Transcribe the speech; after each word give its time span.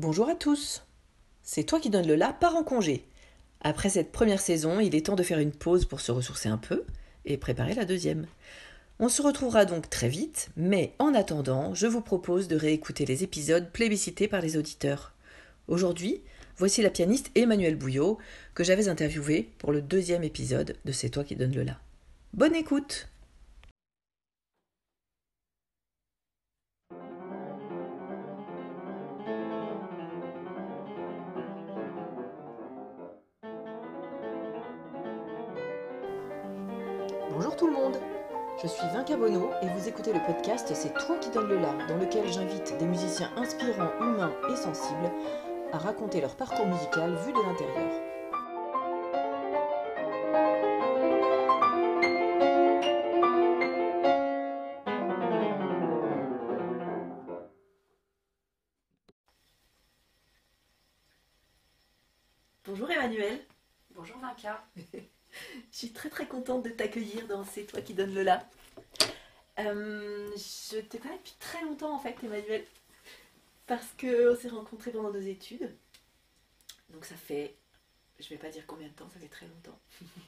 Bonjour 0.00 0.30
à 0.30 0.34
tous. 0.34 0.82
C'est 1.42 1.64
toi 1.64 1.78
qui 1.78 1.90
donnes 1.90 2.06
le 2.06 2.14
la 2.14 2.32
part 2.32 2.56
en 2.56 2.64
congé. 2.64 3.04
Après 3.60 3.90
cette 3.90 4.12
première 4.12 4.40
saison, 4.40 4.80
il 4.80 4.94
est 4.94 5.04
temps 5.04 5.14
de 5.14 5.22
faire 5.22 5.40
une 5.40 5.52
pause 5.52 5.84
pour 5.84 6.00
se 6.00 6.10
ressourcer 6.10 6.48
un 6.48 6.56
peu 6.56 6.84
et 7.26 7.36
préparer 7.36 7.74
la 7.74 7.84
deuxième. 7.84 8.26
On 8.98 9.10
se 9.10 9.20
retrouvera 9.20 9.66
donc 9.66 9.90
très 9.90 10.08
vite, 10.08 10.48
mais 10.56 10.94
en 10.98 11.12
attendant, 11.12 11.74
je 11.74 11.86
vous 11.86 12.00
propose 12.00 12.48
de 12.48 12.56
réécouter 12.56 13.04
les 13.04 13.24
épisodes 13.24 13.70
plébiscités 13.70 14.26
par 14.26 14.40
les 14.40 14.56
auditeurs. 14.56 15.12
Aujourd'hui, 15.68 16.22
voici 16.56 16.80
la 16.80 16.88
pianiste 16.88 17.30
Emmanuelle 17.34 17.76
Bouillot 17.76 18.16
que 18.54 18.64
j'avais 18.64 18.88
interviewée 18.88 19.50
pour 19.58 19.70
le 19.70 19.82
deuxième 19.82 20.24
épisode 20.24 20.78
de 20.86 20.92
C'est 20.92 21.10
toi 21.10 21.24
qui 21.24 21.36
donnes 21.36 21.54
le 21.54 21.64
la. 21.64 21.78
Bonne 22.32 22.54
écoute 22.54 23.09
Je 38.62 38.68
suis 38.68 38.86
Vinca 38.88 39.16
Bono 39.16 39.50
et 39.62 39.68
vous 39.68 39.88
écoutez 39.88 40.12
le 40.12 40.20
podcast 40.20 40.70
C'est 40.74 40.92
toi 40.92 41.16
qui 41.16 41.30
donnes 41.30 41.48
le 41.48 41.58
la, 41.58 41.72
dans 41.86 41.96
lequel 41.96 42.30
j'invite 42.30 42.76
des 42.76 42.84
musiciens 42.84 43.32
inspirants, 43.36 43.90
humains 44.00 44.34
et 44.52 44.56
sensibles 44.56 45.10
à 45.72 45.78
raconter 45.78 46.20
leur 46.20 46.36
parcours 46.36 46.66
musical 46.66 47.14
vu 47.24 47.32
de 47.32 47.38
l'intérieur. 47.38 47.90
Bonjour 62.66 62.90
Emmanuel. 62.90 63.40
Bonjour 63.94 64.18
Vinca. 64.18 64.62
Je 65.72 65.78
suis 65.78 65.92
très 65.92 66.10
très 66.10 66.26
contente 66.26 66.64
de 66.64 66.70
t'accueillir 66.70 67.26
dans 67.28 67.44
C'est 67.44 67.64
toi 67.64 67.80
qui 67.80 67.94
donnes 67.94 68.14
le 68.14 68.22
la. 68.22 68.44
Euh, 69.58 70.30
je 70.36 70.80
te 70.80 70.96
connais 70.96 71.16
depuis 71.18 71.34
très 71.38 71.62
longtemps 71.62 71.94
en 71.94 71.98
fait 71.98 72.16
Emmanuel. 72.22 72.64
Parce 73.66 73.86
qu'on 74.00 74.36
s'est 74.36 74.48
rencontrés 74.48 74.90
pendant 74.90 75.12
nos 75.12 75.20
études. 75.20 75.74
Donc 76.88 77.04
ça 77.04 77.14
fait, 77.14 77.56
je 78.18 78.28
vais 78.28 78.36
pas 78.36 78.50
dire 78.50 78.64
combien 78.66 78.88
de 78.88 78.92
temps, 78.92 79.08
ça 79.10 79.20
fait 79.20 79.28
très 79.28 79.46
longtemps. 79.46 79.78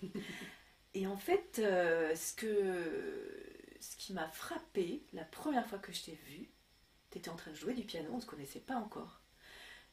Et 0.94 1.06
en 1.06 1.16
fait, 1.16 1.58
euh, 1.58 2.14
ce, 2.14 2.34
que, 2.34 3.42
ce 3.80 3.96
qui 3.96 4.12
m'a 4.12 4.28
frappé 4.28 5.02
la 5.12 5.24
première 5.24 5.66
fois 5.66 5.78
que 5.78 5.92
je 5.92 6.02
t'ai 6.04 6.18
vu, 6.26 6.48
tu 7.10 7.18
étais 7.18 7.30
en 7.30 7.36
train 7.36 7.50
de 7.50 7.56
jouer 7.56 7.74
du 7.74 7.82
piano, 7.82 8.10
on 8.12 8.16
ne 8.16 8.20
se 8.20 8.26
connaissait 8.26 8.60
pas 8.60 8.76
encore. 8.76 9.22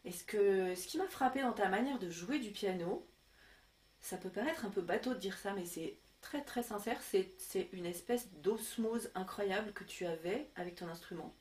Et 0.06 0.12
ce, 0.12 0.24
que, 0.24 0.76
ce 0.76 0.88
qui 0.88 0.98
m'a 0.98 1.08
frappé 1.08 1.42
dans 1.42 1.54
ta 1.54 1.70
manière 1.70 2.00
de 2.00 2.10
jouer 2.10 2.40
du 2.40 2.52
piano, 2.52 3.08
ça 4.02 4.18
peut 4.18 4.30
paraître 4.30 4.66
un 4.66 4.70
peu 4.70 4.82
bateau 4.82 5.14
de 5.14 5.20
dire 5.20 5.38
ça, 5.38 5.54
mais 5.54 5.66
c'est 5.66 5.98
très 6.22 6.44
très 6.44 6.64
sincère, 6.64 7.00
c'est 7.02 7.70
une 7.74 7.86
espèce 7.86 8.30
d'osmose 8.34 9.12
incroyable 9.16 9.74
que 9.74 9.84
tu 9.84 10.06
avais 10.06 10.50
avec 10.56 10.76
ton 10.76 10.88
instrument. 10.88 11.36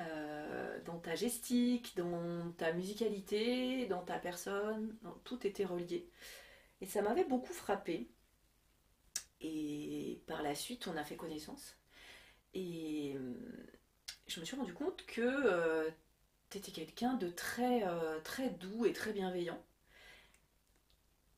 Euh, 0.00 0.80
dans 0.84 0.98
ta 0.98 1.14
gestique, 1.14 1.96
dans 1.96 2.50
ta 2.52 2.72
musicalité, 2.72 3.86
dans 3.86 4.02
ta 4.02 4.18
personne, 4.18 4.96
tout 5.24 5.46
était 5.46 5.64
relié. 5.64 6.08
Et 6.80 6.86
ça 6.86 7.02
m'avait 7.02 7.24
beaucoup 7.24 7.52
frappé. 7.52 8.10
Et 9.40 10.22
par 10.26 10.42
la 10.42 10.54
suite, 10.54 10.86
on 10.88 10.96
a 10.96 11.04
fait 11.04 11.16
connaissance. 11.16 11.76
Et 12.54 13.14
euh, 13.16 13.34
je 14.26 14.40
me 14.40 14.44
suis 14.44 14.56
rendu 14.56 14.74
compte 14.74 15.04
que 15.06 15.20
euh, 15.20 15.90
tu 16.50 16.58
étais 16.58 16.72
quelqu'un 16.72 17.14
de 17.14 17.28
très, 17.28 17.84
très 18.24 18.50
doux 18.50 18.86
et 18.86 18.92
très 18.92 19.12
bienveillant. 19.12 19.62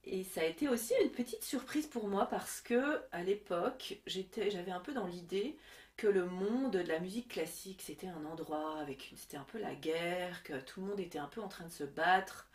Et 0.06 0.22
ça 0.24 0.42
a 0.42 0.44
été 0.44 0.68
aussi 0.68 0.94
une 1.02 1.10
petite 1.10 1.44
surprise 1.44 1.86
pour 1.86 2.08
moi 2.08 2.26
parce 2.26 2.60
que 2.60 3.02
à 3.12 3.22
l'époque, 3.22 3.98
j'avais 4.06 4.70
un 4.70 4.80
peu 4.80 4.94
dans 4.94 5.06
l'idée 5.06 5.56
que 5.96 6.06
le 6.06 6.26
monde 6.26 6.72
de 6.72 6.78
la 6.80 7.00
musique 7.00 7.28
classique, 7.28 7.82
c'était 7.82 8.06
un 8.08 8.24
endroit 8.26 8.78
avec 8.80 9.10
une, 9.10 9.16
c'était 9.16 9.36
un 9.38 9.44
peu 9.44 9.58
la 9.58 9.74
guerre, 9.74 10.42
que 10.44 10.60
tout 10.60 10.80
le 10.80 10.86
monde 10.86 11.00
était 11.00 11.18
un 11.18 11.26
peu 11.26 11.40
en 11.40 11.48
train 11.48 11.64
de 11.66 11.72
se 11.72 11.84
battre. 11.84 12.48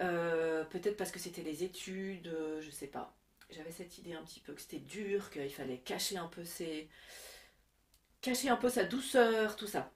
Euh, 0.00 0.64
peut-être 0.64 0.96
parce 0.96 1.10
que 1.10 1.18
c'était 1.18 1.42
les 1.42 1.64
études, 1.64 2.28
euh, 2.28 2.60
je 2.60 2.70
sais 2.70 2.86
pas. 2.86 3.16
J'avais 3.50 3.72
cette 3.72 3.98
idée 3.98 4.14
un 4.14 4.22
petit 4.22 4.40
peu 4.40 4.52
que 4.54 4.60
c'était 4.60 4.78
dur, 4.78 5.30
qu'il 5.30 5.50
fallait 5.50 5.78
cacher 5.78 6.18
un 6.18 6.28
peu 6.28 6.44
sa 8.68 8.84
douceur, 8.84 9.56
tout 9.56 9.66
ça. 9.66 9.90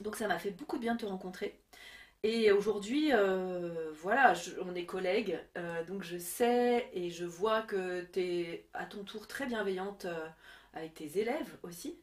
Donc 0.00 0.16
ça 0.16 0.28
m'a 0.28 0.38
fait 0.38 0.50
beaucoup 0.50 0.78
bien 0.78 0.94
de 0.94 1.00
te 1.02 1.06
rencontrer. 1.06 1.61
Et 2.24 2.52
aujourd'hui, 2.52 3.12
euh, 3.12 3.90
voilà, 3.94 4.34
on 4.60 4.74
est 4.76 4.86
collègues, 4.86 5.40
donc 5.88 6.04
je 6.04 6.18
sais 6.18 6.88
et 6.92 7.10
je 7.10 7.24
vois 7.24 7.62
que 7.62 8.02
tu 8.12 8.20
es 8.20 8.68
à 8.74 8.86
ton 8.86 9.02
tour 9.02 9.26
très 9.26 9.46
bienveillante 9.46 10.06
avec 10.72 10.94
tes 10.94 11.18
élèves 11.18 11.58
aussi. 11.64 11.98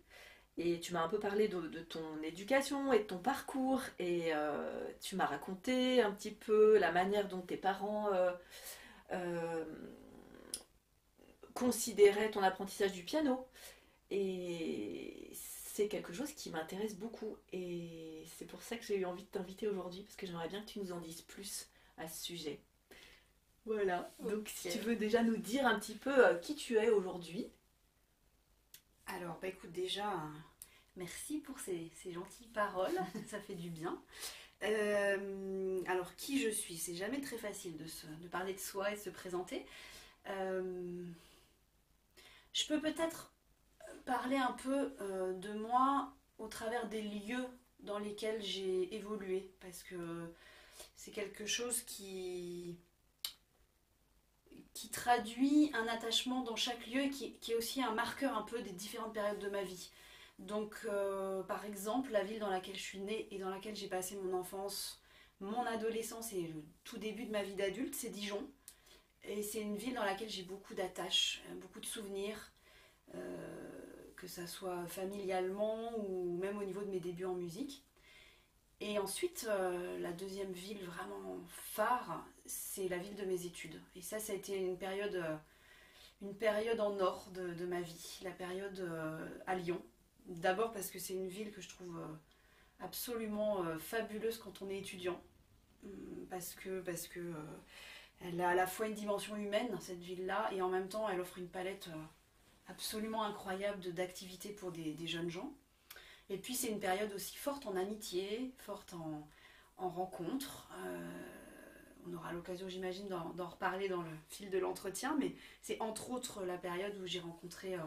Et 0.60 0.82
tu 0.82 0.92
m'as 0.92 1.04
un 1.04 1.08
peu 1.08 1.20
parlé 1.20 1.48
de, 1.48 1.62
ton 1.84 2.22
éducation 2.22 2.92
et 2.92 3.00
de 3.00 3.04
ton 3.04 3.18
parcours. 3.18 3.82
Et 3.98 4.34
euh, 4.34 4.92
tu 5.00 5.16
m'as 5.16 5.26
raconté 5.26 6.02
un 6.02 6.12
petit 6.12 6.32
peu 6.32 6.78
la 6.78 6.92
manière 6.92 7.30
dont 7.30 7.40
tes 7.40 7.56
parents 7.56 8.12
euh, 8.14 8.32
euh, 9.14 9.64
considéraient 11.54 12.30
ton 12.30 12.44
apprentissage 12.44 12.92
du 12.92 13.04
piano. 13.04 13.48
Et 14.12 15.32
c'est 15.80 15.88
quelque 15.88 16.12
chose 16.12 16.34
qui 16.34 16.50
m'intéresse 16.50 16.96
beaucoup. 16.96 17.38
Et 17.54 18.26
c'est 18.38 18.46
pour 18.46 18.62
ça 18.62 18.76
que 18.76 18.84
j'ai 18.84 18.98
eu 18.98 19.06
envie 19.06 19.24
de 19.24 19.30
t'inviter 19.30 19.68
aujourd'hui, 19.68 20.04
parce 20.04 20.18
que 20.18 20.28
j'aimerais 20.28 20.50
bien 20.50 20.62
que 20.62 20.68
tu 20.68 20.80
nous 20.80 20.92
en 20.92 21.00
dises 21.00 21.22
plus 21.22 21.70
à 21.98 22.08
ce 22.10 22.22
sujet. 22.22 22.60
Voilà. 23.66 24.12
Donc 24.20 24.50
si 24.50 24.70
tu 24.70 24.80
veux 24.80 24.98
déjà 24.98 25.24
nous 25.24 25.38
dire 25.38 25.66
un 25.66 25.80
petit 25.80 25.96
peu 25.96 26.38
qui 26.42 26.56
tu 26.56 26.76
es 26.76 26.90
aujourd'hui 26.90 27.50
alors, 29.12 29.40
bah 29.42 29.48
écoute, 29.48 29.72
déjà, 29.72 30.14
merci 30.96 31.40
pour 31.40 31.60
ces, 31.60 31.90
gentilles 32.12 32.50
paroles, 32.54 32.94
ça 33.28 33.40
fait 33.40 33.56
du 33.56 33.72
bien. 33.72 34.00
Euh, 34.62 35.82
alors, 35.88 36.16
qui 36.16 36.40
je 36.40 36.50
suis? 36.50 36.78
C'est 36.78 36.94
jamais 36.94 37.20
très 37.20 37.40
facile 37.40 37.76
de, 37.78 38.28
parler 38.28 38.54
de 38.54 38.60
soi 38.60 38.92
et 38.92 38.96
de 38.98 39.00
se 39.00 39.10
présenter. 39.10 39.66
Euh, 40.28 41.04
je 42.54 42.68
peux 42.68 42.80
peut-être 42.80 43.32
parler 44.06 44.38
un 44.38 44.54
peu 44.64 44.94
euh, 45.02 45.34
de 45.34 45.54
moi 45.54 46.14
au 46.38 46.48
travers 46.48 46.88
des 46.88 47.02
lieux 47.02 47.46
dans 47.82 48.00
lesquels 48.00 48.42
j'ai 48.42 48.94
évolué, 48.96 49.52
parce 49.62 49.84
que 49.84 50.34
c'est 50.96 51.12
quelque 51.12 51.46
chose 51.46 51.82
qui, 51.84 52.78
qui 54.74 54.90
traduit 54.90 55.72
un 55.74 55.88
attachement 55.88 56.42
dans 56.42 56.56
chaque 56.56 56.86
lieu 56.88 57.04
et 57.04 57.10
qui, 57.10 57.36
est 57.50 57.56
aussi 57.56 57.82
un 57.82 57.94
marqueur 57.94 58.38
un 58.38 58.44
peu 58.44 58.62
des 58.62 58.72
différentes 58.72 59.14
périodes 59.14 59.40
de 59.40 59.50
ma 59.50 59.64
vie. 59.64 59.92
Donc, 60.40 60.76
euh, 60.86 61.44
par 61.44 61.66
exemple, 61.66 62.12
la 62.12 62.24
ville 62.24 62.40
dans 62.40 62.50
laquelle 62.50 62.76
je 62.76 62.82
suis 62.82 63.00
née 63.00 63.28
et 63.32 63.40
dans 63.40 63.50
laquelle 63.50 63.76
j'ai 63.76 63.88
passé 63.88 64.16
mon 64.16 64.38
enfance, 64.38 65.02
mon 65.40 65.66
adolescence 65.66 66.34
et 66.34 66.44
le 66.44 66.64
tout 66.84 66.98
début 66.98 67.26
de 67.26 67.32
ma 67.32 67.44
vie 67.44 67.56
d'adulte, 67.56 67.96
c'est 67.96 68.10
Dijon. 68.10 68.50
Et 69.24 69.44
c'est 69.44 69.62
une 69.62 69.76
ville 69.76 69.96
dans 69.96 70.06
laquelle 70.06 70.30
j'ai 70.30 70.44
beaucoup 70.44 70.74
d'attaches, 70.74 71.44
beaucoup 71.62 71.82
de 71.82 71.86
souvenirs, 71.86 72.54
euh, 73.16 73.89
que 74.20 74.28
ça 74.28 74.46
soit 74.48 74.86
familialement 74.88 75.98
ou 75.98 76.38
même 76.38 76.58
au 76.58 76.64
niveau 76.64 76.82
de 76.82 76.90
mes 76.90 77.00
débuts 77.00 77.26
en 77.26 77.36
musique. 77.36 77.84
Et 78.82 79.00
ensuite, 79.00 79.48
euh, 79.50 80.00
la 80.00 80.12
deuxième 80.14 80.52
ville 80.52 80.84
vraiment 80.86 81.38
phare, 81.48 82.26
c'est 82.46 82.88
la 82.88 82.98
ville 82.98 83.16
de 83.16 83.26
mes 83.26 83.46
études. 83.46 83.82
Et 83.96 84.02
ça, 84.02 84.20
ça 84.20 84.34
a 84.34 84.36
été 84.36 84.58
une 84.58 84.78
période, 84.78 85.16
euh, 85.16 85.36
une 86.22 86.36
période 86.36 86.80
en 86.80 86.98
or 87.00 87.30
de, 87.32 87.66
ma 87.66 87.82
vie, 87.82 88.20
la 88.24 88.32
période 88.32 88.80
euh, 88.80 89.28
à 89.48 89.56
Lyon. 89.56 89.82
D'abord 90.28 90.72
parce 90.72 90.92
que 90.92 91.00
c'est 91.00 91.14
une 91.14 91.28
ville 91.28 91.52
que 91.52 91.62
je 91.62 91.70
trouve 91.70 92.00
absolument 92.80 93.66
fabuleuse 93.80 94.38
quand 94.38 94.62
on 94.62 94.70
est 94.70 94.78
étudiant. 94.78 95.20
Hum, 95.84 96.28
parce 96.30 96.54
que, 96.54 96.82
parce 96.82 97.08
que 97.08 97.34
elle 98.22 98.40
a 98.42 98.50
à 98.50 98.56
la 98.56 98.68
fois 98.68 98.88
une 98.88 98.94
dimension 98.94 99.36
humaine, 99.38 99.76
cette 99.80 100.02
ville-là, 100.02 100.50
et 100.54 100.62
en 100.62 100.70
même 100.70 100.90
temps, 100.90 101.10
elle 101.10 101.22
offre 101.22 101.38
une 101.38 101.48
palette 101.48 101.90
absolument 102.70 103.24
incroyable 103.24 103.94
d'activités 103.94 104.50
pour 104.50 104.72
des 104.72 104.96
jeunes 105.08 105.30
gens. 105.30 105.54
Et 106.30 106.38
puis 106.38 106.56
c'est 106.56 106.70
une 106.70 106.80
période 106.80 107.12
aussi 107.14 107.36
forte 107.36 107.66
en 107.66 107.76
amitié, 107.76 108.54
forte 108.60 108.94
en, 108.94 109.28
en 109.80 109.90
rencontres. 109.90 110.70
Euh, 110.86 111.10
on 112.08 112.14
aura 112.14 112.32
l'occasion, 112.32 112.70
j'imagine, 112.70 113.08
d'en 113.08 113.48
reparler 113.48 113.90
dans 113.90 114.02
le 114.02 114.10
fil 114.30 114.50
de 114.50 114.58
l'entretien, 114.58 115.16
mais 115.20 115.36
c'est 115.62 115.80
entre 115.82 116.12
autres 116.12 116.44
la 116.44 116.58
période 116.58 116.96
où 117.02 117.06
j'ai 117.06 117.20
rencontré 117.20 117.76
euh, 117.76 117.80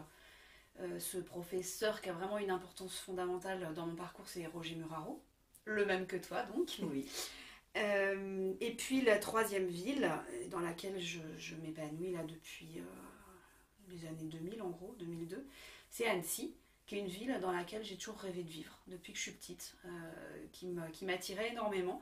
euh, 0.81 0.99
ce 0.99 1.17
professeur 1.17 2.01
qui 2.01 2.09
a 2.09 2.13
vraiment 2.13 2.37
une 2.37 2.51
importance 2.51 2.99
fondamentale 2.99 3.73
dans 3.73 3.87
mon 3.87 3.95
parcours, 3.95 4.27
c'est 4.27 4.45
Roger 4.47 4.75
Muraro, 4.75 5.21
le 5.65 5.85
même 5.85 6.05
que 6.05 6.17
toi 6.17 6.43
donc. 6.43 6.79
Oui. 6.81 7.09
et 7.75 8.75
puis 8.77 9.01
la 9.01 9.17
troisième 9.17 9.67
ville 9.67 10.09
dans 10.51 10.59
laquelle 10.59 10.99
je, 10.99 11.19
je 11.37 11.55
m'épanouis 11.55 12.11
là 12.11 12.23
depuis 12.23 12.81
les 13.93 14.07
années 14.07 14.23
2000 14.23 14.61
en 14.61 14.69
gros, 14.69 14.95
2002, 14.99 15.45
c'est 15.89 16.07
Annecy 16.07 16.55
qui 16.85 16.95
est 16.95 16.99
une 16.99 17.07
ville 17.07 17.39
dans 17.41 17.51
laquelle 17.51 17.83
j'ai 17.83 17.95
toujours 17.95 18.19
rêvé 18.19 18.43
de 18.43 18.49
vivre 18.49 18.77
depuis 18.87 19.13
que 19.13 19.17
je 19.17 19.23
suis 19.23 19.31
petite, 19.31 19.75
euh, 19.85 20.47
qui 20.51 21.05
m'attirait 21.05 21.51
énormément. 21.51 22.01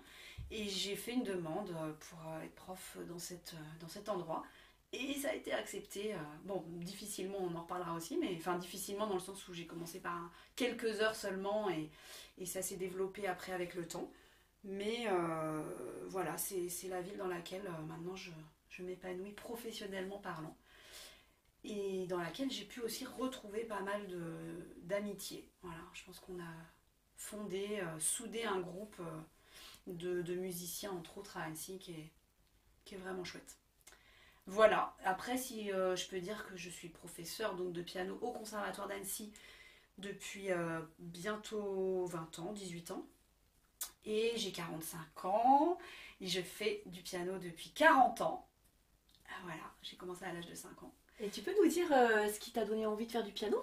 Et 0.49 0.67
j'ai 0.67 0.95
fait 0.95 1.13
une 1.13 1.23
demande 1.23 1.71
pour 1.99 2.19
être 2.43 2.55
prof 2.55 2.97
dans, 3.07 3.19
cet 3.19 4.09
endroit. 4.09 4.43
Et 4.91 5.13
ça 5.13 5.29
a 5.29 5.33
été 5.33 5.53
accepté, 5.53 6.13
bon, 6.43 6.63
difficilement, 6.67 7.38
on 7.39 7.55
en 7.55 7.61
reparlera 7.61 7.93
aussi, 7.95 8.17
mais 8.17 8.35
enfin 8.38 8.57
difficilement 8.57 9.07
dans 9.07 9.13
le 9.13 9.21
sens 9.21 9.47
où 9.47 9.53
j'ai 9.53 9.65
commencé 9.65 9.99
par 9.99 10.31
quelques 10.55 10.99
heures 11.01 11.15
seulement 11.15 11.69
et, 11.69 11.89
ça 12.45 12.63
s'est 12.63 12.75
développé 12.75 13.27
après 13.27 13.51
avec 13.53 13.75
le 13.75 13.88
temps. 13.88 14.11
Mais 14.63 15.05
euh, 15.07 15.61
voilà, 16.07 16.38
c'est 16.38 16.88
la 16.89 17.01
ville 17.01 17.17
dans 17.17 17.27
laquelle 17.27 17.65
euh, 17.67 17.81
maintenant 17.88 18.15
je 18.15 18.83
m'épanouis 18.83 19.31
professionnellement 19.31 20.17
parlant. 20.17 20.55
Et 21.63 22.08
dans 22.08 22.19
laquelle 22.19 22.52
j'ai 22.52 22.66
pu 22.66 22.81
aussi 22.81 23.06
retrouver 23.06 23.63
pas 23.63 23.81
mal 23.81 24.08
d'amitié. 24.84 25.48
Voilà, 25.62 25.81
je 25.94 26.04
pense 26.04 26.19
qu'on 26.19 26.40
a 26.40 26.54
fondé, 27.16 27.80
euh, 27.81 28.00
soudé 28.00 28.44
un 28.44 28.60
groupe 28.60 29.00
de, 29.86 30.22
de, 30.24 30.36
musiciens, 30.36 30.92
entre 30.92 31.19
autres 31.19 31.38
à 31.38 31.44
Annecy, 31.44 31.78
qui 31.78 31.92
est, 31.92 32.12
qui 32.84 32.96
est 32.96 32.98
vraiment 32.98 33.24
chouette. 33.24 33.58
Voilà, 34.48 34.96
après 35.06 35.38
si 35.38 35.68
je 35.68 36.10
peux 36.10 36.19
dire 36.19 36.48
que 36.48 36.58
je 36.58 36.69
suis 36.69 36.90
professeur 36.90 37.56
donc, 37.56 37.74
de 37.74 37.84
piano 37.84 38.18
au 38.22 38.31
Conservatoire 38.31 38.88
d'Annecy 38.88 39.31
depuis 40.00 40.48
bientôt 40.98 42.06
20 42.08 42.40
ans, 42.40 42.52
18 42.52 42.92
ans. 42.92 43.06
Et 44.06 44.34
j'ai 44.36 44.52
45 44.52 45.25
ans. 45.25 45.78
Et 46.19 46.28
je 46.28 46.42
fais 46.42 46.84
du 46.86 47.02
piano 47.02 47.38
depuis 47.40 47.72
40 47.72 48.22
ans. 48.22 48.48
Ah, 49.30 49.40
voilà, 49.44 49.63
j'ai 49.81 49.96
commencé 49.96 50.24
à 50.25 50.34
l'âge 50.34 50.48
de 50.48 50.56
5 50.56 50.84
ans. 50.84 50.94
Et 51.21 51.29
tu 51.29 51.41
peux 51.41 51.53
nous 51.62 51.69
dire 51.69 51.88
euh, 51.91 52.27
ce 52.29 52.39
qui 52.39 52.51
t'a 52.51 52.65
donné 52.65 52.85
envie 52.88 53.06
de 53.06 53.12
faire 53.12 53.23
du 53.23 53.31
piano? 53.31 53.57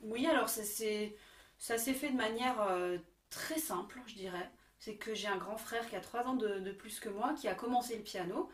Oui, 0.00 0.26
alors 0.26 0.48
ça 0.48 0.64
s'est 0.64 1.14
fait 1.58 2.10
de 2.10 2.16
manière 2.16 2.60
euh, 2.62 2.96
très 3.28 3.58
simple, 3.58 4.00
je 4.06 4.14
dirais. 4.14 4.50
C'est 4.78 4.94
que 4.94 5.14
j'ai 5.14 5.28
un 5.28 5.36
grand 5.36 5.58
frère 5.58 5.88
qui 5.88 5.96
a 5.96 6.00
3 6.00 6.24
ans 6.24 6.34
de, 6.34 6.72
plus 6.72 7.00
que 7.00 7.10
moi, 7.10 7.34
qui 7.38 7.46
a 7.46 7.54
commencé 7.54 7.96
le 7.96 8.02
piano. 8.02 8.50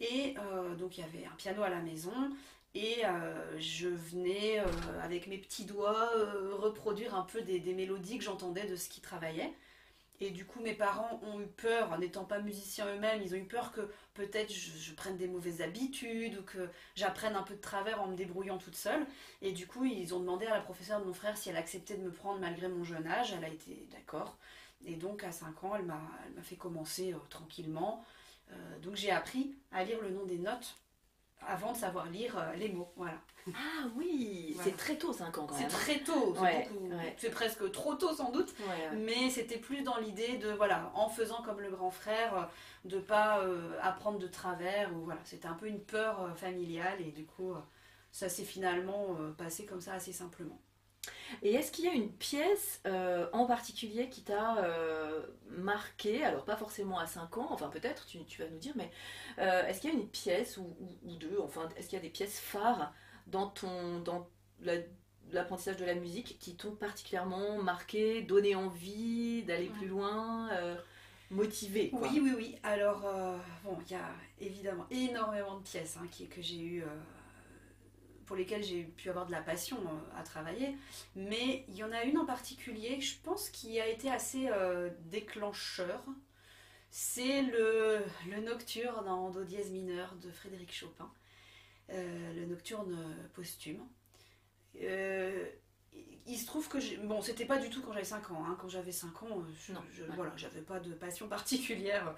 Et 0.00 0.34
euh, 0.38 0.74
donc 0.74 0.98
il 0.98 1.00
y 1.00 1.04
avait 1.04 1.24
un 1.24 1.34
piano 1.36 1.62
à 1.62 1.70
la 1.70 1.80
maison. 1.80 2.12
Et 2.74 3.04
je 3.56 3.88
venais 3.88 4.62
avec 5.02 5.28
mes 5.28 5.38
petits 5.38 5.64
doigts 5.64 6.10
reproduire 6.58 7.14
un 7.14 7.22
peu 7.22 7.40
des, 7.40 7.72
mélodies 7.72 8.18
que 8.18 8.24
j'entendais 8.24 8.66
de 8.66 8.76
ce 8.76 8.90
qu'il 8.90 9.02
travaillait. 9.02 9.50
Et 10.20 10.30
du 10.30 10.46
coup, 10.46 10.60
mes 10.60 10.72
parents 10.72 11.20
ont 11.22 11.40
eu 11.40 11.46
peur, 11.46 11.98
n'étant 11.98 12.24
pas 12.24 12.38
musiciens 12.38 12.86
eux-mêmes, 12.94 13.20
ils 13.22 13.34
ont 13.34 13.38
eu 13.38 13.44
peur 13.44 13.72
que 13.72 13.90
peut-être 14.14 14.50
je, 14.52 14.94
prenne 14.94 15.16
des 15.16 15.28
mauvaises 15.28 15.60
habitudes 15.60 16.38
ou 16.38 16.42
que 16.42 16.70
j'apprenne 16.94 17.36
un 17.36 17.42
peu 17.42 17.54
de 17.54 17.60
travers 17.60 18.00
en 18.00 18.06
me 18.06 18.16
débrouillant 18.16 18.56
toute 18.56 18.76
seule. 18.76 19.06
Et 19.42 19.52
du 19.52 19.66
coup, 19.66 19.84
ils 19.84 20.14
ont 20.14 20.20
demandé 20.20 20.46
à 20.46 20.54
la 20.54 20.60
professeure 20.60 21.00
de 21.00 21.04
mon 21.04 21.12
frère 21.12 21.36
si 21.36 21.50
elle 21.50 21.56
acceptait 21.56 21.96
de 21.96 22.02
me 22.02 22.10
prendre 22.10 22.40
malgré 22.40 22.68
mon 22.68 22.82
jeune 22.82 23.06
âge. 23.06 23.34
Elle 23.36 23.44
a 23.44 23.48
été 23.48 23.86
d'accord. 23.92 24.36
Et 24.86 24.96
donc, 24.96 25.22
à 25.24 25.32
5 25.32 25.64
ans, 25.64 25.76
elle 25.76 25.84
m'a 25.84 26.00
fait 26.42 26.56
commencer 26.56 27.12
euh, 27.12 27.18
tranquillement. 27.28 28.04
Euh, 28.52 28.78
donc, 28.78 28.96
j'ai 28.96 29.10
appris 29.10 29.54
à 29.72 29.84
lire 29.84 30.00
le 30.00 30.10
nom 30.10 30.24
des 30.24 30.38
notes 30.38 30.76
avant 31.46 31.72
de 31.72 31.76
savoir 31.76 32.06
lire 32.06 32.36
euh, 32.38 32.54
les 32.54 32.68
mots. 32.68 32.92
Voilà. 32.96 33.18
Ah 33.54 33.86
oui, 33.94 34.56
c'est 34.62 34.76
très 34.76 34.96
tôt 34.96 35.12
5 35.12 35.38
ans 35.38 35.46
quand 35.46 35.56
même. 35.58 35.70
C'est 35.70 35.76
très 35.76 35.98
tôt, 36.00 36.34
c'est 37.16 37.30
presque 37.30 37.70
trop 37.70 37.94
tôt 37.94 38.12
sans 38.12 38.32
doute, 38.32 38.52
mais 38.96 39.30
c'était 39.30 39.58
plus 39.58 39.82
dans 39.82 39.98
l'idée 39.98 40.38
de, 40.38 40.50
voilà, 40.50 40.90
en 40.94 41.08
faisant 41.08 41.42
comme 41.42 41.60
le 41.60 41.70
grand 41.70 41.90
frère, 41.90 42.36
euh, 42.36 42.44
de 42.88 42.98
pas 42.98 43.40
euh, 43.40 43.78
apprendre 43.82 44.18
de 44.18 44.26
travers, 44.26 44.92
ou 44.96 45.04
voilà, 45.04 45.20
c'était 45.24 45.46
un 45.46 45.54
peu 45.54 45.68
une 45.68 45.80
peur 45.80 46.36
familiale 46.36 47.00
et 47.00 47.12
du 47.12 47.24
coup, 47.24 47.54
ça 48.10 48.28
s'est 48.28 48.44
finalement 48.44 49.16
passé 49.38 49.64
comme 49.64 49.80
ça 49.80 49.92
assez 49.92 50.12
simplement. 50.12 50.58
Et 51.42 51.54
est-ce 51.54 51.72
qu'il 51.72 51.84
y 51.84 51.88
a 51.88 51.92
une 51.92 52.10
pièce 52.10 52.80
euh, 52.86 53.28
en 53.32 53.46
particulier 53.46 54.08
qui 54.08 54.22
t'a 54.22 54.58
euh, 54.58 55.22
marqué 55.50 56.24
Alors 56.24 56.44
pas 56.44 56.56
forcément 56.56 56.98
à 56.98 57.06
5 57.06 57.38
ans, 57.38 57.48
enfin 57.50 57.68
peut-être, 57.68 58.06
tu, 58.06 58.18
vas 58.38 58.48
nous 58.48 58.58
dire, 58.58 58.72
mais 58.76 58.90
euh, 59.38 59.66
est-ce 59.66 59.80
qu'il 59.80 59.90
y 59.90 59.92
a 59.92 59.96
une 59.96 60.08
pièce 60.08 60.56
ou, 60.58 60.66
deux, 61.16 61.38
enfin 61.42 61.68
est-ce 61.76 61.88
qu'il 61.88 61.96
y 61.96 62.00
a 62.00 62.02
des 62.02 62.10
pièces 62.10 62.38
phares 62.38 62.92
dans, 63.26 63.48
ton, 63.48 64.00
dans 64.00 64.28
l'apprentissage 65.32 65.76
de 65.76 65.84
la 65.84 65.94
musique 65.94 66.38
qui 66.38 66.56
t'ont 66.56 66.74
particulièrement 66.74 67.58
marqué, 67.62 68.22
donné 68.22 68.54
envie 68.54 69.42
d'aller 69.42 69.66
plus 69.66 69.88
loin 69.88 70.48
motivé 71.30 71.90
Oui, 71.92 72.20
oui, 72.22 72.32
oui. 72.36 72.56
Alors, 72.62 73.04
bon, 73.64 73.76
il 73.86 73.92
y 73.92 73.96
a 73.96 74.08
évidemment 74.40 74.86
énormément 74.90 75.56
de 75.56 75.62
pièces 75.62 75.96
hein, 76.00 76.06
qui, 76.10 76.28
que 76.28 76.40
j'ai 76.40 76.60
eues 76.60 76.84
pour 78.26 78.36
lesquels 78.36 78.62
j'ai 78.62 78.82
pu 78.84 79.08
avoir 79.08 79.26
de 79.26 79.32
la 79.32 79.40
passion 79.40 79.78
euh, 79.78 80.20
à 80.20 80.22
travailler. 80.22 80.76
Mais 81.14 81.64
il 81.68 81.76
y 81.76 81.84
en 81.84 81.92
a 81.92 82.02
une 82.02 82.18
en 82.18 82.26
particulier, 82.26 83.00
je 83.00 83.16
pense, 83.22 83.48
qui 83.48 83.80
a 83.80 83.86
été 83.86 84.10
assez 84.10 84.48
euh, 84.48 84.90
déclencheur. 85.06 86.04
C'est 86.90 87.42
le, 87.42 88.00
le, 88.30 88.40
Nocturne 88.40 89.08
en 89.08 89.30
Do 89.30 89.44
dièse 89.44 89.70
mineur 89.70 90.14
de 90.16 90.30
Frédéric 90.30 90.72
Chopin, 90.72 91.10
euh, 91.90 92.32
le 92.34 92.46
Nocturne 92.46 92.96
posthume. 93.34 93.82
il 94.74 96.36
se 96.36 96.46
trouve 96.46 96.68
que 96.68 96.78
bon 97.06 97.20
c'était 97.20 97.44
pas 97.44 97.58
du 97.58 97.70
tout 97.70 97.82
quand 97.82 97.92
j'avais 97.92 98.04
5 98.04 98.30
ans 98.30 98.44
hein. 98.46 98.56
quand 98.60 98.68
j'avais 98.68 98.92
5 98.92 99.22
ans 99.22 99.44
je, 99.92 100.04
voilà 100.04 100.32
j'avais 100.36 100.60
pas 100.60 100.80
de 100.80 100.92
passion 100.92 101.28
particulière 101.28 102.14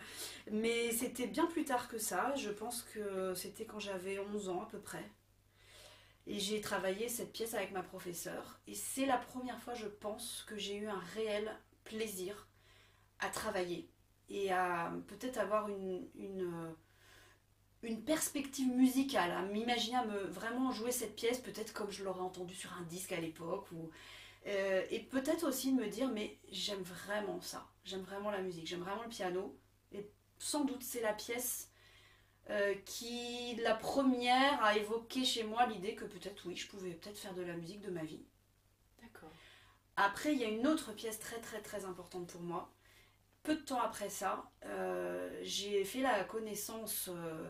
mais 0.51 0.91
c'était 0.93 1.27
bien 1.27 1.47
plus 1.47 1.65
tard 1.65 1.89
que 1.89 1.99
ça 1.99 2.35
je 2.35 2.51
pense 2.51 2.83
que 2.83 3.35
c'était 3.35 3.65
quand 3.65 3.79
j'avais 3.79 4.19
11 4.19 4.49
ans 4.49 4.63
à 4.63 4.67
peu 4.67 4.79
près 4.79 5.05
et 6.29 6.39
j'ai 6.39 6.61
travaillé 6.61 7.09
cette 7.09 7.33
pièce 7.33 7.55
avec 7.55 7.73
ma 7.73 7.83
professeure. 7.83 8.61
Et 8.67 8.75
c'est 8.75 9.07
la 9.07 9.17
première 9.17 9.61
fois, 9.63 9.75
je 9.75 9.87
pense, 9.87 10.45
que 10.47 10.59
j'ai 10.59 10.77
eu 10.77 10.87
un 10.87 11.01
réel 11.15 11.51
plaisir 11.85 12.47
à 13.19 13.31
travailler 13.31 13.89
et 14.29 14.53
à 14.53 14.93
peut-être 15.07 15.39
avoir 15.39 15.69
une, 15.69 16.07
perspective 18.05 18.69
musicale, 18.69 19.31
à 19.31 19.43
m'imaginer 19.43 19.97
à 19.97 20.05
me 20.05 20.19
vraiment 20.25 20.71
jouer 20.71 20.93
cette 20.93 21.17
pièce, 21.17 21.39
peut-être 21.39 21.73
comme 21.73 21.91
je 21.91 22.05
l'aurais 22.05 22.21
entendue 22.21 22.55
sur 22.55 22.73
un 22.75 22.83
disque 22.83 23.13
à 23.13 23.21
l'époque. 23.21 23.67
Ou, 23.73 23.91
euh, 24.47 24.85
et 24.91 25.01
peut-être 25.01 25.49
aussi 25.49 25.73
de 25.73 25.81
me 25.81 25.89
dire, 25.89 26.09
mais 26.09 26.39
j'aime 26.51 26.83
vraiment 26.83 27.41
ça, 27.41 27.67
j'aime 27.85 28.03
vraiment 28.03 28.31
la 28.31 28.43
musique, 28.43 28.67
j'aime 28.67 28.83
vraiment 28.83 29.03
le 29.03 29.09
piano. 29.09 29.57
Et 29.93 30.07
sans 30.39 30.65
doute 30.67 30.83
c'est 30.83 31.01
la 31.01 31.15
pièce 31.15 31.68
euh, 32.51 32.75
qui, 32.87 33.57
la 33.57 33.75
première, 33.75 34.63
a 34.65 34.77
évoqué 34.77 35.25
chez 35.25 35.45
moi 35.45 35.67
l'idée 35.67 35.95
que 35.95 36.05
peut-être, 36.05 36.47
oui, 36.47 36.57
je 36.57 36.67
pouvais 36.67 36.93
peut-être 36.93 37.19
faire 37.19 37.35
de 37.35 37.43
la 37.43 37.55
musique 37.55 37.81
de 37.81 37.91
ma 37.91 38.05
vie. 38.05 38.23
D'accord. 39.03 39.31
Après, 39.97 40.33
il 40.33 40.39
y 40.39 40.45
a 40.45 40.49
une 40.49 40.67
autre 40.67 40.93
pièce 40.93 41.19
très 41.19 41.41
très 41.41 41.61
très 41.61 41.85
importante 41.85 42.27
pour 42.27 42.41
moi. 42.41 42.71
Peu 43.43 43.55
de 43.55 43.61
temps 43.61 43.81
après 43.81 44.09
ça, 44.09 44.51
euh, 44.65 45.41
j'ai 45.43 45.85
fait 45.85 46.01
la 46.01 46.25
connaissance 46.25 47.09
euh, 47.13 47.49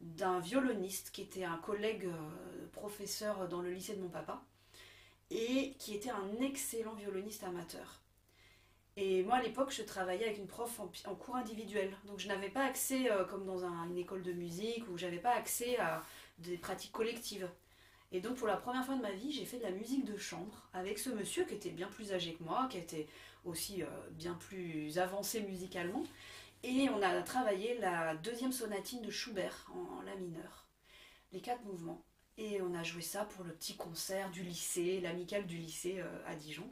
d'un 0.00 0.38
violoniste 0.40 1.10
qui 1.10 1.22
était 1.22 1.44
un 1.44 1.58
collègue 1.58 2.08
professeur 2.72 3.48
dans 3.48 3.62
le 3.62 3.72
lycée 3.72 3.96
de 3.96 4.02
mon 4.02 4.08
papa 4.08 4.42
et 5.30 5.74
qui 5.78 5.94
était 5.94 6.10
un 6.10 6.40
excellent 6.40 6.94
violoniste 6.94 7.42
amateur. 7.42 8.00
Et 8.96 9.22
moi, 9.22 9.36
à 9.36 9.42
l'époque, 9.42 9.72
je 9.72 9.82
travaillais 9.82 10.24
avec 10.24 10.38
une 10.38 10.46
prof 10.46 10.80
en, 10.80 11.14
cours 11.14 11.36
individuel. 11.36 11.94
Donc, 12.06 12.18
je 12.18 12.28
n'avais 12.28 12.48
pas 12.48 12.64
accès, 12.64 13.10
euh, 13.10 13.24
comme 13.24 13.44
dans 13.44 13.64
une 13.64 13.98
école 13.98 14.22
de 14.22 14.32
musique, 14.32 14.88
où 14.90 14.96
j'avais 14.96 15.18
pas 15.18 15.34
accès 15.34 15.78
à 15.78 16.02
des 16.38 16.56
pratiques 16.56 16.92
collectives. 16.92 17.48
Et 18.12 18.20
donc, 18.20 18.36
pour 18.36 18.46
la 18.46 18.56
première 18.56 18.84
fois 18.84 18.94
de 18.96 19.02
ma 19.02 19.12
vie, 19.12 19.32
j'ai 19.32 19.44
fait 19.44 19.58
de 19.58 19.64
la 19.64 19.70
musique 19.70 20.04
de 20.04 20.16
chambre 20.16 20.68
avec 20.72 20.98
ce 20.98 21.10
monsieur 21.10 21.44
qui 21.44 21.54
était 21.54 21.70
bien 21.70 21.88
plus 21.88 22.12
âgé 22.12 22.34
que 22.34 22.42
moi, 22.42 22.68
qui 22.70 22.78
était 22.78 23.06
aussi 23.44 23.82
euh, 23.82 23.86
bien 24.12 24.34
plus 24.34 24.98
avancé 24.98 25.42
musicalement. 25.42 26.04
Et 26.62 26.88
on 26.88 27.02
a 27.02 27.22
travaillé 27.22 27.78
la 27.78 28.14
deuxième 28.16 28.52
sonatine 28.52 29.02
de 29.02 29.10
Schubert 29.10 29.70
en, 29.74 30.02
la 30.02 30.14
mineur, 30.16 30.66
les 31.32 31.40
quatre 31.40 31.64
mouvements. 31.64 32.02
Et 32.38 32.60
on 32.62 32.74
a 32.74 32.82
joué 32.82 33.02
ça 33.02 33.24
pour 33.24 33.44
le 33.44 33.52
petit 33.52 33.76
concert 33.76 34.30
du 34.30 34.42
lycée, 34.42 35.00
l'amical 35.00 35.46
du 35.46 35.56
lycée 35.56 35.96
euh, 35.98 36.26
à 36.26 36.34
Dijon. 36.34 36.70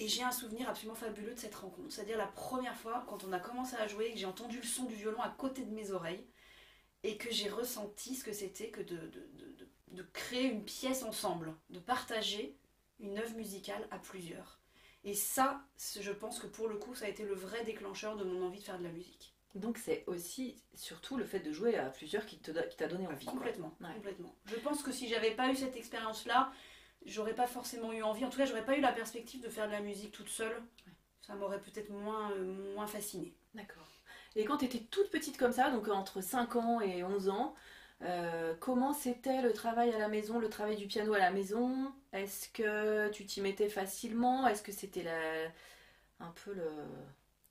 Et 0.00 0.08
j'ai 0.08 0.22
un 0.22 0.32
souvenir 0.32 0.66
absolument 0.66 0.94
fabuleux 0.96 1.34
de 1.34 1.38
cette 1.38 1.54
rencontre. 1.54 1.92
C'est-à-dire 1.92 2.16
la 2.16 2.26
première 2.26 2.74
fois, 2.74 3.04
quand 3.06 3.22
on 3.24 3.32
a 3.32 3.38
commencé 3.38 3.76
à 3.76 3.86
jouer, 3.86 4.10
que 4.12 4.18
j'ai 4.18 4.24
entendu 4.24 4.56
le 4.56 4.66
son 4.66 4.84
du 4.86 4.94
violon 4.94 5.20
à 5.20 5.28
côté 5.28 5.62
de 5.62 5.70
mes 5.74 5.90
oreilles, 5.90 6.26
et 7.02 7.18
que 7.18 7.30
j'ai 7.30 7.50
ressenti 7.50 8.14
ce 8.14 8.24
que 8.24 8.32
c'était 8.32 8.70
que 8.70 8.80
de, 8.80 9.10
de, 9.88 10.02
créer 10.14 10.44
une 10.46 10.64
pièce 10.64 11.02
ensemble, 11.02 11.54
de 11.68 11.78
partager 11.78 12.56
une 12.98 13.18
œuvre 13.18 13.34
musicale 13.36 13.86
à 13.90 13.98
plusieurs. 13.98 14.60
Et 15.04 15.14
ça, 15.14 15.60
je 16.00 16.12
pense 16.12 16.38
que 16.38 16.46
pour 16.46 16.68
le 16.68 16.76
coup, 16.76 16.94
ça 16.94 17.04
a 17.04 17.08
été 17.08 17.24
le 17.24 17.34
vrai 17.34 17.62
déclencheur 17.64 18.16
de 18.16 18.24
mon 18.24 18.46
envie 18.46 18.60
de 18.60 18.64
faire 18.64 18.78
de 18.78 18.84
la 18.84 18.92
musique. 18.92 19.34
Donc 19.54 19.76
c'est 19.76 20.04
aussi 20.06 20.62
surtout 20.74 21.18
le 21.18 21.24
fait 21.24 21.40
de 21.40 21.52
jouer 21.52 21.76
à 21.76 21.90
plusieurs 21.90 22.24
qui 22.24 22.38
t'a 22.38 22.88
donné 22.88 23.06
envie. 23.06 23.26
Complètement, 23.26 23.76
complètement. 23.94 24.34
Je 24.46 24.56
pense 24.56 24.82
que 24.82 24.92
si 24.92 25.08
j'avais 25.08 25.32
pas 25.32 25.50
eu 25.50 25.56
cette 25.56 25.76
expérience-là, 25.76 26.52
j'aurais 27.06 27.34
pas 27.34 27.46
forcément 27.46 27.92
eu 27.92 28.02
envie, 28.02 28.24
en 28.24 28.30
tout 28.30 28.38
cas 28.38 28.46
j'aurais 28.46 28.64
pas 28.64 28.76
eu 28.76 28.80
la 28.80 28.92
perspective 28.92 29.42
de 29.42 29.48
faire 29.48 29.66
de 29.66 29.72
la 29.72 29.80
musique 29.80 30.12
toute 30.12 30.28
seule. 30.28 30.62
Ça 31.22 31.34
m'aurait 31.34 31.60
peut-être 31.60 31.90
moins, 31.90 32.32
euh, 32.32 32.74
moins 32.74 32.86
fasciné. 32.86 33.34
D'accord. 33.54 33.88
Et 34.36 34.44
quand 34.44 34.58
tu 34.58 34.64
étais 34.66 34.80
toute 34.80 35.10
petite 35.10 35.36
comme 35.36 35.52
ça, 35.52 35.70
donc 35.70 35.88
entre 35.88 36.20
5 36.20 36.56
ans 36.56 36.80
et 36.80 37.04
11 37.04 37.28
ans, 37.28 37.54
Euh, 38.02 38.54
comment 38.60 38.94
c'était 38.94 39.42
le 39.42 39.52
travail 39.52 39.92
à 39.94 39.98
la 39.98 40.08
maison, 40.08 40.38
le 40.38 40.48
travail 40.48 40.76
du 40.76 40.86
piano 40.86 41.12
à 41.14 41.18
la 41.18 41.30
maison? 41.30 41.92
Est-ce 42.12 42.48
que 42.48 43.10
tu 43.10 43.26
t'y 43.26 43.42
mettais 43.42 43.68
facilement? 43.68 44.46
Est-ce 44.48 44.62
que 44.62 44.72
c'était 44.72 45.02
la... 45.02 45.48
un 46.20 46.32
peu 46.44 46.52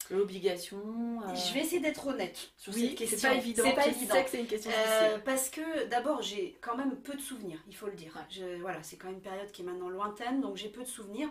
l'obligation 0.10 0.78
euh? 0.78 1.36
Je 1.36 1.54
vais 1.54 1.62
essayer 1.62 1.82
d'être 1.82 2.08
honnête 2.08 2.51
sur 2.58 2.74
cette 2.74 2.96
question. 2.96 3.18
C'est 3.18 3.28
pas 3.28 3.36
évident. 3.36 3.63
C'est 3.66 3.74
pas 3.74 3.88
évident. 3.88 4.24
que 4.24 4.30
c'est 4.30 4.39
une 4.39 4.48
question 4.48 4.72
euh, 4.74 5.18
parce 5.20 5.50
que 5.50 5.88
d'abord, 5.88 6.22
j'ai 6.22 6.58
quand 6.62 6.75
même 6.78 6.96
peu 6.98 7.13
de 7.13 7.22
souvenirs, 7.22 7.60
il 7.68 7.75
faut 7.75 7.88
le 7.88 7.94
dire. 7.94 8.18
voilà, 8.62 8.82
c'est 8.84 8.98
quand 8.98 9.08
même 9.08 9.18
une 9.18 9.22
période 9.22 9.51
qui 9.51 9.62
est 9.62 9.66
maintenant 9.66 9.89
lointaine, 9.89 10.42
donc 10.42 10.58
j'ai 10.58 10.70
peu 10.70 10.84
de 10.84 10.88
souvenirs. 10.88 11.30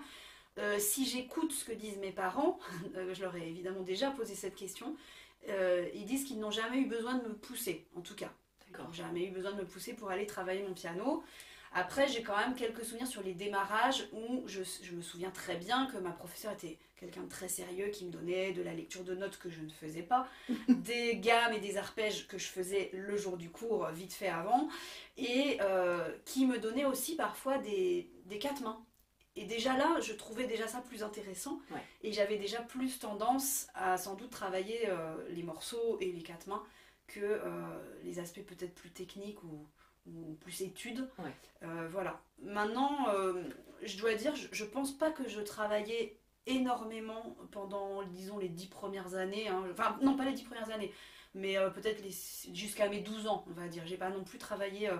si 0.79 1.07
j'écoute 1.07 1.53
ce 1.53 1.65
que 1.65 1.73
disent 1.73 1.99
mes 1.99 2.13
parents, 2.13 2.59
je 3.13 3.23
leur 3.23 3.35
ai 3.37 3.49
évidemment 3.49 3.83
déjà 3.83 4.11
posé 4.11 4.35
cette 4.35 4.55
question, 4.55 4.97
ils 5.49 6.05
disent 6.05 6.25
qu'ils 6.25 6.39
n'ont 6.39 6.51
jamais 6.51 6.79
eu 6.79 6.87
besoin 6.87 7.15
de 7.15 7.29
me 7.29 7.35
pousser, 7.35 7.87
en 7.97 8.01
tout 8.01 8.15
cas. 8.15 8.33
J'ai 8.93 9.03
jamais 9.03 9.25
eu 9.25 9.31
besoin 9.31 9.53
de 9.53 9.59
me 9.59 9.65
pousser 9.65 9.95
pour 9.95 10.11
aller 10.11 10.27
travailler 10.27 10.63
mon 10.63 10.75
piano. 10.75 11.23
Après, 11.73 12.09
j'ai 12.09 12.23
quand 12.23 12.37
même 12.37 12.55
quelques 12.55 12.85
souvenirs 12.85 13.07
sur 13.07 13.23
les 13.23 13.35
démarrages 13.35 14.09
où 14.13 14.43
je, 14.47 14.61
me 14.93 15.03
souviens 15.03 15.31
très 15.31 15.57
bien 15.57 15.87
que 15.87 15.99
ma 15.99 16.11
professeure 16.11 16.53
était 16.53 16.79
quelqu'un 16.97 17.23
de 17.23 17.29
très 17.29 17.49
sérieux 17.49 17.89
qui 17.89 18.05
me 18.05 18.11
donnait 18.11 18.53
de 18.53 18.63
la 18.63 18.75
lecture 18.75 19.05
de 19.05 19.15
notes 19.15 19.39
que 19.39 19.51
je 19.51 19.61
ne 19.61 19.69
faisais 19.69 20.03
pas, 20.03 20.29
des 20.69 21.17
gammes 21.17 21.53
et 21.53 21.61
des 21.61 21.77
arpèges 21.77 22.27
que 22.27 22.39
je 22.39 22.47
faisais 22.47 22.91
le 22.93 23.17
jour 23.17 23.37
du 23.37 23.51
cours, 23.51 23.87
vite 23.89 24.13
fait 24.13 24.29
avant, 24.29 24.69
et 25.17 25.59
euh, 25.61 26.09
qui 26.25 26.47
me 26.47 26.59
donnait 26.59 26.85
aussi 26.85 27.17
parfois 27.17 27.59
des, 27.59 28.11
quatre 28.41 28.63
mains. 28.63 28.81
Et 29.37 29.45
déjà 29.45 29.77
là, 29.77 30.01
je 30.01 30.13
trouvais 30.15 30.47
déjà 30.49 30.67
ça 30.67 30.81
plus 30.81 31.05
intéressant. 31.05 31.61
Et 32.03 32.13
j'avais 32.13 32.39
déjà 32.39 32.61
plus 32.61 32.99
tendance 32.99 33.69
à 33.75 33.97
sans 33.97 34.17
doute 34.17 34.31
travailler 34.31 34.89
euh, 34.89 35.15
les 35.31 35.45
morceaux 35.45 35.97
et 36.01 36.11
les 36.11 36.23
quatre 36.23 36.49
mains 36.49 36.65
que 37.07 37.21
euh, 37.21 37.41
les 38.05 38.19
aspects 38.19 38.43
peut-être 38.43 38.75
plus 38.75 38.91
techniques 38.91 39.43
ou, 39.45 39.67
plus 40.41 40.63
études. 40.63 41.09
Euh, 41.63 41.89
voilà. 41.91 42.21
Maintenant, 42.43 43.09
euh, 43.09 43.43
je 43.83 43.99
dois 43.99 44.15
dire, 44.15 44.35
je, 44.35 44.65
ne 44.65 44.69
pense 44.69 44.97
pas 44.97 45.11
que 45.11 45.29
je 45.29 45.41
travaillais 45.41 46.17
énormément 46.47 47.37
pendant, 47.51 48.03
disons, 48.05 48.39
les 48.39 48.49
dix 48.49 48.69
premières 48.69 49.15
années. 49.15 49.49
Hein. 49.49 49.65
Enfin, 49.73 49.99
non, 50.03 50.17
pas 50.17 50.25
les 50.25 50.33
dix 50.33 50.45
premières 50.45 50.71
années, 50.71 50.93
mais 51.35 51.57
peut-être 51.75 52.03
jusqu'à 52.53 52.89
mes 52.89 53.01
12 53.01 53.27
ans, 53.27 53.45
on 53.49 53.53
va 53.53 53.69
dire. 53.69 53.87
J'ai 53.87 53.99
pas 53.99 54.11
non 54.11 54.25
plus 54.25 54.39
travaillé 54.39 54.91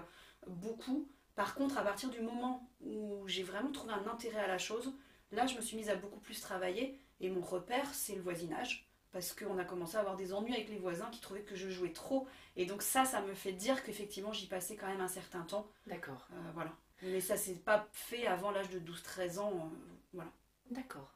beaucoup. 0.47 1.09
Par 1.37 1.55
contre, 1.55 1.79
à 1.79 1.83
partir 1.83 2.11
du 2.11 2.21
moment 2.21 2.69
où 2.81 3.23
j'ai 3.27 3.45
vraiment 3.45 3.71
trouvé 3.71 3.93
un 3.93 4.07
intérêt 4.09 4.41
à 4.41 4.49
la 4.49 4.59
chose, 4.59 4.93
là, 5.33 5.47
je 5.47 5.57
me 5.57 5.61
suis 5.61 5.77
mise 5.77 5.89
à 5.89 5.95
beaucoup 5.95 6.21
plus 6.21 6.41
travailler. 6.41 6.99
Et 7.21 7.31
mon 7.31 7.41
repère, 7.41 7.93
c'est 7.95 8.15
le 8.15 8.23
voisinage 8.23 8.88
parce 9.13 9.33
qu'on 9.33 9.59
a 9.59 9.65
commencé 9.65 9.97
à 9.97 10.01
avoir 10.01 10.17
des 10.17 10.33
ennuis 10.33 10.55
avec 10.55 10.69
les 10.69 10.79
voisins 10.79 11.09
qui 11.11 11.21
trouvaient 11.21 11.43
que 11.43 11.57
je 11.57 11.69
jouais 11.69 11.93
trop. 11.93 12.27
Et 12.57 12.67
donc 12.67 12.83
ça, 12.83 13.05
ça 13.05 13.23
me 13.23 13.35
fait 13.35 13.53
dire 13.53 13.83
qu'effectivement, 13.83 14.33
j'y 14.33 14.47
passais 14.47 14.77
quand 14.77 14.87
même 14.87 15.01
un 15.01 15.09
certain 15.09 15.43
temps. 15.43 15.67
D'accord. 15.87 16.29
Euh, 16.33 16.51
voilà. 16.55 16.73
Mais 17.03 17.21
ça 17.21 17.37
s'est 17.37 17.55
pas 17.55 17.89
fait 17.93 18.27
avant 18.27 18.51
l'âge 18.51 18.71
de 18.71 18.81
12-13 18.81 19.39
ans. 19.39 19.53
Euh, 19.53 19.77
voilà. 20.13 20.31
D'accord. 20.71 21.11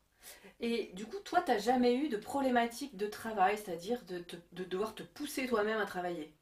Et 0.61 0.91
du 0.95 1.07
coup, 1.07 1.19
toi, 1.19 1.43
t'as 1.43 1.59
jamais 1.59 1.97
eu 1.97 2.09
de 2.09 2.17
problématique 2.17 2.97
de 2.97 3.07
travail, 3.07 3.59
c'est-à-dire 3.59 4.05
de, 4.05 4.25
de, 4.53 4.65
devoir 4.65 4.95
te 4.95 5.03
pousser 5.03 5.47
toi-même 5.47 5.81
à 5.81 5.87
travailler? 5.87 6.33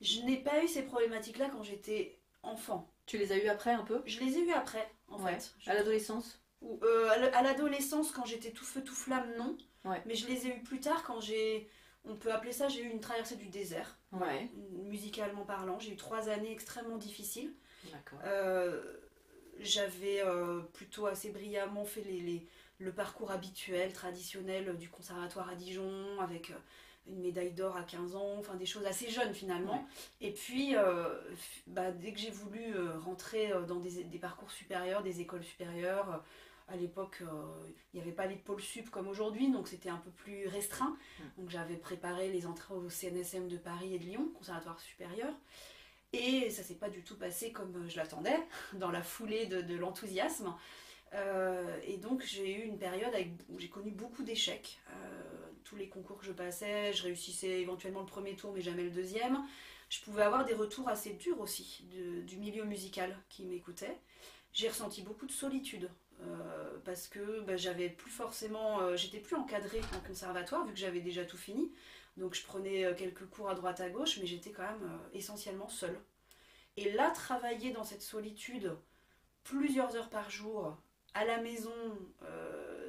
Je 0.00 0.22
n'ai 0.22 0.38
pas 0.38 0.64
eu 0.64 0.68
ces 0.68 0.82
problématiques-là 0.82 1.50
quand 1.50 1.62
j'étais 1.62 2.18
enfant. 2.42 2.90
Tu 3.04 3.18
les 3.18 3.32
as 3.32 3.36
eues 3.36 3.48
après 3.48 3.72
un 3.72 3.84
peu? 3.84 4.02
Je 4.06 4.20
les 4.20 4.38
ai 4.38 4.40
eues 4.40 4.52
après, 4.52 4.90
en 5.08 5.18
fait. 5.18 5.54
À 5.66 5.74
l'adolescence? 5.74 6.40
Ou 6.62 6.80
euh, 6.82 7.30
À 7.34 7.42
l'adolescence, 7.42 8.10
quand 8.10 8.24
j'étais 8.24 8.50
tout 8.50 8.64
feu 8.64 8.82
tout 8.82 8.94
flamme, 8.94 9.30
non. 9.36 9.56
Mais 9.84 10.14
je 10.14 10.26
les 10.26 10.46
ai 10.46 10.56
eus 10.56 10.62
plus 10.62 10.80
tard 10.80 11.02
quand 11.04 11.20
j'ai. 11.20 11.68
On 12.04 12.16
peut 12.16 12.32
appeler 12.32 12.52
ça, 12.52 12.68
j'ai 12.68 12.82
eu 12.82 12.88
une 12.88 13.00
traversée 13.00 13.36
du 13.36 13.48
désert. 13.48 13.98
Ouais. 14.12 14.48
Musicalement 14.84 15.44
parlant. 15.44 15.78
J'ai 15.78 15.92
eu 15.92 15.96
trois 15.96 16.28
années 16.28 16.52
extrêmement 16.52 16.96
difficiles. 16.96 17.52
D'accord. 17.92 18.18
Euh, 18.24 18.80
j'avais 19.60 20.22
euh, 20.22 20.60
plutôt 20.72 21.06
assez 21.06 21.30
brillamment 21.30 21.84
fait 21.84 22.02
les, 22.02 22.20
les, 22.20 22.46
le 22.78 22.92
parcours 22.92 23.30
habituel, 23.30 23.92
traditionnel 23.92 24.76
du 24.76 24.88
conservatoire 24.88 25.50
à 25.50 25.54
Dijon, 25.54 26.20
avec 26.20 26.50
euh, 26.50 26.54
une 27.08 27.20
médaille 27.20 27.52
d'or 27.52 27.76
à 27.76 27.82
15 27.82 28.14
ans, 28.14 28.36
enfin 28.38 28.54
des 28.54 28.66
choses 28.66 28.86
assez 28.86 29.10
jeunes 29.10 29.34
finalement. 29.34 29.86
Et 30.20 30.32
puis, 30.32 30.74
bah, 31.66 31.90
dès 31.90 32.12
que 32.12 32.18
j'ai 32.18 32.30
voulu 32.30 32.74
rentrer 32.98 33.50
dans 33.66 33.80
des, 33.80 34.04
des, 34.04 34.18
parcours 34.18 34.50
supérieurs, 34.50 35.02
des 35.02 35.22
écoles 35.22 35.42
supérieures, 35.42 36.22
à 36.68 36.76
l'époque, 36.76 37.18
euh, 37.22 37.26
il 37.92 37.96
n'y 37.96 38.02
avait 38.02 38.14
pas 38.14 38.26
les 38.26 38.36
pôles 38.36 38.60
sup 38.60 38.90
comme 38.90 39.08
aujourd'hui, 39.08 39.50
donc 39.50 39.68
c'était 39.68 39.88
un 39.88 39.96
peu 39.96 40.10
plus 40.10 40.46
restreint. 40.46 40.96
Mm. 41.18 41.40
Donc 41.40 41.50
j'avais 41.50 41.76
préparé 41.76 42.30
les 42.30 42.46
entrées 42.46 42.74
au 42.74 42.90
CNSM 42.90 43.48
de 43.48 43.56
Paris 43.56 43.94
et 43.94 43.98
de 43.98 44.04
Lyon, 44.04 44.30
conservatoire 44.34 44.78
supérieur. 44.80 45.32
Et 46.12 46.50
ça 46.50 46.62
s'est 46.62 46.74
pas 46.74 46.88
du 46.88 47.02
tout 47.02 47.16
passé 47.16 47.52
comme 47.52 47.88
je 47.88 47.96
l'attendais, 47.96 48.38
dans 48.74 48.90
la 48.90 49.02
foulée 49.02 49.46
de, 49.46 49.76
l'enthousiasme. 49.76 50.54
Euh, 51.14 51.80
et 51.86 51.96
donc 51.96 52.22
j'ai 52.22 52.54
eu 52.54 52.64
une 52.64 52.78
période 52.78 53.14
où 53.48 53.58
j'ai 53.58 53.68
connu 53.68 53.90
beaucoup 53.90 54.22
d'échecs. 54.22 54.78
Euh, 54.90 55.22
tous 55.64 55.76
les 55.76 55.88
concours 55.88 56.18
que 56.18 56.26
je 56.26 56.32
passais, 56.32 56.92
je 56.92 57.02
réussissais 57.02 57.60
éventuellement 57.60 58.00
le 58.00 58.06
premier 58.06 58.36
tour, 58.36 58.52
mais 58.54 58.60
jamais 58.60 58.84
le 58.84 58.90
deuxième. 58.90 59.42
Je 59.88 60.00
pouvais 60.02 60.22
avoir 60.22 60.44
des 60.44 60.54
retours 60.54 60.88
assez 60.88 61.14
durs 61.14 61.40
aussi 61.40 61.86
du 62.26 62.36
milieu 62.36 62.64
musical 62.64 63.18
qui 63.30 63.46
m'écoutait. 63.46 63.96
J'ai 64.52 64.68
ressenti 64.68 65.02
beaucoup 65.02 65.26
de 65.26 65.32
solitude 65.32 65.90
euh, 66.20 66.78
parce 66.84 67.06
que 67.06 67.40
bah, 67.40 67.56
j'avais 67.56 67.88
plus 67.88 68.10
forcément, 68.10 68.80
euh, 68.80 68.96
j'étais 68.96 69.20
plus 69.20 69.36
encadrée 69.36 69.80
en 69.96 70.00
conservatoire 70.06 70.64
vu 70.66 70.72
que 70.72 70.78
j'avais 70.78 71.00
déjà 71.00 71.24
tout 71.24 71.36
fini. 71.36 71.70
Donc 72.16 72.34
je 72.34 72.44
prenais 72.44 72.84
euh, 72.84 72.94
quelques 72.94 73.26
cours 73.26 73.48
à 73.48 73.54
droite 73.54 73.80
à 73.80 73.88
gauche, 73.88 74.18
mais 74.18 74.26
j'étais 74.26 74.50
quand 74.50 74.64
même 74.64 74.98
essentiellement 75.12 75.68
seule. 75.68 75.98
Et 76.76 76.92
là, 76.92 77.10
travailler 77.10 77.70
dans 77.72 77.84
cette 77.84 78.02
solitude 78.02 78.74
plusieurs 79.44 79.94
heures 79.96 80.10
par 80.10 80.30
jour, 80.30 80.76
à 81.14 81.24
la 81.24 81.38
maison, 81.40 81.72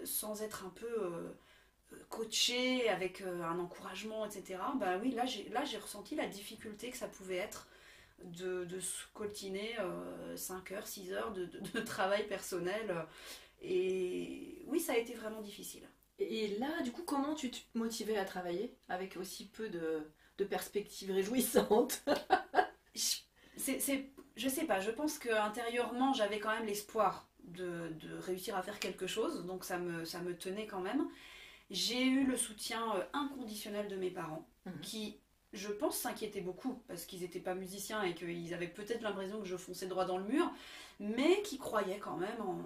sans 0.04 0.44
être 0.44 0.66
un 0.66 0.70
peu 0.70 1.34
coachée, 2.10 2.88
avec 2.90 3.22
un 3.22 3.58
encouragement, 3.58 4.26
etc. 4.26 4.60
Bah 4.76 5.00
oui, 5.02 5.12
là 5.12 5.26
j'ai 5.26 5.78
ressenti 5.78 6.16
la 6.16 6.28
difficulté 6.28 6.92
que 6.92 6.98
ça 6.98 7.08
pouvait 7.08 7.38
être 7.38 7.68
de, 8.24 8.66
de 8.66 8.80
coltiner 9.14 9.76
5 10.36 10.72
euh, 10.72 10.76
heures, 10.76 10.88
6 10.88 11.14
heures 11.14 11.34
de, 11.34 11.80
travail 11.80 12.28
personnel. 12.28 13.06
Et 13.62 14.64
oui, 14.68 14.80
ça 14.80 14.94
a 14.94 14.98
été 14.98 15.14
vraiment 15.14 15.42
difficile. 15.42 15.84
Et 16.20 16.58
là, 16.58 16.82
du 16.84 16.92
coup, 16.92 17.04
comment 17.04 17.34
tu 17.34 17.50
te 17.50 17.58
motivais 17.76 18.18
à 18.18 18.26
travailler 18.26 18.76
avec 18.90 19.18
aussi 19.18 19.48
peu 19.48 19.70
de, 19.70 20.04
perspectives 20.46 21.12
réjouissantes? 21.12 22.04
C'est, 23.56 24.10
Je 24.36 24.50
sais 24.50 24.66
pas, 24.66 24.80
je 24.80 24.92
pense 24.92 25.20
qu'intérieurement, 25.20 26.14
j'avais 26.14 26.40
quand 26.40 26.54
même 26.54 26.66
l'espoir 26.66 27.30
de, 27.44 27.92
réussir 28.20 28.56
à 28.56 28.62
faire 28.62 28.80
quelque 28.80 29.08
chose, 29.08 29.46
donc 29.46 29.66
ça 29.66 29.78
me, 29.78 30.06
ça 30.06 30.20
me 30.20 30.36
tenait 30.36 30.68
quand 30.68 30.82
même. 30.82 31.08
J'ai 31.70 32.04
eu 32.04 32.26
le 32.26 32.36
soutien 32.36 32.96
euh, 32.96 33.04
inconditionnel 33.14 33.88
de 33.90 33.96
mes 33.96 34.10
parents, 34.10 34.48
mhm. 34.66 34.80
qui 34.82 35.20
je 35.54 35.70
pense, 35.70 35.98
s'inquiétaient 35.98 36.42
beaucoup 36.42 36.82
parce 36.88 37.06
qu'ils 37.06 37.22
n'étaient 37.22 37.40
pas 37.40 37.56
musiciens 37.56 38.04
et 38.04 38.14
qu'ils 38.14 38.54
avaient 38.54 38.68
peut-être 38.68 39.02
l'impression 39.02 39.40
que 39.40 39.46
je 39.46 39.58
fonçais 39.58 39.88
droit 39.88 40.06
dans 40.06 40.18
le 40.18 40.26
mur, 40.26 40.52
mais 41.00 41.42
qui 41.42 41.58
croyaient 41.58 42.00
quand 42.00 42.18
même 42.18 42.42
en 42.42 42.60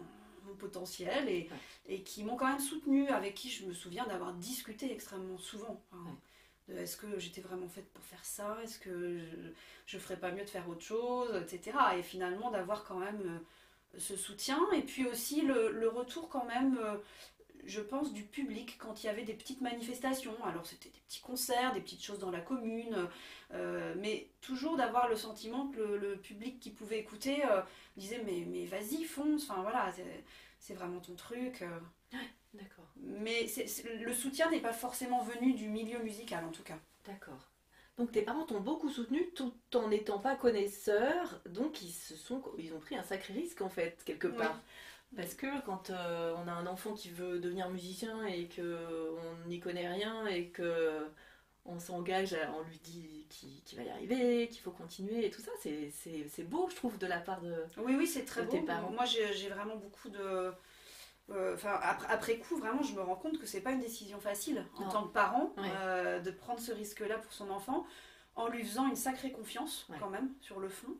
mon 0.46 0.56
potentiel 0.56 1.30
et, 1.30 1.50
et 1.88 2.02
qui 2.02 2.24
m'ont 2.24 2.36
quand 2.36 2.48
même 2.48 2.60
soutenu, 2.60 3.08
avec 3.08 3.34
qui 3.34 3.50
je 3.50 3.66
me 3.66 3.74
souviens 3.74 4.06
d'avoir 4.06 4.34
discuté 4.34 4.92
extrêmement 4.92 5.38
souvent. 5.38 5.82
est-ce 6.70 6.98
que 6.98 7.20
j'étais 7.20 7.42
vraiment 7.42 7.68
faite 7.68 7.90
pour 7.94 8.04
faire 8.04 8.24
ça 8.24 8.58
Est-ce 8.64 8.80
que 8.80 9.20
je, 9.86 9.96
ne 9.98 10.02
ferais 10.02 10.18
pas 10.18 10.32
mieux 10.32 10.44
de 10.44 10.50
faire 10.50 10.68
autre 10.70 10.82
chose 10.84 11.36
Etc. 11.42 11.78
Et 11.98 12.04
finalement 12.04 12.52
d'avoir 12.52 12.84
quand 12.84 13.00
même 13.00 13.22
euh, 13.96 14.00
ce 14.00 14.16
soutien 14.16 14.60
et 14.74 14.82
puis 14.82 15.06
aussi 15.08 15.42
le, 15.42 15.88
retour 15.88 16.30
quand 16.30 16.46
même 16.46 16.78
euh, 16.82 16.98
je 17.66 17.82
pense, 17.82 18.14
du 18.14 18.24
public 18.24 18.78
quand 18.78 19.04
il 19.04 19.08
y 19.08 19.10
avait 19.10 19.24
des 19.24 19.34
petites 19.34 19.62
manifestations. 19.62 20.36
Alors 20.46 20.66
c'était 20.66 20.90
des 20.90 21.00
petits 21.08 21.22
concerts, 21.22 21.74
des 21.74 21.82
petites 21.82 22.04
choses 22.04 22.20
dans 22.20 22.32
la 22.32 22.42
commune, 22.42 23.08
euh, 23.54 23.94
mais 23.98 24.30
toujours 24.42 24.78
d'avoir 24.78 25.10
le 25.10 25.16
sentiment 25.16 25.68
que 25.68 25.82
le, 25.82 26.18
public 26.18 26.60
qui 26.60 26.70
pouvait 26.70 27.00
écouter 27.00 27.44
euh, 27.46 27.62
disait 27.98 28.22
mais, 28.26 28.46
mais 28.48 28.66
vas-y, 28.66 29.04
fonce, 29.04 29.50
enfin 29.50 29.62
voilà, 29.62 29.92
c'est 30.60 30.74
vraiment 30.74 31.00
ton 31.00 31.16
truc. 31.16 31.62
Euh. 31.62 32.18
D'accord. 32.54 32.92
Mais 32.98 33.48
le 34.00 34.14
soutien 34.14 34.50
n'est 34.52 34.62
pas 34.62 34.74
forcément 34.74 35.24
venu 35.24 35.54
du 35.54 35.70
milieu 35.70 36.00
musical 36.00 36.46
en 36.46 36.52
tout 36.52 36.64
cas. 36.64 36.78
D'accord. 37.06 37.50
Donc 37.98 38.12
tes 38.12 38.24
parents 38.24 38.46
t'ont 38.46 38.60
beaucoup 38.60 38.90
soutenu 38.90 39.30
tout 39.36 39.54
en 39.76 39.90
n'étant 39.90 40.20
pas 40.20 40.36
connaisseurs, 40.36 41.42
donc 41.46 41.82
ils 41.84 41.92
se 41.92 42.16
sont, 42.16 42.44
ils 42.58 42.74
ont 42.74 42.80
pris 42.80 42.96
un 42.96 43.04
sacré 43.04 43.34
risque 43.34 43.62
en 43.62 43.70
fait 43.70 44.04
quelque 44.04 44.28
part. 44.28 44.60
Parce 45.16 45.36
que 45.36 45.62
quand 45.66 45.90
euh, 45.90 46.34
on 46.44 46.48
a 46.48 46.52
un 46.52 46.68
enfant 46.68 46.94
qui 46.94 47.10
veut 47.10 47.40
devenir 47.40 47.70
musicien 47.70 48.26
et 48.26 48.50
qu'on 48.50 49.48
n'y 49.48 49.60
connaît 49.60 49.88
rien 49.88 50.26
et 50.26 50.48
que 50.48 51.08
on 51.66 51.80
s'engage, 51.80 52.36
on 52.58 52.62
lui 52.64 52.78
dit 52.80 53.26
qu'il 53.30 53.78
va 53.78 53.84
y 53.84 53.90
arriver, 53.90 54.50
qu'il 54.50 54.62
faut 54.62 54.72
continuer 54.72 55.26
et 55.26 55.30
tout 55.30 55.42
ça, 55.42 55.52
c'est 55.62 56.44
beau, 56.44 56.68
je 56.70 56.76
trouve, 56.76 56.98
de 56.98 57.08
la 57.08 57.20
part 57.20 57.42
de. 57.42 57.54
Oui, 57.78 57.96
oui, 57.96 58.08
c'est 58.08 58.26
très 58.26 58.44
beau. 58.44 58.60
Moi, 58.92 59.06
j'ai 59.06 59.50
vraiment 59.50 59.78
beaucoup 59.78 60.10
de. 60.10 60.52
Euh, 61.30 61.56
après, 62.10 62.38
coup, 62.38 62.58
vraiment, 62.58 62.84
je 62.84 62.94
me 62.94 63.02
rends 63.02 63.16
compte 63.16 63.40
que 63.40 63.46
c'est 63.46 63.62
pas 63.62 63.72
une 63.72 63.80
décision 63.80 64.20
facile 64.20 64.66
en 64.78 64.90
tant 64.90 65.04
que 65.04 65.14
parent 65.14 65.54
euh, 65.58 66.20
de 66.20 66.32
prendre 66.32 66.60
ce 66.60 66.74
risque-là 66.74 67.18
pour 67.18 67.32
son 67.32 67.50
enfant. 67.50 67.86
en 68.36 68.48
lui 68.50 68.64
faisant 68.64 68.88
une 68.90 68.96
sacrée 68.96 69.32
confiance 69.32 69.88
quand 70.00 70.10
même 70.10 70.34
sur 70.42 70.60
le 70.60 70.68
fond. 70.68 70.98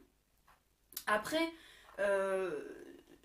Après, 1.08 1.52
euh, 2.00 2.52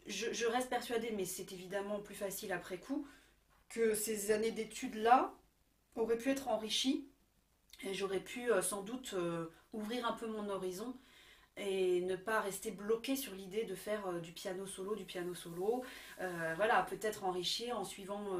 je, 0.08 0.46
reste 0.46 0.68
persuadée, 0.68 1.12
mais 1.16 1.24
c'est 1.24 1.52
évidemment 1.52 2.00
plus 2.00 2.14
facile 2.14 2.52
après 2.52 2.78
coup, 2.78 3.06
que 3.68 3.94
ces 3.94 4.30
années 4.30 4.50
d'études-là 4.50 5.34
auraient 5.94 6.18
pu 6.18 6.30
être 6.30 6.48
enrichies 6.48 7.08
et 7.82 7.94
j'aurais 7.94 8.20
pu 8.20 8.50
euh, 8.50 8.62
sans 8.62 8.82
doute 8.82 9.14
euh, 9.14 9.46
ouvrir 9.72 10.06
un 10.06 10.12
peu 10.12 10.26
mon 10.26 10.48
horizon 10.48 10.96
et 11.56 12.00
ne 12.02 12.16
pas 12.16 12.40
rester 12.40 12.70
bloqué 12.70 13.16
sur 13.16 13.34
l'idée 13.34 13.64
de 13.64 13.74
faire 13.74 14.20
du 14.20 14.32
piano 14.32 14.66
solo, 14.66 14.94
du 14.94 15.04
piano 15.04 15.34
solo. 15.34 15.82
voilà, 16.18 16.86
peut-être 16.88 17.24
enrichir 17.24 17.76
en 17.76 17.82
suivant 17.82 18.38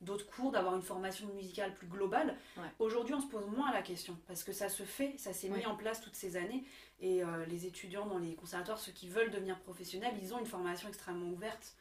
d'autres 0.00 0.26
cours, 0.26 0.52
d'avoir 0.52 0.76
une 0.76 0.82
formation 0.82 1.26
musicale 1.34 1.74
plus 1.74 1.86
globale. 1.86 2.36
Aujourd'hui, 2.78 3.14
on 3.14 3.20
se 3.20 3.26
pose 3.26 3.46
moins 3.46 3.72
la 3.72 3.82
question 3.82 4.16
parce 4.26 4.44
que 4.44 4.52
ça 4.52 4.68
se 4.68 4.82
fait, 4.82 5.14
ça 5.18 5.32
s'est 5.32 5.48
mis 5.48 5.64
en 5.66 5.76
place 5.76 6.00
toutes 6.00 6.16
ces 6.16 6.36
années. 6.36 6.64
Et 7.00 7.22
euh, 7.22 7.44
les 7.46 7.66
étudiants 7.66 8.06
dans 8.06 8.18
les 8.18 8.34
conservatoires, 8.34 8.78
ceux 8.78 8.92
qui 8.92 9.08
veulent 9.08 9.30
devenir 9.30 9.58
professionnels, 9.60 10.14
ils 10.20 10.34
ont 10.34 10.38
une 10.38 10.46
formation 10.46 10.88
extrêmement 10.88 11.30
ouverte 11.30 11.74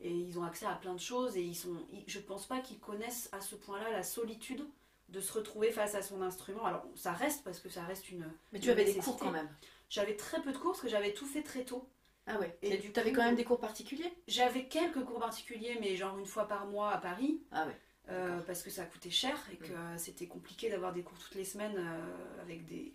et 0.00 0.10
ils 0.10 0.38
ont 0.38 0.44
accès 0.44 0.66
à 0.66 0.74
plein 0.74 0.94
de 0.94 1.00
choses. 1.00 1.36
Et 1.36 1.42
ils 1.42 1.54
sont, 1.54 1.76
je 2.06 2.18
pense 2.18 2.46
pas 2.46 2.60
qu'ils 2.60 2.78
connaissent 2.78 3.28
à 3.32 3.40
ce 3.40 3.54
point-là 3.54 3.90
la 3.90 4.02
solitude 4.02 4.66
de 5.10 5.20
se 5.20 5.32
retrouver 5.32 5.70
face 5.70 5.94
à 5.94 6.02
son 6.02 6.22
instrument. 6.22 6.64
Alors, 6.64 6.84
ça 6.94 7.12
reste 7.12 7.44
parce 7.44 7.60
que 7.60 7.68
ça 7.68 7.82
reste 7.84 8.10
une. 8.10 8.26
Mais 8.52 8.60
tu 8.60 8.70
avais 8.70 8.84
des 8.84 8.96
cours 8.96 9.18
quand 9.18 9.30
même. 9.30 9.48
J'avais 9.90 10.16
très 10.16 10.40
peu 10.42 10.52
de 10.52 10.56
cours 10.56 10.72
parce 10.72 10.82
que 10.82 10.88
j'avais 10.88 11.12
tout 11.12 11.26
fait 11.26 11.42
très 11.42 11.64
tôt. 11.64 11.86
Ah 12.26 12.38
ouais. 12.38 12.56
Et, 12.62 12.78
tu 12.80 12.98
avais 12.98 13.12
quand 13.12 13.24
même 13.24 13.36
des 13.36 13.44
cours 13.44 13.60
particuliers? 13.60 14.12
J'avais 14.28 14.64
quelques 14.64 15.04
cours 15.04 15.20
particuliers, 15.20 15.76
mais 15.80 15.96
genre 15.96 16.18
une 16.18 16.26
fois 16.26 16.48
par 16.48 16.66
mois 16.66 16.90
à 16.90 16.98
Paris. 16.98 17.40
Ah 17.52 17.66
ouais. 17.66 17.76
Euh, 18.10 18.40
parce 18.40 18.62
que 18.62 18.68
ça 18.68 18.84
coûtait 18.84 19.08
cher 19.08 19.34
et 19.50 19.56
que 19.56 19.72
mm. 19.72 19.96
c'était 19.96 20.26
compliqué 20.26 20.68
d'avoir 20.68 20.92
des 20.92 21.02
cours 21.02 21.16
toutes 21.18 21.36
les 21.36 21.44
semaines 21.44 21.76
euh, 21.78 22.42
avec 22.42 22.66
des, 22.66 22.92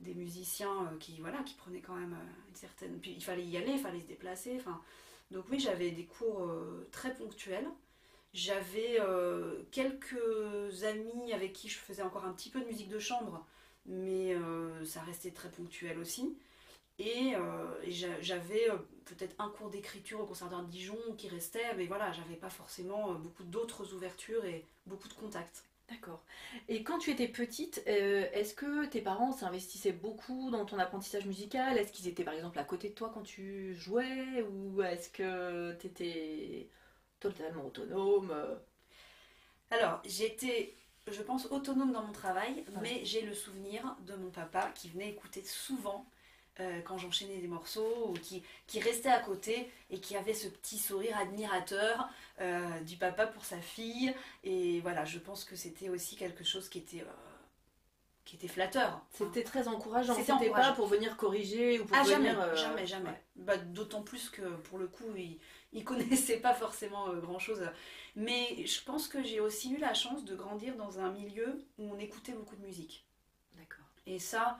des 0.00 0.12
musiciens 0.12 0.82
euh, 0.82 0.98
qui 0.98 1.18
voilà 1.18 1.42
qui 1.44 1.54
prenaient 1.54 1.80
quand 1.80 1.94
même 1.94 2.14
une 2.46 2.54
certaine 2.54 3.00
puis 3.00 3.12
il 3.12 3.24
fallait 3.24 3.46
y 3.46 3.56
aller 3.56 3.72
il 3.72 3.78
fallait 3.78 4.00
se 4.00 4.06
déplacer 4.06 4.56
enfin 4.56 4.78
donc 5.30 5.46
oui 5.50 5.58
j'avais 5.58 5.92
des 5.92 6.04
cours 6.04 6.46
très 6.92 7.14
ponctuels 7.14 7.66
j'avais 8.34 8.98
quelques 9.70 10.84
amis 10.84 11.32
avec 11.32 11.54
qui 11.54 11.70
je 11.70 11.78
faisais 11.78 12.02
encore 12.02 12.26
un 12.26 12.32
petit 12.34 12.50
peu 12.50 12.60
de 12.60 12.66
musique 12.66 12.90
de 12.90 12.98
chambre 12.98 13.46
mais 13.86 14.36
ça 14.84 15.00
restait 15.00 15.30
très 15.30 15.50
ponctuel 15.50 15.98
aussi 15.98 16.36
et, 17.00 17.34
euh, 17.34 18.20
j'avais 18.20 18.70
euh, 18.70 18.76
peut-être 19.06 19.34
un 19.38 19.48
cours 19.48 19.70
d'écriture 19.70 20.20
au 20.20 20.26
conservatoire 20.26 20.66
de 20.66 20.70
Dijon 20.70 20.98
qui 21.16 21.28
restait, 21.28 21.74
mais 21.76 21.86
voilà, 21.86 22.12
j'avais 22.12 22.36
pas 22.36 22.50
forcément 22.50 23.10
euh, 23.10 23.14
beaucoup 23.14 23.42
d'autres 23.42 23.94
ouvertures 23.94 24.44
et 24.44 24.66
beaucoup 24.86 25.08
de 25.08 25.14
contacts. 25.14 25.64
D'accord. 25.88 26.22
Et 26.68 26.84
quand 26.84 26.98
tu 26.98 27.10
étais 27.10 27.26
petite, 27.26 27.82
est-ce 27.86 28.54
que 28.54 28.86
tes 28.86 29.00
parents 29.00 29.32
s'investissaient 29.32 29.90
beaucoup 29.90 30.50
dans 30.52 30.64
ton 30.64 30.78
apprentissage 30.78 31.26
musical? 31.26 31.76
Est-ce 31.78 31.90
qu'ils 31.90 32.06
étaient 32.06 32.22
par 32.22 32.34
exemple 32.34 32.60
à 32.60 32.64
côté 32.64 32.90
de 32.90 32.94
toi 32.94 33.10
quand 33.12 33.22
tu 33.22 33.74
jouais? 33.74 34.42
Ou 34.42 34.82
est-ce 34.82 35.08
que 35.08 35.72
tu 35.80 35.88
étais 35.88 36.68
totalement 37.18 37.66
autonome? 37.66 38.32
Alors, 39.72 40.00
j'étais, 40.04 40.74
je 41.10 41.22
pense, 41.22 41.46
autonome 41.46 41.90
dans 41.90 42.04
mon 42.04 42.12
travail, 42.12 42.64
mais 42.80 43.04
j'ai 43.04 43.22
le 43.22 43.34
souvenir 43.34 43.96
de 44.06 44.14
mon 44.14 44.30
papa 44.30 44.70
qui 44.76 44.90
venait 44.90 45.08
écouter 45.08 45.42
souvent 45.42 46.06
euh, 46.58 46.80
quand 46.82 46.98
j'enchaînais 46.98 47.38
des 47.38 47.46
morceaux, 47.46 48.08
ou 48.08 48.12
qui, 48.14 48.42
qui 48.66 48.80
restait 48.80 49.08
à 49.08 49.20
côté 49.20 49.70
et 49.88 50.00
qui 50.00 50.16
avait 50.16 50.34
ce 50.34 50.48
petit 50.48 50.78
sourire 50.78 51.16
admirateur 51.16 52.08
euh, 52.40 52.80
du 52.80 52.96
papa 52.96 53.26
pour 53.26 53.44
sa 53.44 53.58
fille. 53.58 54.14
Et 54.44 54.80
voilà, 54.80 55.04
je 55.04 55.18
pense 55.18 55.44
que 55.44 55.56
c'était 55.56 55.88
aussi 55.88 56.16
quelque 56.16 56.44
chose 56.44 56.68
qui 56.68 56.78
était, 56.78 57.00
euh, 57.00 57.36
qui 58.24 58.36
était 58.36 58.48
flatteur. 58.48 59.00
C'était 59.10 59.44
très 59.44 59.68
encourageant. 59.68 60.14
C'était 60.14 60.50
pas 60.50 60.72
pour 60.72 60.86
venir 60.86 61.16
corriger 61.16 61.80
ou 61.80 61.86
pour 61.86 61.96
ah, 61.96 62.02
venir, 62.02 62.34
Jamais, 62.34 62.56
jamais, 62.56 62.86
jamais. 62.86 63.22
Bah, 63.36 63.56
D'autant 63.56 64.02
plus 64.02 64.28
que 64.28 64.42
pour 64.42 64.78
le 64.78 64.88
coup, 64.88 65.14
il, 65.16 65.38
il 65.72 65.84
connaissait 65.84 66.40
pas 66.40 66.52
forcément 66.52 67.14
grand 67.14 67.38
chose. 67.38 67.62
Mais 68.16 68.66
je 68.66 68.82
pense 68.82 69.08
que 69.08 69.22
j'ai 69.22 69.40
aussi 69.40 69.72
eu 69.72 69.78
la 69.78 69.94
chance 69.94 70.24
de 70.24 70.34
grandir 70.34 70.76
dans 70.76 70.98
un 70.98 71.10
milieu 71.10 71.64
où 71.78 71.90
on 71.90 71.98
écoutait 71.98 72.32
beaucoup 72.32 72.56
de 72.56 72.62
musique. 72.62 73.06
D'accord. 73.56 73.86
Et 74.06 74.18
ça, 74.18 74.58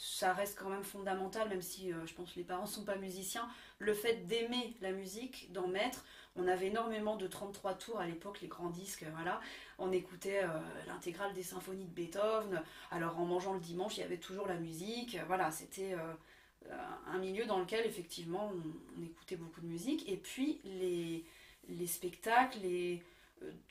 ça 0.00 0.32
reste 0.32 0.58
quand 0.58 0.70
même 0.70 0.82
fondamental, 0.82 1.50
même 1.50 1.60
si 1.60 1.92
euh, 1.92 2.06
je 2.06 2.14
pense 2.14 2.32
que 2.32 2.38
les 2.38 2.44
parents 2.44 2.64
ne 2.64 2.70
sont 2.70 2.84
pas 2.84 2.96
musiciens, 2.96 3.46
le 3.78 3.92
fait 3.92 4.26
d'aimer 4.26 4.74
la 4.80 4.92
musique, 4.92 5.52
d'en 5.52 5.68
mettre. 5.68 6.06
On 6.36 6.48
avait 6.48 6.68
énormément 6.68 7.16
de 7.16 7.26
33 7.26 7.74
tours 7.74 8.00
à 8.00 8.06
l'époque, 8.06 8.40
les 8.40 8.48
grands 8.48 8.70
disques, 8.70 9.04
voilà. 9.14 9.42
On 9.78 9.92
écoutait 9.92 10.42
euh, 10.42 10.48
l'intégrale 10.86 11.34
des 11.34 11.42
symphonies 11.42 11.84
de 11.84 11.92
Beethoven. 11.92 12.62
Alors 12.90 13.18
en 13.20 13.26
mangeant 13.26 13.52
le 13.52 13.60
dimanche, 13.60 13.98
il 13.98 14.00
y 14.00 14.02
avait 14.02 14.16
toujours 14.16 14.46
la 14.46 14.54
musique. 14.54 15.18
Voilà, 15.26 15.50
c'était 15.50 15.92
euh, 15.92 16.74
un 17.06 17.18
milieu 17.18 17.44
dans 17.44 17.58
lequel 17.58 17.84
effectivement 17.84 18.50
on, 18.98 19.02
écoutait 19.04 19.36
beaucoup 19.36 19.60
de 19.60 19.66
musique. 19.66 20.08
Et 20.08 20.16
puis 20.16 20.60
les, 20.64 21.26
les 21.68 21.86
spectacles, 21.86 22.60
les 22.62 23.02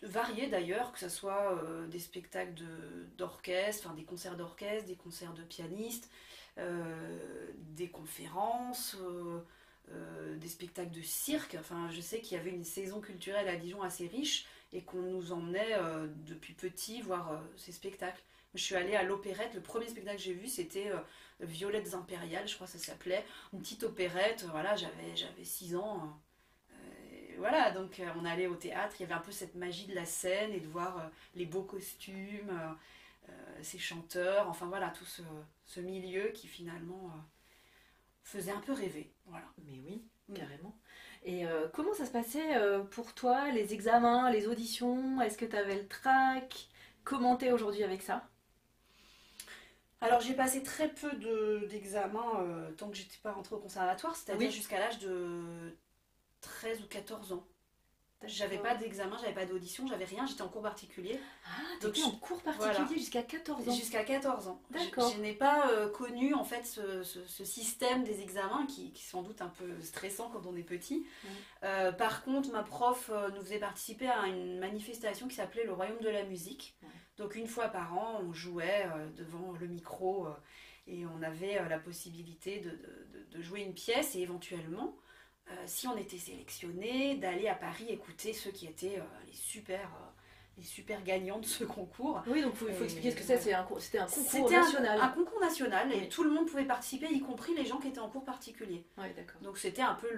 variés 0.01 0.47
d'ailleurs, 0.47 0.91
que 0.91 0.99
ce 0.99 1.09
soit 1.09 1.61
des 1.89 1.99
spectacles 1.99 2.63
d'orchestre, 3.17 3.93
des 3.93 4.03
concerts 4.03 4.37
d'orchestre, 4.37 4.87
des 4.87 4.95
concerts 4.95 5.33
de 5.33 5.43
pianistes, 5.43 6.09
euh, 6.59 7.51
des 7.75 7.87
conférences, 7.87 8.97
euh, 8.99 9.39
euh, 9.91 10.35
des 10.37 10.49
spectacles 10.49 10.91
de 10.91 11.01
cirque. 11.01 11.55
Enfin, 11.57 11.89
je 11.91 12.01
sais 12.01 12.19
qu'il 12.19 12.37
y 12.37 12.39
avait 12.39 12.49
une 12.49 12.65
saison 12.65 12.99
culturelle 12.99 13.47
à 13.47 13.55
Dijon 13.55 13.81
assez 13.81 14.07
riche 14.07 14.45
et 14.73 14.81
qu'on 14.81 15.01
nous 15.01 15.31
emmenait 15.31 15.77
depuis 16.27 16.53
petit 16.53 17.01
voir 17.01 17.41
ces 17.55 17.71
spectacles. 17.71 18.21
Je 18.53 18.63
suis 18.63 18.75
allée 18.75 18.95
à 18.95 19.03
l'opérette, 19.03 19.53
le 19.55 19.61
premier 19.61 19.87
spectacle 19.87 20.17
que 20.17 20.23
j'ai 20.23 20.33
vu 20.33 20.47
c'était 20.47 20.91
Violettes 21.39 21.93
impériales, 21.95 22.47
je 22.47 22.55
crois 22.55 22.67
que 22.67 22.73
ça 22.73 22.79
s'appelait, 22.79 23.25
une 23.53 23.61
petite 23.61 23.83
opérette, 23.83 24.45
voilà, 24.51 24.75
j'avais, 24.75 25.15
j'avais 25.15 25.43
6 25.43 25.75
ans. 25.75 26.19
Voilà, 27.39 27.71
donc 27.71 28.01
on 28.19 28.25
allait 28.25 28.47
au 28.47 28.55
théâtre, 28.55 28.95
il 28.99 29.03
y 29.03 29.05
avait 29.05 29.15
un 29.15 29.19
peu 29.19 29.31
cette 29.31 29.55
magie 29.55 29.87
de 29.87 29.95
la 29.95 30.05
scène 30.05 30.53
et 30.53 30.59
de 30.59 30.67
voir 30.67 31.09
les 31.35 31.45
beaux 31.45 31.63
costumes, 31.63 32.51
euh, 33.29 33.33
ces 33.61 33.77
chanteurs, 33.77 34.47
enfin 34.47 34.67
voilà, 34.67 34.89
tout 34.89 35.05
ce, 35.05 35.79
milieu 35.79 36.29
qui 36.29 36.47
finalement 36.47 37.11
euh, 37.13 37.19
faisait 38.23 38.51
un 38.51 38.59
peu 38.59 38.73
rêver. 38.73 39.11
Voilà. 39.27 39.45
Mais 39.65 39.79
oui, 39.85 40.01
mm. 40.29 40.33
carrément. 40.33 40.77
Et 41.23 41.45
euh, 41.45 41.67
comment 41.73 41.93
ça 41.93 42.05
se 42.05 42.11
passait 42.11 42.57
pour 42.91 43.13
toi, 43.13 43.51
les 43.51 43.73
examens, 43.73 44.31
les 44.31 44.47
auditions? 44.47 45.21
Est-ce 45.21 45.37
que 45.37 45.45
tu 45.45 45.55
avais 45.55 45.75
le 45.75 45.87
trac? 45.87 46.69
Comment 47.03 47.35
t'es 47.35 47.51
aujourd'hui 47.51 47.83
avec 47.83 48.01
ça? 48.01 48.27
Alors 50.01 50.21
j'ai 50.21 50.33
passé 50.33 50.63
très 50.63 50.87
peu 50.87 51.11
d'examens 51.67 52.45
tant 52.77 52.89
que 52.89 52.95
j'étais 52.95 53.17
pas 53.21 53.33
rentrée 53.33 53.55
au 53.55 53.59
conservatoire, 53.59 54.15
c'est-à-dire 54.15 54.49
jusqu'à 54.49 54.79
l'âge 54.79 54.99
de 54.99 55.75
13 56.41 56.81
ou 56.81 56.87
14 56.87 57.33
ans. 57.33 57.45
J'avais 58.25 58.57
pas 58.57 58.75
d'examen, 58.75 59.17
j'avais 59.17 59.33
pas 59.33 59.45
d'audition, 59.45 59.87
j'avais 59.87 60.03
rien, 60.03 60.25
j'étais 60.25 60.41
en 60.41 60.49
cours 60.49 60.61
particulier. 60.61 61.17
Ah, 61.45 61.81
donc 61.81 61.97
en 62.03 62.11
cours 62.11 62.41
particulier 62.41 62.99
jusqu'à 62.99 63.23
14 63.23 63.69
ans 63.69 63.71
Jusqu'à 63.71 64.03
14 64.03 64.49
ans. 64.49 64.61
D'accord. 64.71 65.09
Je, 65.15 65.21
n'ai 65.21 65.33
pas 65.33 65.69
euh, 65.71 65.87
connu 65.89 66.33
en 66.33 66.43
fait 66.43 66.65
ce, 66.65 67.01
ce, 67.03 67.45
système 67.45 68.03
des 68.03 68.19
examens 68.21 68.65
qui, 68.65 68.91
qui, 68.91 69.03
est 69.03 69.09
sans 69.09 69.23
doute 69.23 69.41
un 69.41 69.47
peu 69.47 69.81
stressant 69.81 70.29
quand 70.29 70.45
on 70.45 70.55
est 70.57 70.63
petit. 70.63 71.05
Euh, 71.63 71.93
par 71.93 72.25
contre, 72.25 72.51
ma 72.51 72.61
prof 72.61 73.09
euh, 73.09 73.29
nous 73.29 73.41
faisait 73.41 73.59
participer 73.59 74.09
à 74.09 74.27
une 74.27 74.59
manifestation 74.59 75.29
qui 75.29 75.35
s'appelait 75.35 75.63
le 75.63 75.71
Royaume 75.71 76.01
de 76.01 76.09
la 76.09 76.23
musique. 76.23 76.75
Donc 77.15 77.35
une 77.35 77.47
fois 77.47 77.69
par 77.69 77.97
an, 77.97 78.19
on 78.21 78.33
jouait 78.33 78.85
devant 79.15 79.53
le 79.53 79.67
micro 79.67 80.27
et 80.87 81.05
on 81.05 81.21
avait 81.21 81.67
la 81.69 81.79
possibilité 81.79 82.59
de, 82.59 82.71
de, 82.71 83.37
de 83.37 83.41
jouer 83.41 83.61
une 83.61 83.73
pièce 83.73 84.15
et 84.15 84.19
éventuellement 84.19 84.97
euh, 85.51 85.55
si 85.65 85.87
on 85.87 85.97
était 85.97 86.17
sélectionné, 86.17 87.15
d'aller 87.15 87.47
à 87.47 87.55
Paris 87.55 87.87
écouter 87.89 88.33
ceux 88.33 88.51
qui 88.51 88.67
étaient 88.67 88.99
euh, 88.99 89.25
les 89.25 89.33
super 89.33 89.79
euh, 89.79 90.05
les 90.57 90.63
super 90.63 91.01
gagnants 91.03 91.39
de 91.39 91.45
ce 91.45 91.63
concours. 91.63 92.21
Oui, 92.27 92.41
donc 92.41 92.53
il 92.61 92.73
faut, 92.73 92.83
expliquer 92.83 93.11
ce 93.11 93.15
que 93.15 93.23
c'est. 93.23 93.37
C'était 93.37 93.53
un, 93.53 93.63
concours 93.63 94.51
national. 94.51 94.99
Un, 94.99 95.03
un, 95.03 95.09
concours 95.09 95.39
national 95.39 95.93
et 95.93 96.09
tout 96.09 96.23
le 96.23 96.31
monde 96.31 96.47
pouvait 96.47 96.65
participer, 96.65 97.07
y 97.07 97.21
compris 97.21 97.55
les 97.55 97.65
gens 97.65 97.77
qui 97.77 97.87
étaient 97.87 97.99
en 97.99 98.09
cours 98.09 98.25
particulier. 98.25 98.85
Oui, 98.97 99.05
d'accord. 99.15 99.39
Donc 99.41 99.57
c'était 99.57 99.81
un 99.81 99.95
peu 99.95 100.09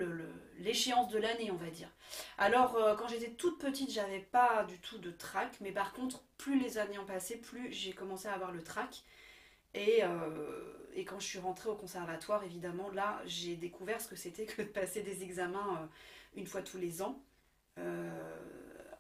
l'échéance 0.57 1.09
de 1.09 1.19
l'année, 1.19 1.51
on 1.51 1.57
va 1.57 1.69
dire. 1.69 1.89
Alors, 2.39 2.75
quand 2.97 3.07
j'étais 3.07 3.29
toute 3.29 3.59
petite, 3.59 3.91
j'avais 3.91 4.19
pas 4.19 4.63
du 4.63 4.79
tout 4.79 4.97
de 4.97 5.11
trac, 5.11 5.57
mais 5.61 5.71
par 5.71 5.93
contre, 5.93 6.23
plus 6.39 6.59
les 6.59 6.79
années 6.79 6.97
ont 6.97 7.05
passé, 7.05 7.37
plus 7.37 7.71
j'ai 7.71 7.93
commencé 7.93 8.27
à 8.27 8.33
avoir 8.33 8.51
le 8.51 8.63
trac. 8.63 9.03
Et, 9.73 10.03
euh, 10.03 10.89
et, 10.93 11.05
quand 11.05 11.19
je 11.19 11.25
suis 11.25 11.39
rentrée 11.39 11.69
au 11.69 11.75
conservatoire, 11.75 12.43
évidemment, 12.43 12.89
là, 12.89 13.21
j'ai 13.25 13.55
découvert 13.55 14.01
ce 14.01 14.07
que 14.07 14.15
c'était 14.15 14.45
que 14.45 14.61
de 14.61 14.67
passer 14.67 15.01
des 15.01 15.23
examens 15.23 15.79
euh, 15.81 15.85
une 16.35 16.47
fois 16.47 16.61
tous 16.61 16.77
les 16.77 17.01
ans, 17.01 17.21
euh, 17.77 18.35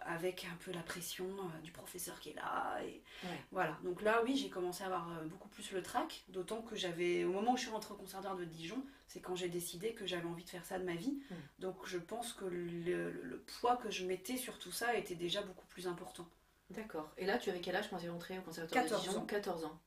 avec 0.05 0.45
un 0.45 0.55
peu 0.63 0.71
la 0.71 0.81
pression 0.81 1.27
du 1.63 1.71
professeur 1.71 2.19
qui 2.19 2.29
est 2.29 2.35
là. 2.35 2.79
Et 2.83 3.03
voilà. 3.51 3.77
Donc 3.83 4.01
là, 4.01 4.21
oui, 4.23 4.35
j'ai 4.35 4.49
commencé 4.49 4.83
à 4.83 4.87
avoir 4.87 5.23
beaucoup 5.25 5.49
plus 5.49 5.71
le 5.71 5.83
trac, 5.83 6.23
d'autant 6.29 6.61
que 6.61 6.75
j'avais, 6.75 7.23
au 7.23 7.31
moment 7.31 7.53
où 7.53 7.57
je 7.57 7.63
suis 7.63 7.71
rentrée 7.71 7.93
au 7.93 7.97
conservatoire 7.97 8.37
de 8.37 8.45
Dijon, 8.45 8.83
c'est 9.07 9.19
quand 9.19 9.35
j'ai 9.35 9.49
décidé 9.49 9.93
que 9.93 10.07
j'avais 10.07 10.25
envie 10.25 10.43
de 10.43 10.49
faire 10.49 10.65
ça 10.65 10.79
de 10.79 10.85
ma 10.85 10.95
vie. 10.95 11.19
Donc 11.59 11.85
je 11.85 11.97
pense 11.97 12.33
que 12.33 12.45
le, 12.45 13.11
le, 13.11 13.43
poids 13.59 13.77
que 13.77 13.91
je 13.91 14.05
mettais 14.05 14.37
sur 14.37 14.57
tout 14.57 14.71
ça 14.71 14.95
était 14.95 15.15
déjà 15.15 15.43
beaucoup 15.43 15.67
plus 15.67 15.87
important. 15.87 16.27
D'accord. 16.71 17.11
Et 17.17 17.25
là, 17.25 17.37
tu 17.37 17.49
avais 17.49 17.59
quel 17.59 17.75
âge 17.75 17.89
quand 17.89 17.97
tu 17.97 18.05
es 18.05 18.09
rentrée 18.09 18.39
au 18.39 18.41
conservatoire 18.41 18.85
de 18.85 19.07
Dijon? 19.07 19.25
14 19.25 19.65
ans. 19.65 19.79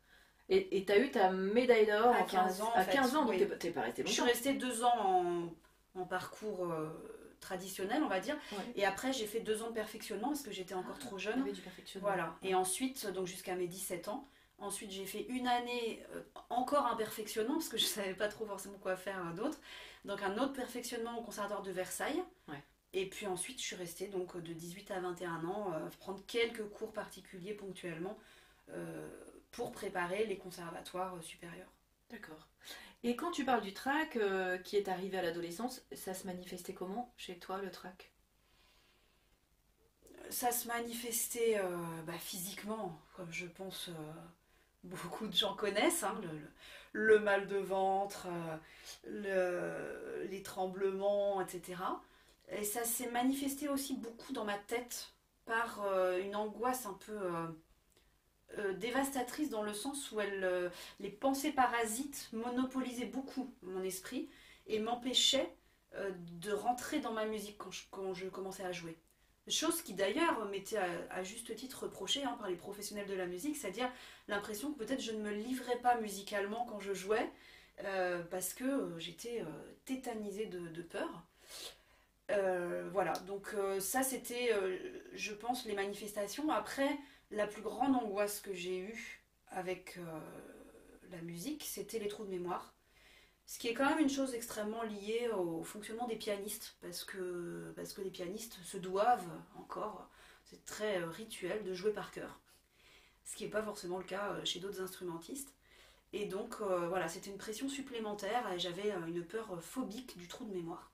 Et 0.51 0.85
tu 0.85 0.93
as 0.93 0.99
eu 0.99 1.11
ta 1.11 1.31
médaille 1.31 1.87
d'or 1.87 2.09
À 2.15 2.21
en 2.21 2.25
15 2.25 2.61
ans, 2.61 2.69
en 2.75 2.79
À 2.79 2.83
fait, 2.85 2.93
15 2.93 3.17
ans, 3.17 3.23
donc 3.25 3.31
oui. 3.31 3.47
t'es 3.59 3.71
pas- 3.71 3.81
resté 3.83 4.03
Je 4.05 4.09
suis 4.11 4.21
longtemps. 4.21 4.31
restée 4.33 4.53
deux 4.55 4.85
ans 4.85 4.99
en, 4.99 6.01
en 6.01 6.05
parcours 6.05 6.71
euh, 6.71 6.91
traditionnel, 7.41 8.03
on 8.03 8.09
va 8.09 8.21
dire. 8.21 8.37
Ouais. 8.53 8.59
Et 8.77 8.85
après, 8.85 9.13
j'ai 9.13 9.27
fait 9.27 9.41
deux 9.41 9.63
ans 9.63 9.69
de 9.71 9.75
perfectionnement 9.75 10.29
parce 10.29 10.43
que 10.43 10.51
j'étais 10.53 10.75
encore 10.75 10.99
trop 10.99 11.17
Il 11.17 11.21
y 11.21 11.25
jeune. 11.25 11.51
du 11.53 11.61
perfectionnement. 11.63 12.09
Voilà. 12.09 12.37
Et 12.43 12.55
ensuite, 12.55 13.07
donc 13.09 13.27
jusqu'à 13.27 13.55
mes 13.57 13.67
17 13.67 14.09
ans. 14.09 14.29
Ensuite, 14.59 14.93
j'ai 14.93 15.05
fait 15.07 15.23
une 15.29 15.49
année 15.49 16.03
euh, 16.15 16.23
encore 16.51 16.87
un 16.87 16.95
perfectionnement 16.95 17.55
parce 17.55 17.69
que 17.69 17.77
je 17.79 17.85
savais 17.87 18.15
pas 18.15 18.29
trop 18.29 18.47
forcément 18.47 18.79
quoi 18.79 18.97
faire 18.97 19.21
euh, 19.27 19.33
d'autre. 19.33 19.59
Donc 20.05 20.23
un 20.23 20.37
autre 20.39 20.53
perfectionnement 20.53 21.19
au 21.19 21.23
conservatoire 21.23 21.63
de 21.63 21.71
Versailles. 21.73 22.23
Ouais. 22.49 22.63
Et 22.93 23.09
puis 23.09 23.27
ensuite, 23.27 23.59
je 23.61 23.65
suis 23.65 23.77
restée 23.77 24.07
donc 24.09 24.37
de 24.37 24.53
18 24.53 24.91
à 24.93 25.01
21 25.01 25.45
ans, 25.47 25.73
prendre 25.99 26.21
quelques 26.27 26.63
cours 26.69 26.93
particuliers 26.93 27.55
ponctuellement 27.55 28.17
euh, 28.71 29.09
pour 29.55 29.73
préparer 29.73 30.27
les 30.27 30.39
conservatoires 30.39 31.15
euh, 31.17 31.23
supérieurs. 31.23 31.73
D'accord. 32.09 32.49
Et 33.05 33.17
quand 33.17 33.31
tu 33.33 33.45
parles 33.45 33.63
du 33.63 33.75
trac 33.75 34.17
euh, 34.17 34.59
qui 34.59 34.77
est 34.77 34.89
arrivé 34.89 35.19
à 35.19 35.23
l'adolescence, 35.23 35.83
ça 35.93 36.15
se 36.15 36.27
manifestait 36.27 36.75
comment 36.75 37.13
chez 37.19 37.39
toi 37.39 37.61
le 37.63 37.71
trac? 37.71 38.13
Ça 40.31 40.51
se 40.53 40.67
manifestait 40.69 41.59
euh, 41.59 41.77
bah, 42.07 42.19
physiquement, 42.19 43.01
comme 43.17 43.31
je 43.33 43.47
pense 43.47 43.89
euh, 43.89 43.93
beaucoup 44.85 45.27
de 45.27 45.35
gens 45.35 45.55
connaissent, 45.55 46.03
hein, 46.05 46.19
le, 46.23 46.29
le- 46.29 46.51
le 46.93 47.19
mal 47.21 47.49
de 47.49 47.57
ventre, 47.57 48.29
le- 49.07 50.27
les 50.31 50.43
tremblements, 50.43 51.41
etc. 51.43 52.03
Et 52.51 52.65
ça 52.65 52.85
s'est 52.85 53.11
manifesté 53.11 53.69
aussi 53.69 53.97
beaucoup 53.97 54.33
dans 54.33 54.45
ma 54.45 54.59
tête 54.59 55.13
par 55.47 55.81
une 56.23 56.37
angoisse 56.37 56.87
un 56.87 56.95
peu 56.95 57.13
euh, 58.59 58.73
dévastatrice 58.75 59.51
dans 59.51 59.63
le 59.63 59.73
sens 59.73 60.11
où 60.13 60.21
elle, 60.21 60.45
euh, 60.45 60.69
les 61.01 61.11
pensées 61.11 61.53
parasites 61.53 62.29
monopolisaient 62.33 63.07
beaucoup 63.07 63.53
mon 63.63 63.83
esprit 63.83 64.29
et 64.67 64.79
m'empêchaient 64.79 65.55
euh, 65.95 66.11
de 66.41 66.53
rentrer 66.53 67.01
dans 67.01 67.13
ma 67.13 67.25
musique 67.27 67.59
quand 67.59 67.71
je, 67.71 67.83
quand 67.91 68.15
je 68.15 68.27
commençais 68.27 68.65
à 68.65 68.73
jouer. 68.73 68.97
Chose 69.49 69.83
qui 69.83 69.93
d'ailleurs 69.93 70.47
m'était 70.47 70.79
à, 71.11 71.23
juste 71.23 71.55
titre 71.55 71.83
reprochée 71.83 72.25
hein, 72.25 72.35
par 72.39 72.49
les 72.49 72.57
professionnels 72.57 73.07
de 73.07 73.15
la 73.15 73.27
musique, 73.27 73.57
c'est-à-dire 73.57 73.91
l'impression 74.27 74.73
que 74.73 74.79
peut-être 74.79 75.03
je 75.03 75.13
ne 75.13 75.21
me 75.21 75.33
livrais 75.33 75.77
pas 75.79 76.01
musicalement 76.01 76.65
quand 76.65 76.81
je 76.81 76.95
jouais, 76.95 77.31
parce 78.31 78.55
que 78.55 78.95
j'étais 78.97 79.45
tétanisée 79.85 80.47
de, 80.47 80.81
peur. 80.81 81.27
Voilà, 82.91 83.13
donc 83.27 83.55
ça 83.81 84.03
c'était, 84.03 84.51
je 85.13 85.35
pense, 85.35 85.67
les 85.67 85.75
manifestations. 85.75 86.51
Après, 86.51 86.99
la 87.31 87.47
plus 87.47 87.63
grande 87.63 87.95
angoisse 87.97 88.41
que 88.41 88.55
j'ai 88.55 88.79
eue 88.79 89.25
avec 89.49 89.97
euh, 89.99 90.21
la 91.11 91.21
musique, 91.23 91.65
c'était 91.65 91.99
les 91.99 92.09
trous 92.09 92.25
de 92.25 92.31
mémoire. 92.31 92.75
Ce 93.47 93.59
qui 93.59 93.69
est 93.69 93.75
quand 93.75 93.89
même 93.89 93.99
une 93.99 94.11
chose 94.11 94.35
extrêmement 94.35 94.83
liée 94.83 95.29
au 95.29 95.63
fonctionnement 95.63 96.07
des 96.07 96.17
pianistes, 96.17 96.77
parce 96.81 97.05
que, 97.05 97.73
parce 97.77 97.93
que 97.93 98.01
les 98.01 98.11
pianistes 98.11 98.59
se 98.65 98.79
doivent 98.79 99.29
encore, 99.57 100.09
c'est 100.45 100.65
très 100.65 101.03
euh, 101.03 101.11
rituel, 101.11 101.63
de 101.63 101.75
jouer 101.75 101.93
par 101.93 102.11
cœur. 102.11 102.41
Ce 103.25 103.37
qui 103.37 103.45
n'est 103.45 103.51
pas 103.51 103.63
forcément 103.63 103.99
le 103.99 104.05
cas 104.05 104.33
euh, 104.33 104.45
chez 104.45 104.61
d'autres 104.61 104.81
instrumentistes. 104.81 105.55
Et 106.13 106.27
donc 106.27 106.57
euh, 106.61 106.89
voilà, 106.89 107.09
c'était 107.09 107.31
une 107.31 107.39
pression 107.39 107.69
supplémentaire 107.69 108.51
et 108.53 108.59
j'avais 108.59 108.93
une 109.09 109.25
peur 109.25 109.63
phobique 109.63 110.17
du 110.17 110.29
trou 110.29 110.45
de 110.45 110.55
mémoire. 110.55 110.93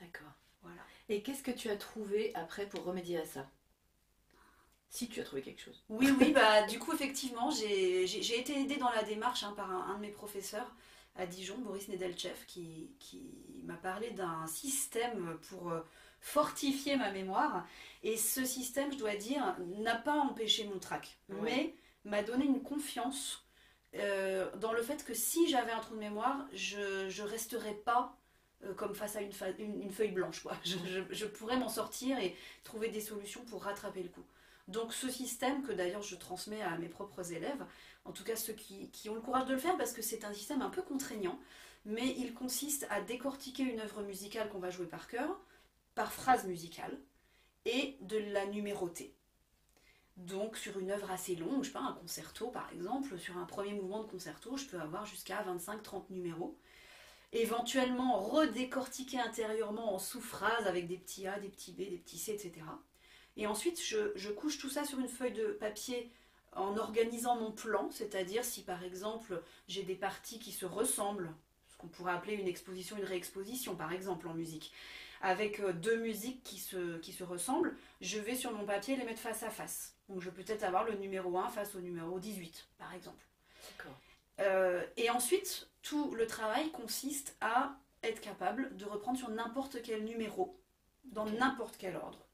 D'accord. 0.00 0.32
Voilà. 0.62 0.80
Et 1.08 1.22
qu'est-ce 1.22 1.42
que 1.42 1.50
tu 1.50 1.68
as 1.68 1.76
trouvé 1.76 2.34
après 2.34 2.66
pour 2.66 2.84
remédier 2.84 3.18
à 3.18 3.26
ça? 3.26 3.48
Si 4.96 5.08
tu 5.08 5.20
as 5.20 5.24
trouvé 5.24 5.42
quelque 5.42 5.60
chose. 5.60 5.84
Oui, 5.90 6.08
oui, 6.20 6.32
bah 6.32 6.66
du 6.66 6.78
coup, 6.78 6.92
effectivement, 6.92 7.50
j'ai 7.50 8.06
j'ai- 8.06 8.22
j'ai 8.22 8.38
été 8.40 8.52
aidée 8.60 8.76
dans 8.76 8.90
la 8.90 9.02
démarche 9.02 9.42
hein, 9.44 9.52
par 9.56 9.70
un, 9.70 9.82
un 9.90 9.94
de 9.96 10.00
mes 10.00 10.10
professeurs 10.10 10.70
à 11.16 11.26
Dijon, 11.26 11.58
Boris 11.58 11.88
Nedelchev, 11.88 12.38
qui, 12.46 12.90
qui 12.98 13.20
m'a 13.64 13.76
parlé 13.76 14.10
d'un 14.10 14.46
système 14.46 15.38
pour 15.48 15.70
euh, 15.70 15.80
fortifier 16.20 16.96
ma 16.96 17.10
mémoire. 17.10 17.66
Et 18.02 18.16
ce 18.16 18.44
système, 18.44 18.92
je 18.92 18.98
dois 18.98 19.16
dire, 19.16 19.56
n'a 19.78 19.96
pas 19.96 20.14
empêché 20.28 20.64
mon 20.64 20.78
trac, 20.78 21.18
Ouais. 21.28 21.36
mais 21.42 21.74
m'a 22.04 22.22
donné 22.22 22.44
une 22.46 22.62
confiance 22.62 23.44
euh, 23.94 24.54
dans 24.56 24.72
le 24.72 24.82
fait 24.82 25.04
que 25.04 25.14
si 25.14 25.48
j'avais 25.48 25.72
un 25.72 25.80
trou 25.80 25.94
de 25.94 26.00
mémoire, 26.00 26.46
je 26.52 27.06
ne 27.22 27.28
resterais 27.28 27.74
pas 27.74 28.16
euh, 28.64 28.74
comme 28.74 28.94
face 28.94 29.16
à 29.16 29.20
une, 29.22 29.32
fa- 29.32 29.50
une- 29.58 29.82
une 29.82 29.90
feuille 29.90 30.12
blanche. 30.12 30.40
Quoi. 30.42 30.56
Je, 30.64 30.76
je- 30.86 31.14
je 31.14 31.26
pourrais 31.26 31.58
m'en 31.58 31.68
sortir 31.68 32.18
et 32.18 32.34
trouver 32.64 32.88
des 32.88 33.00
solutions 33.02 33.44
pour 33.44 33.64
rattraper 33.64 34.02
le 34.02 34.08
coup. 34.08 34.24
Donc 34.68 34.92
ce 34.92 35.08
système, 35.08 35.62
que 35.62 35.72
d'ailleurs 35.72 36.02
je 36.02 36.16
transmets 36.16 36.62
à 36.62 36.76
mes 36.78 36.88
propres 36.88 37.32
élèves, 37.32 37.64
en 38.04 38.12
tout 38.12 38.24
cas 38.24 38.36
ceux 38.36 38.52
qui, 38.52 39.08
ont 39.08 39.14
le 39.14 39.20
courage 39.20 39.46
de 39.46 39.52
le 39.52 39.58
faire, 39.58 39.76
parce 39.76 39.92
que 39.92 40.02
c'est 40.02 40.24
un 40.24 40.32
système 40.32 40.62
un 40.62 40.70
peu 40.70 40.82
contraignant, 40.82 41.38
mais 41.84 42.14
il 42.18 42.34
consiste 42.34 42.86
à 42.90 43.00
décortiquer 43.00 43.62
une 43.62 43.80
œuvre 43.80 44.02
musicale 44.02 44.48
qu'on 44.48 44.58
va 44.58 44.70
jouer 44.70 44.86
par 44.86 45.06
cœur, 45.06 45.40
par 45.94 46.12
phrase 46.12 46.46
musicale, 46.46 46.98
et 47.64 47.96
de 48.00 48.18
la 48.18 48.46
numéroter. 48.46 49.14
Donc 50.16 50.56
sur 50.56 50.78
une 50.78 50.90
œuvre 50.90 51.10
assez 51.10 51.36
longue, 51.36 51.62
je 51.62 51.68
sais 51.68 51.72
pas, 51.72 51.80
un 51.80 51.92
concerto 51.92 52.48
par 52.48 52.72
exemple, 52.72 53.18
sur 53.18 53.36
un 53.36 53.44
premier 53.44 53.74
mouvement 53.74 54.02
de 54.02 54.08
concerto, 54.08 54.56
je 54.56 54.64
peux 54.66 54.80
avoir 54.80 55.06
jusqu'à 55.06 55.44
25-30 55.44 56.10
numéros. 56.10 56.58
Éventuellement 57.32 58.18
redécortiquer 58.18 59.20
intérieurement 59.20 59.94
en 59.94 59.98
sous-phrases 59.98 60.66
avec 60.66 60.88
des 60.88 60.96
petits 60.96 61.26
A, 61.26 61.38
des 61.38 61.48
petits 61.48 61.72
B, 61.72 61.78
des 61.78 61.98
petits 61.98 62.18
C, 62.18 62.32
etc. 62.32 62.64
Et 63.36 63.46
ensuite, 63.46 63.82
je, 63.82 64.12
je 64.14 64.30
couche 64.30 64.58
tout 64.58 64.70
ça 64.70 64.84
sur 64.84 64.98
une 64.98 65.08
feuille 65.08 65.32
de 65.32 65.48
papier 65.48 66.10
en 66.56 66.76
organisant 66.76 67.36
mon 67.36 67.52
plan, 67.52 67.88
c'est-à-dire 67.90 68.44
si 68.44 68.62
par 68.62 68.82
exemple 68.82 69.42
j'ai 69.68 69.82
des 69.82 69.94
parties 69.94 70.38
qui 70.38 70.52
se 70.52 70.64
ressemblent, 70.64 71.32
ce 71.68 71.76
qu'on 71.76 71.88
pourrait 71.88 72.12
appeler 72.12 72.34
une 72.34 72.48
exposition, 72.48 72.96
une 72.96 73.04
réexposition 73.04 73.76
par 73.76 73.92
exemple 73.92 74.26
en 74.26 74.34
musique, 74.34 74.72
avec 75.20 75.60
euh, 75.60 75.72
deux 75.72 75.98
musiques 75.98 76.42
qui 76.42 76.58
se, 76.58 76.98
qui 76.98 77.12
se 77.12 77.24
ressemblent, 77.24 77.76
je 78.00 78.18
vais 78.18 78.34
sur 78.34 78.52
mon 78.52 78.64
papier 78.64 78.96
les 78.96 79.04
mettre 79.04 79.20
face 79.20 79.42
à 79.42 79.50
face. 79.50 79.94
Donc 80.08 80.20
je 80.20 80.30
peux 80.30 80.42
peut-être 80.42 80.62
avoir 80.62 80.84
le 80.84 80.94
numéro 80.94 81.38
1 81.38 81.48
face 81.50 81.74
au 81.74 81.80
numéro 81.80 82.18
18 82.18 82.66
par 82.78 82.94
exemple. 82.94 83.24
D'accord. 83.76 83.98
Euh, 84.40 84.84
et 84.96 85.10
ensuite, 85.10 85.68
tout 85.82 86.14
le 86.14 86.26
travail 86.26 86.70
consiste 86.70 87.36
à 87.40 87.76
être 88.02 88.20
capable 88.20 88.76
de 88.76 88.84
reprendre 88.84 89.18
sur 89.18 89.30
n'importe 89.30 89.82
quel 89.82 90.04
numéro, 90.04 90.58
dans 91.04 91.26
n'importe 91.26 91.76
quel 91.78 91.96
ordre. 91.96 92.25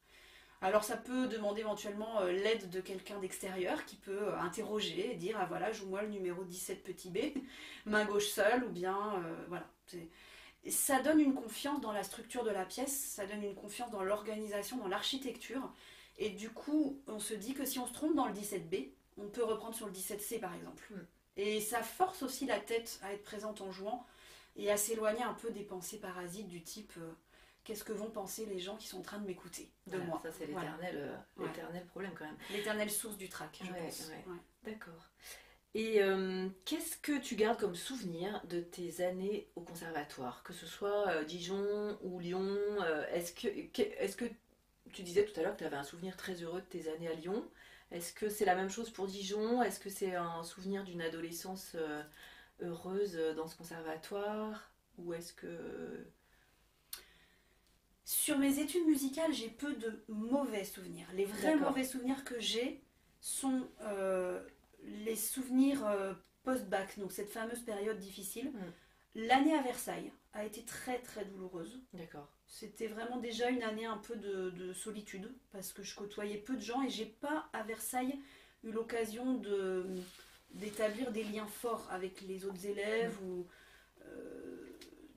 Alors 0.62 0.84
ça 0.84 0.96
peut 0.96 1.26
demander 1.26 1.62
éventuellement 1.62 2.20
euh, 2.20 2.30
l'aide 2.30 2.70
de 2.70 2.80
quelqu'un 2.80 3.18
d'extérieur 3.18 3.84
qui 3.84 3.96
peut 3.96 4.28
euh, 4.28 4.38
interroger 4.38 5.12
et 5.12 5.16
dire 5.16 5.36
ah 5.40 5.46
voilà 5.46 5.72
joue-moi 5.72 6.02
le 6.02 6.08
numéro 6.08 6.44
17 6.44 6.84
petit 6.84 7.10
b, 7.10 7.18
main 7.84 8.04
gauche 8.04 8.28
seule 8.28 8.64
ou 8.64 8.70
bien 8.70 8.96
euh, 9.16 9.44
voilà. 9.48 9.66
Ça 10.68 11.02
donne 11.02 11.18
une 11.18 11.34
confiance 11.34 11.80
dans 11.80 11.90
la 11.90 12.04
structure 12.04 12.44
de 12.44 12.50
la 12.50 12.64
pièce, 12.64 12.96
ça 12.96 13.26
donne 13.26 13.42
une 13.42 13.56
confiance 13.56 13.90
dans 13.90 14.04
l'organisation, 14.04 14.76
dans 14.76 14.86
l'architecture. 14.86 15.72
Et 16.18 16.30
du 16.30 16.50
coup, 16.50 17.02
on 17.08 17.18
se 17.18 17.34
dit 17.34 17.54
que 17.54 17.64
si 17.64 17.80
on 17.80 17.86
se 17.88 17.92
trompe 17.92 18.14
dans 18.14 18.28
le 18.28 18.32
17B, 18.32 18.90
on 19.18 19.26
peut 19.26 19.42
reprendre 19.42 19.74
sur 19.74 19.86
le 19.86 19.92
17C 19.92 20.38
par 20.38 20.54
exemple. 20.54 20.86
Mm. 20.90 21.00
Et 21.38 21.60
ça 21.60 21.82
force 21.82 22.22
aussi 22.22 22.46
la 22.46 22.60
tête 22.60 23.00
à 23.02 23.12
être 23.12 23.24
présente 23.24 23.60
en 23.60 23.72
jouant 23.72 24.06
et 24.54 24.70
à 24.70 24.76
s'éloigner 24.76 25.22
un 25.24 25.34
peu 25.34 25.50
des 25.50 25.64
pensées 25.64 25.98
parasites 25.98 26.48
du 26.48 26.62
type 26.62 26.92
euh, 26.98 27.12
qu'est-ce 27.64 27.84
que 27.84 27.92
vont 27.92 28.10
penser 28.10 28.46
les 28.46 28.58
gens 28.58 28.76
qui 28.76 28.88
sont 28.88 28.98
en 28.98 29.02
train 29.02 29.18
de 29.18 29.26
m'écouter 29.26 29.70
de 29.86 29.92
Voilà, 29.96 30.04
moi. 30.06 30.20
Ça, 30.22 30.30
c'est 30.32 30.46
Voilà. 30.46 30.76
euh, 30.94 31.16
Ouais. 31.36 31.46
l'éternel 31.46 31.86
problème 31.86 32.12
quand 32.16 32.24
même. 32.24 32.36
L'éternelle 32.50 32.90
source 32.90 33.16
du 33.16 33.28
trac, 33.28 33.60
je 33.62 33.70
Ouais, 33.72 33.78
pense. 33.78 34.08
ouais. 34.08 34.24
D'accord. 34.64 35.08
Et 35.74 36.02
euh, 36.02 36.48
qu'est-ce 36.66 36.98
que 36.98 37.18
tu 37.18 37.34
gardes 37.34 37.58
comme 37.58 37.74
souvenir 37.74 38.44
de 38.46 38.60
tes 38.60 39.02
années 39.02 39.48
au 39.56 39.62
conservatoire? 39.62 40.42
Que 40.42 40.52
ce 40.52 40.66
soit 40.66 41.08
euh, 41.08 41.24
Dijon 41.24 41.98
ou 42.02 42.20
Lyon 42.20 42.58
Est-ce 43.12 43.32
que, 43.32 44.26
tu 44.92 45.02
disais 45.02 45.24
tout 45.24 45.38
à 45.40 45.42
l'heure 45.42 45.54
que 45.54 45.60
tu 45.60 45.64
avais 45.64 45.76
un 45.76 45.84
souvenir 45.84 46.16
très 46.16 46.34
heureux 46.42 46.60
de 46.60 46.66
tes 46.66 46.88
années 46.88 47.08
à 47.08 47.14
Lyon? 47.14 47.48
Est-ce 47.90 48.12
que 48.12 48.28
c'est 48.28 48.44
la 48.44 48.54
même 48.54 48.70
chose 48.70 48.90
pour 48.90 49.06
Dijon? 49.06 49.62
Est-ce 49.62 49.80
que 49.80 49.88
c'est 49.88 50.14
un 50.14 50.42
souvenir 50.42 50.84
d'une 50.84 51.00
adolescence 51.00 51.76
heureuse 52.60 53.16
dans 53.36 53.46
ce 53.46 53.56
conservatoire? 53.56 54.70
Ou 54.98 55.14
est-ce 55.14 55.32
que... 55.32 56.06
Sur 58.04 58.38
mes 58.38 58.58
études 58.58 58.86
musicales, 58.86 59.32
j'ai 59.32 59.48
peu 59.48 59.74
de 59.74 60.02
mauvais 60.08 60.64
souvenirs. 60.64 61.06
Les 61.14 61.24
vrais 61.24 61.56
mauvais 61.56 61.84
souvenirs 61.84 62.24
que 62.24 62.40
j'ai 62.40 62.82
sont 63.20 63.68
euh, 63.82 64.42
les 64.82 65.16
souvenirs 65.16 65.86
euh, 65.86 66.12
post-bac, 66.42 66.98
donc 66.98 67.12
cette 67.12 67.30
fameuse 67.30 67.60
période 67.60 67.98
difficile. 67.98 68.50
Mm. 68.50 68.72
L'année 69.26 69.54
à 69.54 69.62
Versailles 69.62 70.10
a 70.32 70.44
été 70.44 70.62
très 70.62 70.98
très 71.00 71.24
douloureuse. 71.24 71.80
D'accord. 71.92 72.28
C'était 72.46 72.88
vraiment 72.88 73.18
déjà 73.18 73.50
une 73.50 73.62
année 73.62 73.86
un 73.86 73.98
peu 73.98 74.16
de, 74.16 74.50
de 74.50 74.72
solitude 74.72 75.30
parce 75.52 75.72
que 75.72 75.82
je 75.82 75.94
côtoyais 75.94 76.38
peu 76.38 76.56
de 76.56 76.60
gens 76.60 76.82
et 76.82 76.90
j'ai 76.90 77.06
pas 77.06 77.48
à 77.52 77.62
Versailles 77.62 78.18
eu 78.64 78.72
l'occasion 78.72 79.34
de 79.34 79.86
d'établir 80.54 81.12
des 81.12 81.24
liens 81.24 81.46
forts 81.46 81.88
avec 81.90 82.20
les 82.22 82.44
autres 82.44 82.66
élèves 82.66 83.16
ou 83.24 83.46
euh, 84.04 84.41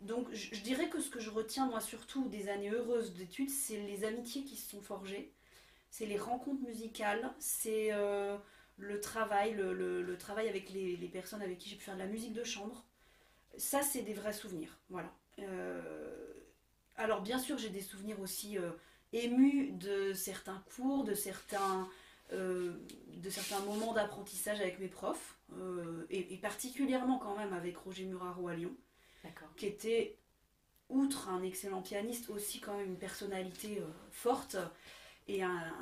donc 0.06 0.28
je, 0.34 0.62
dirais 0.62 0.90
que 0.90 1.02
ce 1.02 1.10
que 1.10 1.20
je 1.20 1.30
retiens 1.30 1.68
moi 1.68 1.82
surtout 1.82 2.28
des 2.30 2.50
années 2.50 2.70
heureuses 2.70 3.14
d'études 3.14 3.50
c'est 3.50 3.78
les 3.78 4.04
amitiés 4.04 4.44
qui 4.44 4.56
se 4.56 4.70
sont 4.70 4.82
forgées 4.82 5.34
c'est 5.96 6.06
les 6.06 6.18
rencontres 6.18 6.62
musicales 6.62 7.34
c'est 7.40 7.94
euh, 7.94 8.38
le 8.78 9.00
travail, 9.00 9.54
le, 9.54 10.18
travail 10.18 10.50
avec 10.50 10.70
les, 10.72 10.98
personnes 11.08 11.42
avec 11.42 11.58
qui 11.58 11.70
j'ai 11.70 11.78
pu 11.78 11.84
faire 11.84 11.94
de 11.94 12.00
la 12.00 12.08
musique 12.08 12.34
de 12.34 12.44
chambre. 12.44 12.84
Ça, 13.58 13.82
c'est 13.82 14.02
des 14.02 14.14
vrais 14.14 14.34
souvenirs. 14.34 14.78
Voilà. 14.90 15.10
Euh, 15.40 16.34
alors, 16.98 17.22
bien 17.22 17.40
sûr, 17.40 17.58
j'ai 17.58 17.70
des 17.70 17.80
souvenirs 17.80 18.20
aussi 18.20 18.58
euh, 18.58 18.72
émus 19.14 19.72
de 19.72 20.12
certains 20.12 20.62
cours, 20.76 21.06
de 21.06 21.14
certains, 21.14 21.88
de 22.34 23.30
certains 23.30 23.62
moments 23.62 23.94
d'apprentissage 23.94 24.60
avec 24.60 24.80
mes 24.80 24.90
profs, 24.90 25.38
et, 26.10 26.38
particulièrement 26.42 27.20
quand 27.20 27.38
même 27.38 27.54
avec 27.54 27.78
Roger 27.78 28.04
Muraro 28.04 28.50
à 28.50 28.56
Lyon, 28.56 28.76
qui 29.58 29.66
était, 29.66 30.18
outre 30.90 31.30
un 31.30 31.42
excellent 31.44 31.82
pianiste, 31.82 32.30
aussi 32.30 32.60
quand 32.60 32.78
même 32.78 32.88
une 32.88 32.98
personnalité 32.98 33.82
forte 34.12 34.58
et 35.28 35.44
un 35.44 35.74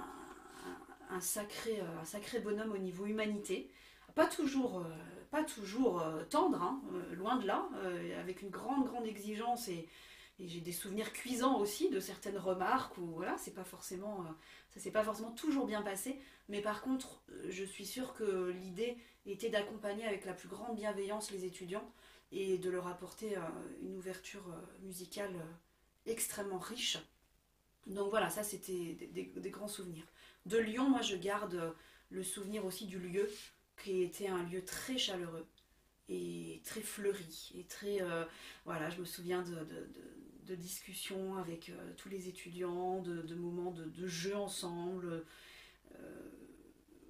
un 1.14 1.22
sacré, 1.22 1.80
euh, 1.80 2.02
un 2.02 2.06
sacré 2.06 2.40
bonhomme 2.40 2.72
au 2.72 2.78
niveau 2.78 3.06
humanité. 3.06 3.70
Pas 4.16 4.28
toujours, 4.28 4.80
euh, 4.80 4.84
pas 5.32 5.44
toujours 5.44 6.02
euh, 6.02 6.24
tendre, 6.26 6.62
hein, 6.62 6.82
loin 7.14 7.38
de 7.38 7.48
là, 7.48 7.68
avec 8.20 8.42
une 8.42 8.50
grande, 8.50 8.86
grande 8.86 9.08
exigence 9.08 9.68
et, 9.68 9.88
j'ai 10.40 10.62
des 10.62 10.74
souvenirs 10.74 11.14
cuisants 11.14 11.60
aussi 11.60 11.90
de 11.90 12.00
certaines 12.00 12.40
remarques 12.40 12.98
où 12.98 13.06
voilà, 13.06 13.38
c'est 13.38 13.54
pas 13.54 13.64
ça 13.64 14.80
s'est 14.80 14.92
pas 14.92 15.04
forcément 15.04 15.32
toujours 15.32 15.68
bien 15.68 15.84
passé. 15.84 16.20
Mais 16.50 16.60
par 16.60 16.82
contre, 16.82 17.22
je 17.48 17.64
suis 17.64 17.86
sûre 17.86 18.14
que 18.14 18.50
l'idée 18.50 18.98
était 19.26 19.50
d'accompagner 19.50 20.06
avec 20.06 20.26
la 20.26 20.34
plus 20.34 20.50
grande 20.50 20.76
bienveillance 20.76 21.32
les 21.32 21.46
étudiants 21.46 21.88
et 22.34 22.58
de 22.58 22.70
leur 22.70 22.88
apporter 22.88 23.36
une 23.82 23.96
ouverture 23.96 24.44
musicale 24.82 25.34
extrêmement 26.06 26.60
riche. 26.60 26.98
Donc 27.88 28.10
voilà, 28.10 28.30
ça 28.30 28.44
c'était 28.44 28.98
des, 29.12 29.50
grands 29.50 29.68
souvenirs. 29.68 30.06
De 30.46 30.58
Lyon, 30.58 30.90
moi 30.90 31.02
je 31.02 31.16
garde 31.16 31.76
le 32.10 32.24
souvenir 32.24 32.66
aussi 32.66 32.86
du 32.86 33.00
lieu, 33.00 33.30
qui 33.82 34.02
était 34.02 34.28
un 34.28 34.44
lieu 34.44 34.64
très 34.66 34.98
chaleureux 34.98 35.46
et 36.10 36.62
très 36.64 36.82
fleuri. 36.82 37.52
Et 37.56 37.64
très. 37.64 38.02
Euh, 38.02 38.26
voilà, 38.66 38.90
je 38.90 39.00
me 39.00 39.06
souviens 39.06 39.44
de, 39.44 40.56
discussions 40.56 41.38
avec 41.38 41.70
euh, 41.70 41.94
tous 41.98 42.10
les 42.10 42.28
étudiants, 42.28 43.02
de, 43.02 43.36
moments 43.36 43.72
de, 43.72 44.08
jeu 44.08 44.36
ensemble. 44.36 45.26
Euh, 45.96 46.30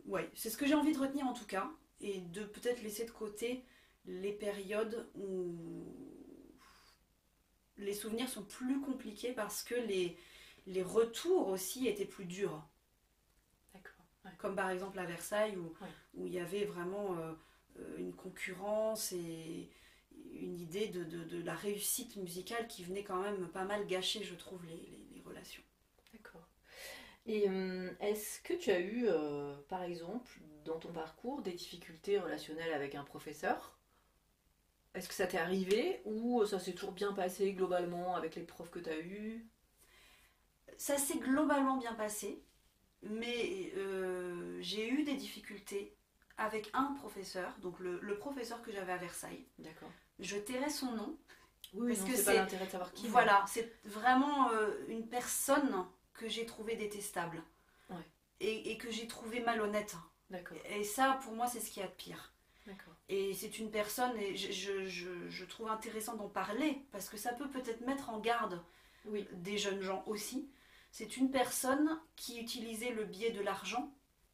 ouais, 0.06 0.30
c'est 0.34 0.50
ce 0.50 0.58
que 0.58 0.66
j'ai 0.66 0.76
envie 0.76 0.94
de 0.94 1.00
retenir 1.00 1.26
en 1.26 1.34
tout 1.34 1.46
cas, 1.46 1.70
et 2.00 2.22
de 2.22 2.44
peut-être 2.44 2.82
laisser 2.84 3.06
de 3.06 3.12
côté 3.12 3.64
les 4.06 4.34
périodes 4.34 5.10
où 5.16 5.86
les 7.78 7.94
souvenirs 7.94 8.30
sont 8.30 8.44
plus 8.44 8.82
compliqués 8.82 9.34
parce 9.34 9.64
que 9.64 9.76
les, 9.76 10.18
les 10.68 10.84
retours 10.84 11.48
aussi 11.48 11.88
étaient 11.88 12.06
plus 12.06 12.26
durs. 12.26 12.68
Comme 14.38 14.56
par 14.56 14.70
exemple 14.70 15.00
à 15.00 15.06
Versailles, 15.06 15.58
où, 15.58 15.74
où 16.14 16.28
il 16.28 16.34
y 16.34 16.40
avait 16.40 16.64
vraiment 16.64 17.18
euh, 17.18 17.34
euh, 17.80 17.98
une 17.98 18.14
concurrence 18.14 19.12
et 19.12 19.70
une 20.34 20.58
idée 20.60 20.88
de, 20.88 21.44
la 21.44 21.54
réussite 21.54 22.16
musicale 22.16 22.68
qui 22.68 22.84
venait 22.84 23.04
quand 23.04 23.22
même 23.22 23.48
pas 23.50 23.66
mal 23.66 23.86
gâcher, 23.86 24.24
je 24.24 24.36
trouve, 24.36 24.66
les, 24.66 25.22
relations. 25.26 25.64
D'accord. 26.12 26.48
Et 27.26 27.50
euh, 27.50 27.92
est-ce 28.02 28.42
que 28.42 28.54
tu 28.54 28.72
as 28.72 28.82
eu, 28.82 29.08
par 29.70 29.84
exemple, 29.84 30.40
dans 30.66 30.78
ton 30.80 30.92
parcours, 30.92 31.42
des 31.42 31.54
difficultés 31.54 32.20
relationnelles 32.20 32.74
avec 32.74 32.96
un 32.96 33.06
professeur? 33.06 33.78
Est-ce 34.94 35.08
que 35.08 35.16
ça 35.16 35.26
t'est 35.26 35.38
arrivé 35.38 36.02
ou 36.06 36.46
ça 36.46 36.60
s'est 36.60 36.74
toujours 36.74 36.92
bien 36.92 37.14
passé 37.14 37.54
globalement 37.54 38.16
avec 38.16 38.36
les 38.36 38.44
profs 38.44 38.70
que 38.70 38.80
tu 38.80 38.90
as 38.90 39.00
eus? 39.00 39.46
Ça 40.78 40.98
s'est 40.98 41.18
globalement 41.18 41.78
bien 41.78 41.94
passé. 41.94 42.44
Mais 43.04 43.72
euh, 43.76 44.58
j'ai 44.62 44.90
eu 44.90 45.04
des 45.04 45.16
difficultés 45.16 45.94
avec 46.38 46.70
un 46.74 46.94
professeur, 46.94 47.54
donc 47.62 47.80
le, 47.80 48.18
professeur 48.18 48.62
que 48.62 48.72
j'avais 48.72 48.94
à 48.94 48.98
Versailles. 48.98 49.46
D'accord. 49.60 49.90
Je 50.20 50.38
tairai 50.38 50.70
son 50.70 50.92
nom. 50.94 51.18
Oui, 51.74 51.94
parce 51.94 52.10
que 52.10 52.16
c'est 52.16 52.26
pas 52.26 52.34
l'intérêt 52.34 52.66
de 52.66 52.72
savoir 52.72 52.94
qui. 52.94 53.08
Voilà, 53.08 53.44
c'est 53.48 53.74
vraiment 53.84 54.52
euh, 54.52 54.72
une 54.88 55.08
personne 55.08 55.86
que 56.14 56.30
j'ai 56.30 56.46
trouvée 56.46 56.76
détestable. 56.76 57.42
Ouais. 57.90 58.08
Et, 58.40 58.72
et, 58.72 58.78
que 58.78 58.92
j'ai 58.92 59.08
trouvée 59.08 59.40
malhonnête. 59.42 59.96
D'accord. 60.30 60.58
Et 60.70 60.84
ça, 60.84 61.20
pour 61.24 61.34
moi, 61.34 61.48
c'est 61.48 61.60
ce 61.60 61.72
qu'il 61.72 61.82
y 61.82 61.86
a 61.86 61.90
de 61.90 61.94
pire. 61.94 62.32
D'accord. 62.68 62.93
Et 63.10 63.34
c'est 63.34 63.60
une 63.60 63.70
personne, 63.70 64.16
et 64.18 64.36
je, 64.36 64.52
je, 64.52 64.86
je, 64.86 65.30
je 65.30 65.46
trouve 65.46 65.68
intéressant 65.68 66.16
d'en 66.16 66.30
parler, 66.30 66.82
parce 66.92 67.10
que 67.10 67.18
ça 67.18 67.34
peut 67.34 67.50
peut-être 67.50 67.82
mettre 67.82 68.10
en 68.10 68.20
garde 68.20 68.62
oui. 69.06 69.28
des 69.34 69.58
jeunes 69.58 69.82
gens 69.82 70.04
aussi 70.08 70.50
c'est 70.94 71.18
une 71.18 71.32
personne 71.32 72.00
qui 72.16 72.40
utilisait 72.40 72.92
le 72.92 73.04
biais 73.04 73.32
de 73.32 73.42
l'argent 73.42 73.92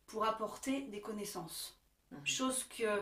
pour 0.07 0.25
apporter 0.25 0.81
des 0.81 0.99
connaissances. 0.99 1.79
Mhm. 2.11 2.25
Chose 2.25 2.65
que, 2.65 2.83
euh, 2.83 3.01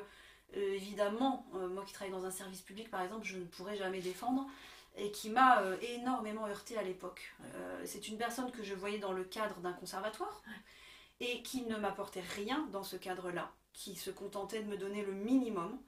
évidemment, 0.53 1.47
euh, 1.55 1.67
moi 1.67 1.83
qui 1.83 1.91
travaille 1.91 2.13
dans 2.13 2.25
un 2.25 2.31
service 2.31 2.61
public, 2.61 2.91
par 2.91 3.01
exemple, 3.01 3.25
je 3.25 3.35
ne 3.37 3.45
pourrais 3.45 3.75
jamais 3.75 3.99
défendre 3.99 4.47
et 4.95 5.11
qui 5.11 5.31
m'a 5.31 5.61
euh, 5.61 5.75
énormément 5.81 6.45
heurté 6.45 6.77
à 6.77 6.83
l'époque. 6.83 7.35
c'est 7.83 8.07
une 8.07 8.17
personne 8.19 8.51
que 8.51 8.63
je 8.63 8.75
voyais 8.75 8.99
dans 8.99 9.13
le 9.13 9.23
cadre 9.23 9.59
d'un 9.59 9.73
conservatoire 9.73 10.43
et 11.19 11.41
qui 11.41 11.63
ne 11.63 11.77
m'apportait 11.77 12.23
rien 12.35 12.67
dans 12.71 12.83
ce 12.83 12.95
cadre-là, 12.95 13.51
qui 13.77 13.95
se 13.95 14.09
contentait 14.09 14.63
de 14.63 14.67
me 14.67 14.75
donner 14.75 15.03
le 15.03 15.13
minimum 15.13 15.79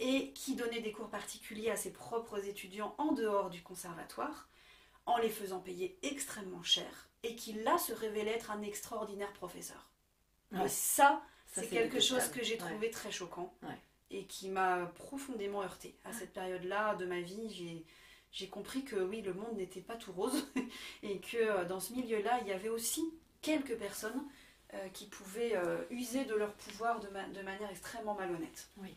et 0.00 0.32
qui 0.32 0.56
donnait 0.56 0.80
des 0.80 0.90
cours 0.90 1.08
particuliers 1.08 1.70
à 1.70 1.76
ses 1.76 1.92
propres 1.92 2.44
étudiants 2.44 2.94
en 2.98 3.12
dehors 3.12 3.50
du 3.50 3.62
conservatoire 3.62 4.48
en 5.06 5.16
les 5.16 5.30
faisant 5.30 5.60
payer 5.60 5.96
extrêmement 6.02 6.64
cher 6.64 7.08
et 7.22 7.36
qui 7.36 7.52
là 7.52 7.78
se 7.78 7.92
révélait 7.92 8.32
être 8.32 8.50
un 8.50 8.62
extraordinaire 8.62 9.32
professeur. 9.32 9.88
Et 10.52 10.68
ça, 10.68 11.22
c'est 11.46 11.68
quelque 11.68 12.00
chose 12.00 12.28
que 12.28 12.42
j'ai 12.42 12.56
trouvé 12.56 12.90
très 12.90 13.12
choquant 13.12 13.54
et 14.10 14.24
qui 14.24 14.48
m'a 14.48 14.86
profondément 14.96 15.62
heurté. 15.62 15.94
À 16.04 16.12
cette 16.12 16.32
période-là 16.32 16.96
de 16.96 17.06
ma 17.06 17.20
vie, 17.20 17.84
j'ai 18.32 18.48
compris 18.48 18.82
que 18.82 18.96
oui, 18.96 19.22
le 19.22 19.34
monde 19.34 19.56
n'était 19.56 19.80
pas 19.80 19.94
tout 19.94 20.12
rose 20.12 20.48
et 21.04 21.20
que 21.20 21.36
euh, 21.36 21.64
dans 21.64 21.78
ce 21.78 21.92
milieu-là, 21.92 22.40
il 22.42 22.48
y 22.48 22.52
avait 22.52 22.68
aussi 22.68 23.04
quelques 23.40 23.76
personnes 23.76 24.20
euh, 24.74 24.88
qui 24.92 25.06
pouvaient 25.06 25.56
euh, 25.56 25.78
user 25.90 26.24
de 26.26 26.34
leur 26.36 26.52
pouvoir 26.52 27.00
de, 27.00 27.08
de 27.08 27.42
manière 27.42 27.68
extrêmement 27.68 28.14
malhonnête. 28.14 28.68
Oui. 28.76 28.96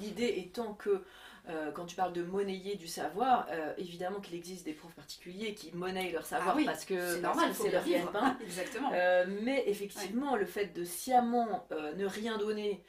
L'idée 0.00 0.34
étant 0.38 0.74
que 0.74 1.04
euh, 1.48 1.70
quand 1.70 1.86
tu 1.86 1.94
parles 1.94 2.12
de 2.12 2.24
monnayer 2.24 2.74
du 2.74 2.88
savoir, 2.88 3.46
évidemment 3.78 4.18
qu'il 4.18 4.34
existe 4.34 4.64
des 4.64 4.72
profs 4.72 4.94
particuliers 4.94 5.54
qui 5.54 5.70
monnaient 5.72 6.10
leur 6.10 6.26
savoir 6.26 6.56
ah 6.58 6.62
parce 6.64 6.84
que 6.84 7.14
c'est 7.14 7.20
normal, 7.20 7.54
c'est 7.54 7.70
leur 7.70 7.84
gagne-pain. 7.84 8.36
Exactement. 8.44 8.90
Euh, 8.92 9.24
mais 9.42 9.62
effectivement, 9.68 10.34
le 10.34 10.46
fait 10.46 10.66
de 10.74 10.84
sciemment 10.84 11.64
ne 11.96 12.06
rien 12.06 12.36
donner 12.36 12.82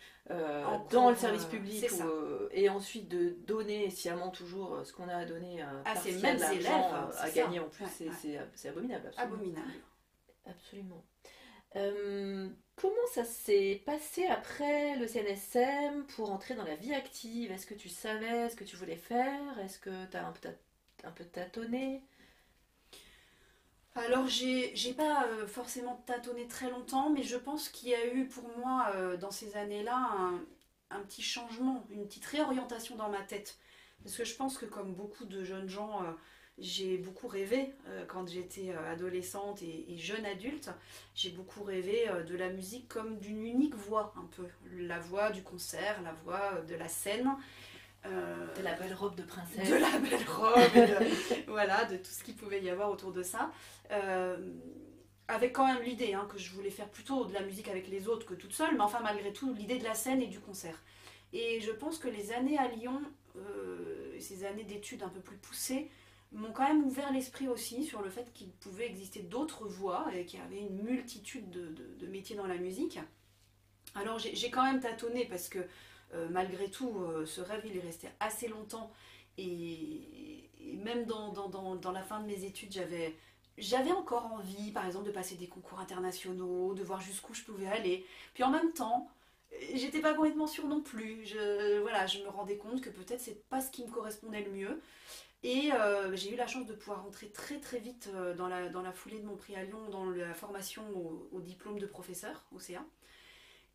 dans 0.89 1.11
le 1.11 1.15
service 1.15 1.45
public 1.45 1.85
et 2.51 2.69
ensuite 2.69 3.07
de 3.07 3.35
donner 3.45 3.91
sciemment 3.91 4.31
toujours 4.31 4.81
ce 4.83 4.93
qu'on 4.93 5.09
a 5.09 5.15
à 5.17 5.25
donner 5.25 5.61
à 5.61 5.95
ses 5.95 6.13
mêmes 6.13 6.41
élèves 6.53 6.73
à 7.19 7.29
gagner 7.29 7.59
en 7.59 7.69
plus, 7.69 7.85
c'est 8.55 8.67
abominable. 8.67 9.09
Absolument. 9.09 9.35
Abominable. 9.35 9.73
Absolument. 10.47 11.03
Euh, 11.75 12.49
comment 12.75 12.95
ça 13.13 13.25
s'est 13.25 13.81
passé 13.85 14.25
après 14.27 14.95
le 14.97 15.07
CNSM 15.07 16.05
pour 16.15 16.31
entrer 16.31 16.55
dans 16.55 16.63
la 16.63 16.75
vie 16.75 16.93
active? 16.93 17.51
Est-ce 17.51 17.65
que 17.65 17.73
tu 17.73 17.89
savais 17.89 18.49
ce 18.49 18.55
que 18.55 18.63
tu 18.63 18.75
voulais 18.77 18.95
faire? 18.95 19.59
Est-ce 19.59 19.79
que 19.79 20.05
tu 20.09 20.17
as 20.17 20.25
un 20.27 21.11
peu, 21.11 21.25
tâtonné? 21.25 22.01
Alors 23.95 24.27
j'ai 24.27 24.93
pas 24.95 25.25
euh, 25.27 25.47
forcément 25.47 25.95
tâtonné 26.05 26.47
très 26.47 26.69
longtemps, 26.69 27.09
mais 27.09 27.23
je 27.23 27.37
pense 27.37 27.69
qu'il 27.69 27.89
y 27.89 27.95
a 27.95 28.13
eu 28.13 28.27
pour 28.27 28.45
moi 28.57 28.91
euh, 28.95 29.15
dans 29.17 29.31
ces 29.31 29.55
années-là 29.55 29.95
un, 29.95 30.45
un, 30.91 30.99
petit 31.01 31.21
changement, 31.21 31.85
une 31.89 32.05
petite 32.05 32.25
réorientation 32.25 32.95
dans 32.97 33.09
ma 33.09 33.21
tête. 33.21 33.57
Parce 34.03 34.17
que 34.17 34.25
je 34.25 34.35
pense 34.35 34.57
que 34.57 34.65
comme 34.65 34.93
beaucoup 34.93 35.25
de 35.25 35.43
jeunes 35.43 35.69
gens, 35.69 36.01
j'ai 36.57 36.97
beaucoup 36.97 37.27
rêvé 37.27 37.73
euh, 37.87 38.05
quand 38.07 38.27
j'étais 38.29 38.69
euh, 38.69 38.91
adolescente 38.91 39.61
et, 39.61 39.97
jeune 39.97 40.25
adulte. 40.25 40.69
J'ai 41.13 41.31
beaucoup 41.31 41.63
rêvé 41.63 42.07
euh, 42.07 42.23
de 42.23 42.35
la 42.35 42.49
musique 42.49 42.87
comme 42.87 43.17
d'une 43.19 43.45
unique 43.45 43.75
voix, 43.75 44.13
un 44.15 44.27
peu. 44.35 44.47
La 44.77 44.99
voix 44.99 45.31
du 45.31 45.43
concert, 45.43 46.01
la 46.01 46.13
voix 46.13 46.61
de 46.67 46.75
la 46.75 46.87
scène. 46.87 47.29
de 48.05 48.61
la 48.63 48.73
belle 48.73 48.93
robe 48.93 49.15
de 49.15 49.23
princesse. 49.23 49.69
De 49.69 49.75
la 49.75 49.99
belle 49.99 50.25
robe, 50.29 51.45
voilà, 51.47 51.83
de 51.85 51.97
tout 51.97 52.11
ce 52.11 52.23
qu'il 52.23 52.35
pouvait 52.35 52.61
y 52.61 52.69
avoir 52.69 52.89
autour 52.89 53.11
de 53.11 53.23
ça. 53.23 53.51
avec 55.27 55.53
quand 55.53 55.67
même 55.67 55.83
l'idée 55.83 56.13
hein, 56.13 56.27
que 56.31 56.37
je 56.37 56.51
voulais 56.51 56.69
faire 56.69 56.87
plutôt 56.87 57.25
de 57.25 57.33
la 57.33 57.41
musique 57.41 57.67
avec 57.67 57.89
les 57.89 58.07
autres 58.07 58.25
que 58.25 58.35
toute 58.35 58.53
seule, 58.53 58.75
mais 58.75 58.81
enfin 58.81 59.01
malgré 59.01 59.33
tout 59.33 59.53
l'idée 59.53 59.77
de 59.77 59.83
la 59.83 59.95
scène 59.95 60.21
et 60.21 60.27
du 60.27 60.39
concert. 60.39 60.81
Et 61.33 61.59
je 61.59 61.71
pense 61.71 61.97
que 61.97 62.07
les 62.07 62.31
années 62.31 62.57
à 62.57 62.69
Lyon, 62.69 63.01
ces 64.19 64.45
années 64.45 64.63
d'études 64.63 65.03
un 65.03 65.09
peu 65.09 65.19
plus 65.19 65.37
poussées, 65.37 65.89
m'ont 66.35 66.51
quand 66.51 66.67
même 66.67 66.83
ouvert 66.85 67.11
l'esprit 67.11 67.47
aussi 67.47 67.83
sur 67.83 68.01
le 68.01 68.09
fait 68.09 68.31
qu'il 68.33 68.51
pouvait 68.51 68.87
exister 68.87 69.21
d'autres 69.21 69.67
voies 69.67 70.05
et 70.13 70.25
qu'il 70.25 70.39
y 70.39 70.41
avait 70.41 70.59
une 70.59 70.83
multitude 70.83 71.49
de, 71.49 72.07
métiers 72.07 72.35
dans 72.35 72.47
la 72.47 72.57
musique. 72.57 72.99
Alors 73.95 74.19
j'ai 74.19 74.49
quand 74.49 74.63
même 74.63 74.81
tâtonné 74.81 75.25
parce 75.25 75.47
que 75.47 75.59
euh, 76.13 76.27
malgré 76.29 76.69
tout, 76.69 76.99
euh, 76.99 77.25
ce 77.25 77.41
rêve 77.41 77.63
il 77.65 77.77
est 77.77 77.81
resté 77.81 78.09
assez 78.19 78.47
longtemps 78.47 78.91
et, 79.37 80.49
même 80.77 81.05
dans, 81.05 81.91
la 81.91 82.03
fin 82.03 82.19
de 82.19 82.27
mes 82.27 82.43
études, 82.43 82.73
j'avais 83.57 83.91
encore 83.91 84.25
envie, 84.25 84.71
par 84.71 84.85
exemple, 84.85 85.05
de 85.05 85.11
passer 85.11 85.35
des 85.35 85.47
concours 85.47 85.79
internationaux, 85.79 86.73
de 86.73 86.83
voir 86.83 87.01
jusqu'où 87.01 87.33
je 87.33 87.43
pouvais 87.43 87.67
aller. 87.67 88.05
Puis 88.33 88.43
en 88.43 88.49
même 88.49 88.73
temps, 88.73 89.09
j'étais 89.73 89.99
pas 89.99 90.13
complètement 90.13 90.47
sûre 90.47 90.67
non 90.67 90.81
plus. 90.81 91.23
Voilà, 91.81 92.07
je 92.07 92.19
me 92.19 92.29
rendais 92.29 92.57
compte 92.57 92.81
que 92.81 92.89
peut-être 92.89 93.21
c'est 93.21 93.47
pas 93.47 93.61
ce 93.61 93.69
qui 93.71 93.83
me 93.83 93.91
correspondait 93.91 94.43
le 94.43 94.51
mieux. 94.51 94.81
Et 95.45 95.71
euh, 95.71 96.15
j'ai 96.15 96.33
eu 96.33 96.35
la 96.35 96.47
chance 96.47 96.65
de 96.65 96.73
pouvoir 96.73 97.03
rentrer 97.03 97.29
très 97.29 97.59
très 97.59 97.77
vite 97.77 98.09
euh, 98.15 98.33
dans, 98.33 98.47
la, 98.47 98.91
foulée 98.91 99.19
de 99.19 99.27
mon 99.27 99.35
prix 99.35 99.55
à 99.55 99.63
Lyon 99.63 99.89
dans 99.91 100.09
la 100.09 100.33
formation 100.33 100.83
au, 101.31 101.39
diplôme 101.39 101.77
de 101.77 101.85
professeur 101.85 102.47
au 102.51 102.57
CA. 102.57 102.83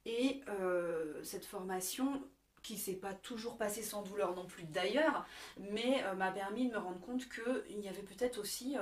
Et 0.05 0.41
euh, 0.49 1.23
cette 1.23 1.47
formation, 1.47 2.25
qui 2.65 2.77
s'est 2.77 2.97
pas 2.97 3.15
toujours 3.15 3.57
passée 3.57 3.85
sans 3.85 4.03
douleur 4.03 4.35
non 4.35 4.47
plus 4.47 4.65
d'ailleurs, 4.65 5.25
mais 5.59 6.03
m'a 6.17 6.33
permis 6.33 6.67
de 6.67 6.73
me 6.73 6.79
rendre 6.79 7.01
compte 7.01 7.29
qu'il 7.29 7.81
y 7.81 7.89
avait 7.89 8.03
peut-être 8.03 8.39
aussi 8.39 8.77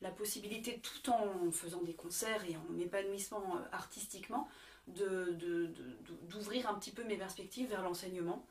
la 0.00 0.10
possibilité, 0.10 0.80
tout 0.80 1.10
en 1.10 1.50
faisant 1.50 1.82
des 1.82 1.94
concerts 1.94 2.44
et 2.48 2.56
en 2.56 2.72
m'épanouissant 2.72 3.42
artistiquement, 3.72 4.48
d'ouvrir 4.86 6.70
un 6.70 6.74
petit 6.74 6.92
peu 6.92 7.04
mes 7.04 7.18
perspectives 7.18 7.68
vers 7.68 7.82
l'enseignement, 7.82 8.46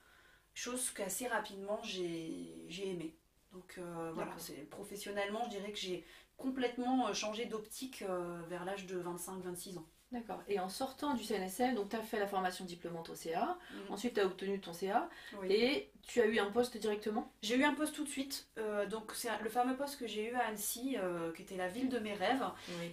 chose 0.54 0.92
qu'assez 0.92 1.28
rapidement 1.28 1.80
j'ai 1.82 2.68
aimé. 2.84 3.16
Donc 3.54 3.76
euh, 3.78 4.12
voilà, 4.14 4.32
professionnellement, 4.70 5.44
je 5.46 5.58
dirais 5.58 5.72
que 5.72 5.80
j'ai 5.80 6.06
complètement 6.38 7.08
euh, 7.08 7.14
changé 7.14 7.46
d'optique 7.46 8.04
euh, 8.08 8.42
vers 8.50 8.66
l'âge 8.66 8.86
de 8.86 9.02
25-26 9.02 9.78
ans. 9.78 9.86
D'accord. 10.12 10.42
Et 10.48 10.58
en 10.60 10.70
sortant 10.70 11.16
du 11.16 11.24
CNSL, 11.24 11.76
donc 11.76 11.90
tu 11.90 11.98
as 11.98 12.02
fait 12.02 12.18
la 12.18 12.28
formation 12.28 12.64
diplômante 12.64 13.10
au 13.10 13.16
CA, 13.16 13.58
mm. 13.72 13.92
ensuite 13.92 14.14
tu 14.14 14.22
as 14.22 14.26
obtenu 14.26 14.62
ton 14.62 14.72
CA, 14.72 15.10
et 15.50 15.92
tu 16.08 16.22
as 16.22 16.26
eu 16.28 16.40
un 16.40 16.50
poste 16.50 16.78
directement? 16.78 17.30
J'ai 17.42 17.58
eu 17.58 17.66
un 17.66 17.74
poste 17.74 17.94
tout 17.94 18.06
de 18.06 18.10
suite. 18.10 18.48
donc 18.90 19.12
c'est 19.14 19.30
le 19.44 19.50
fameux 19.50 19.76
poste 19.76 20.00
que 20.00 20.08
j'ai 20.08 20.32
eu 20.32 20.34
à 20.34 20.48
Annecy, 20.48 20.96
qui 21.36 21.42
était 21.42 21.58
la 21.58 21.68
ville 21.68 21.90
de 21.90 22.00
mes 22.00 22.14
rêves. 22.14 22.46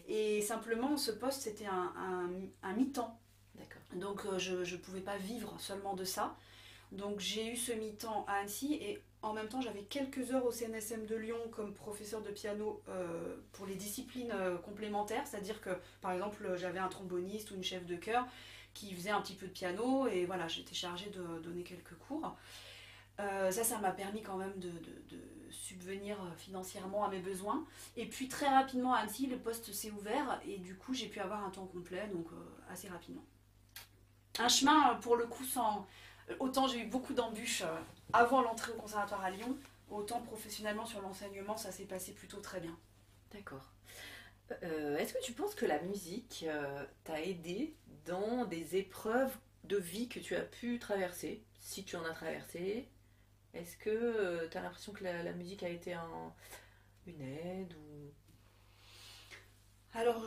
Et 0.08 0.40
simplement, 0.40 0.96
ce 0.96 1.12
poste, 1.12 1.42
c'était 1.42 1.66
un, 1.66 2.32
un 2.64 2.72
mi-temps. 2.72 3.16
D'accord. 3.54 3.82
Donc 3.94 4.38
je 4.38 4.56
ne 4.56 4.80
pouvais 4.80 5.00
pas 5.00 5.16
vivre 5.16 5.54
seulement 5.60 5.94
de 5.94 6.02
ça. 6.02 6.36
Donc 6.94 7.18
j'ai 7.18 7.52
eu 7.52 7.56
ce 7.56 7.72
mi-temps 7.72 8.24
à 8.28 8.34
Annecy 8.34 8.74
et 8.74 9.02
en 9.22 9.32
même 9.32 9.48
temps 9.48 9.60
j'avais 9.60 9.82
quelques 9.82 10.32
heures 10.32 10.46
au 10.46 10.52
CNSM 10.52 11.06
de 11.06 11.16
Lyon 11.16 11.38
comme 11.50 11.74
professeur 11.74 12.22
de 12.22 12.30
piano 12.30 12.82
euh, 12.88 13.36
pour 13.52 13.66
les 13.66 13.74
disciplines 13.74 14.32
euh, 14.32 14.56
complémentaires, 14.58 15.26
c'est-à-dire 15.26 15.60
que 15.60 15.70
par 16.00 16.12
exemple 16.12 16.54
j'avais 16.56 16.78
un 16.78 16.88
tromboniste 16.88 17.50
ou 17.50 17.56
une 17.56 17.64
chef 17.64 17.84
de 17.86 17.96
chœur 17.96 18.26
qui 18.74 18.94
faisait 18.94 19.10
un 19.10 19.20
petit 19.20 19.34
peu 19.34 19.46
de 19.46 19.52
piano 19.52 20.06
et 20.06 20.24
voilà 20.24 20.46
j'étais 20.46 20.74
chargée 20.74 21.10
de 21.10 21.40
donner 21.42 21.62
quelques 21.62 21.94
cours. 21.94 22.36
Euh, 23.20 23.50
ça, 23.50 23.62
ça 23.62 23.78
m'a 23.78 23.92
permis 23.92 24.22
quand 24.22 24.36
même 24.36 24.58
de, 24.58 24.70
subvenir 25.50 26.16
financièrement 26.36 27.04
à 27.04 27.08
mes 27.08 27.20
besoins. 27.20 27.64
Et 27.96 28.06
puis 28.06 28.26
très 28.26 28.48
rapidement 28.48 28.92
à 28.92 28.98
Annecy, 28.98 29.28
le 29.28 29.38
poste 29.38 29.72
s'est 29.72 29.92
ouvert 29.92 30.40
et 30.44 30.58
du 30.58 30.76
coup 30.76 30.94
j'ai 30.94 31.06
pu 31.06 31.20
avoir 31.20 31.44
un 31.44 31.50
temps 31.50 31.66
complet, 31.66 32.08
donc 32.12 32.26
assez 32.70 32.88
rapidement. 32.88 33.24
Un 34.40 34.48
chemin 34.48 34.96
pour 34.96 35.14
le 35.14 35.26
coup 35.26 35.44
sans, 35.44 35.86
Autant 36.38 36.66
j'ai 36.68 36.80
eu 36.80 36.86
beaucoup 36.86 37.12
d'embûches 37.12 37.62
euh, 37.62 37.80
avant 38.12 38.40
l'entrée 38.42 38.72
au 38.72 38.76
conservatoire 38.76 39.22
à 39.24 39.30
Lyon, 39.30 39.56
autant 39.90 40.20
professionnellement 40.20 40.86
sur 40.86 41.00
l'enseignement, 41.02 41.56
ça 41.56 41.70
s'est 41.70 41.84
passé 41.84 42.12
plutôt 42.12 42.40
très 42.40 42.60
bien. 42.60 42.76
D'accord. 43.32 43.70
Euh, 44.62 44.96
est-ce 44.98 45.14
que 45.14 45.22
tu 45.22 45.32
penses 45.32 45.54
que 45.54 45.66
la 45.66 45.80
musique 45.82 46.44
euh, 46.48 46.84
t'a 47.04 47.20
aidé 47.22 47.74
dans 48.06 48.44
des 48.44 48.76
épreuves 48.76 49.36
de 49.64 49.76
vie 49.76 50.08
que 50.08 50.20
tu 50.20 50.34
as 50.36 50.42
pu 50.42 50.78
traverser, 50.78 51.42
si 51.58 51.84
tu 51.84 51.96
en 51.96 52.04
as 52.04 52.12
traversé? 52.12 52.88
Est-ce 53.52 53.76
que 53.76 54.46
tu 54.50 54.58
as 54.58 54.62
l'impression 54.62 54.92
que 54.92 55.04
la, 55.04 55.32
musique 55.32 55.62
a 55.62 55.68
été 55.68 55.94
une 57.06 57.20
aide 57.20 57.72
ou... 57.74 58.10
Alors, 59.92 60.26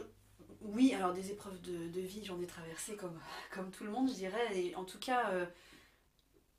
oui, 0.61 0.93
alors 0.93 1.13
des 1.13 1.31
épreuves 1.31 1.59
de, 1.61 1.99
vie, 1.99 2.23
j'en 2.23 2.39
ai 2.41 2.47
traversé 2.47 2.95
comme, 2.95 3.19
comme 3.51 3.69
tout 3.69 3.83
le 3.83 3.91
monde, 3.91 4.09
je 4.09 4.15
dirais. 4.15 4.57
Et 4.57 4.75
en 4.75 4.85
tout 4.85 4.99
cas, 4.99 5.29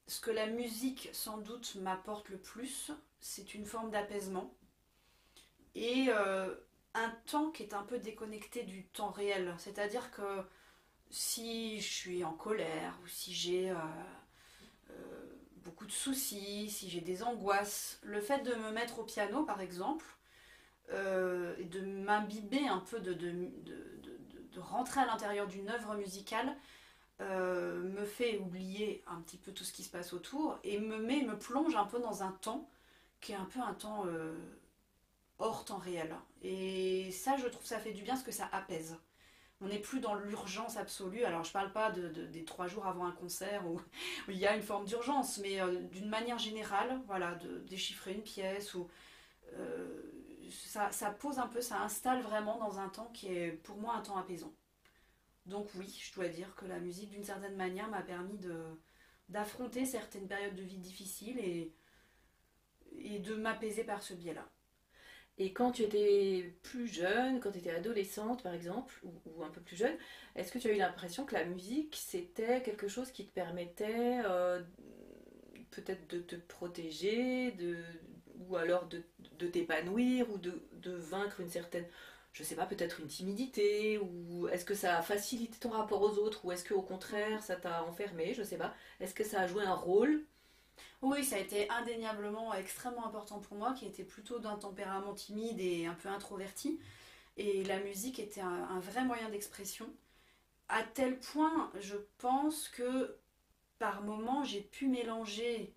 ce 0.09 0.21
que 0.21 0.31
la 0.31 0.47
musique 0.47 1.11
sans 1.13 1.39
doute 1.39 1.77
m'apporte 1.77 2.31
le 2.31 2.39
plus, 2.39 2.91
c'est 3.21 3.55
une 3.55 3.67
forme 3.67 3.91
d'apaisement 3.91 4.55
et 5.75 6.07
euh, 6.09 6.55
un 6.95 7.11
temps 7.27 7.51
qui 7.51 7.63
est 7.63 7.75
un 7.75 7.83
peu 7.83 7.99
déconnecté 7.99 8.63
du 8.63 8.87
temps 8.87 9.11
réel. 9.11 9.55
C'est-à-dire 9.59 10.11
que 10.11 10.43
si 11.11 11.81
je 11.81 11.93
suis 11.93 12.25
en 12.25 12.33
colère 12.33 12.99
ou 13.05 13.07
si 13.07 13.35
j'ai 13.35 13.71
euh, 13.71 13.77
euh, 14.91 14.95
beaucoup 15.57 15.85
de 15.85 15.93
soucis, 15.93 16.71
si 16.71 16.89
j'ai 16.89 17.03
des 17.03 17.23
angoisses, 17.23 18.01
le 18.03 18.21
fait 18.23 18.43
de 18.43 18.55
me 18.55 18.73
mettre 18.73 18.99
au 19.01 19.05
piano 19.05 19.45
par 19.45 19.61
exemple, 19.61 20.07
et 20.91 21.65
de 21.65 21.81
m'imbiber 21.83 22.67
un 22.67 22.79
peu, 22.79 22.99
de, 22.99 23.13
de 23.13 24.59
rentrer 24.59 25.01
à 25.01 25.05
l'intérieur 25.05 25.47
d'une 25.47 25.69
œuvre 25.69 25.95
musicale, 25.97 26.57
euh, 27.21 27.81
me 27.81 28.05
fait 28.05 28.39
oublier 28.39 29.03
un 29.09 29.21
petit 29.21 29.39
peu 29.39 29.53
tout 29.53 29.65
ce 29.65 29.73
qui 29.73 29.83
se 29.83 29.91
passe 29.91 30.13
autour 30.13 30.59
et 30.63 30.79
me 30.79 30.99
met, 30.99 31.23
me 31.23 31.37
plonge 31.37 31.75
un 31.75 31.85
peu 31.85 31.99
dans 31.99 32.23
un 32.23 32.31
temps 32.31 32.71
qui 33.21 33.33
est 33.33 33.37
un 33.37 33.45
peu 33.47 33.61
un 33.61 33.75
temps 33.75 34.05
euh, 34.07 34.37
hors 35.39 35.65
temps 35.65 35.79
réel. 35.79 36.15
Et 36.43 37.11
ça, 37.11 37.37
je 37.37 37.47
trouve 37.49 37.67
ça 37.67 37.81
fait 37.81 37.93
du 37.93 38.03
bien 38.03 38.15
parce 38.15 38.25
que 38.25 38.33
ça 38.33 38.49
apaise. 38.53 38.97
On 39.61 39.67
n'est 39.67 39.81
plus 39.81 39.99
dans 39.99 40.15
l'urgence 40.15 40.77
absolue. 40.77 41.25
Alors, 41.25 41.43
je 41.43 41.51
parle 41.51 41.73
pas 41.73 41.91
de, 41.91 42.09
des 42.27 42.45
trois 42.45 42.69
jours 42.69 42.87
avant 42.87 43.07
un 43.07 43.13
concert 43.13 43.67
où, 43.69 43.81
il 44.29 44.39
y 44.39 44.47
a 44.47 44.55
une 44.55 44.63
forme 44.63 44.85
d'urgence, 44.85 45.39
mais 45.39 45.61
euh, 45.61 45.81
d'une 45.91 46.09
manière 46.09 46.39
générale, 46.39 47.01
voilà, 47.09 47.35
de 47.35 47.59
déchiffrer 47.69 48.15
une 48.15 48.23
pièce 48.23 48.75
ou 48.75 48.89
ça 50.51 51.11
pose 51.11 51.39
un 51.39 51.47
peu, 51.49 51.61
ça 51.61 51.81
installe 51.83 52.21
vraiment 52.21 52.59
dans 52.59 52.79
un 52.79 52.89
temps 52.89 53.11
qui 53.13 53.29
est 53.29 53.51
pour 53.51 53.77
moi 53.77 53.95
un 53.95 54.03
temps 54.03 54.17
apaisant. 54.17 54.53
Donc 55.49 55.69
oui, 55.77 55.99
je 56.01 56.15
dois 56.15 56.29
dire 56.29 56.55
que 56.57 56.67
la 56.67 56.79
musique, 56.79 57.11
d'une 57.11 57.25
certaine 57.25 57.57
manière, 57.57 57.89
m'a 57.89 58.03
permis 58.03 58.39
d'affronter 59.29 59.87
certaines 59.87 60.29
périodes 60.29 60.55
de 60.55 60.63
vie 60.63 60.79
difficiles 60.79 61.39
et, 61.39 61.75
de 63.21 63.35
m'apaiser 63.35 63.85
par 63.85 64.03
ce 64.03 64.15
biais-là. 64.15 64.49
Et 65.39 65.53
quand 65.53 65.73
tu 65.73 65.83
étais 65.83 66.55
plus 66.63 66.89
jeune, 66.89 67.41
quand 67.41 67.53
tu 67.53 67.59
étais 67.59 67.71
adolescente 67.71 68.43
par 68.43 68.55
exemple, 68.55 69.01
ou, 69.05 69.43
un 69.43 69.51
peu 69.51 69.61
plus 69.61 69.77
jeune, 69.77 69.97
est-ce 70.35 70.53
que 70.53 70.59
tu 70.59 70.69
as 70.69 70.73
eu 70.73 70.79
l'impression 70.79 71.25
que 71.25 71.35
la 71.35 71.45
musique, 71.45 71.97
c'était 71.97 72.63
quelque 72.63 72.89
chose 72.89 73.11
qui 73.13 73.27
te 73.27 73.33
permettait 73.33 74.21
euh, 74.25 74.61
peut-être 75.71 76.09
de 76.11 76.21
te 76.21 76.37
protéger, 76.37 77.55
ou 78.41 78.57
alors 78.57 78.89
de, 78.89 79.47
t'épanouir, 79.47 80.31
ou 80.31 80.39
de, 80.39 80.61
vaincre 80.85 81.41
une 81.41 81.51
certaine 81.51 81.87
je 82.39 82.45
sais 82.45 82.55
pas, 82.55 82.67
peut-être 82.67 83.01
une 83.01 83.09
timidité 83.09 83.99
ou 83.99 84.47
est-ce 84.47 84.65
que 84.65 84.75
ça 84.75 84.97
a 84.97 85.03
facilité 85.03 85.59
ton 85.59 85.71
rapport 85.71 86.01
aux 86.03 86.19
autres 86.19 86.45
ou 86.45 86.53
est-ce 86.53 86.63
que 86.63 86.73
au 86.73 86.83
contraire 86.83 87.43
ça 87.43 87.57
t'a 87.57 87.83
enfermé, 87.83 88.33
je 88.33 88.45
sais 88.45 88.57
pas. 88.57 88.73
Est-ce 89.01 89.13
que 89.13 89.25
ça 89.25 89.41
a 89.41 89.49
joué 89.49 89.65
un 89.65 89.75
rôle? 89.75 90.25
Oui, 91.03 91.25
ça 91.25 91.35
a 91.35 91.41
été 91.41 91.69
indéniablement 91.69 92.55
extrêmement 92.55 93.05
important 93.07 93.41
pour 93.41 93.57
moi 93.57 93.73
qui 93.73 93.87
était 93.87 94.05
plutôt 94.05 94.39
d'un 94.39 94.55
tempérament 94.55 95.15
timide 95.15 95.61
et 95.61 95.87
un 95.87 95.95
peu 95.95 96.09
introverti 96.09 96.79
et 97.37 97.65
la 97.65 97.81
musique 97.81 98.21
était 98.21 98.41
un, 98.41 98.79
vrai 98.79 99.05
moyen 99.05 99.29
d'expression 99.31 99.93
à 100.69 100.85
tel 100.85 101.19
point, 101.19 101.73
je 101.81 101.97
pense 102.19 102.69
que 102.69 103.17
par 103.81 104.03
moments 104.03 104.45
j'ai 104.45 104.61
pu 104.61 104.87
mélanger 104.87 105.75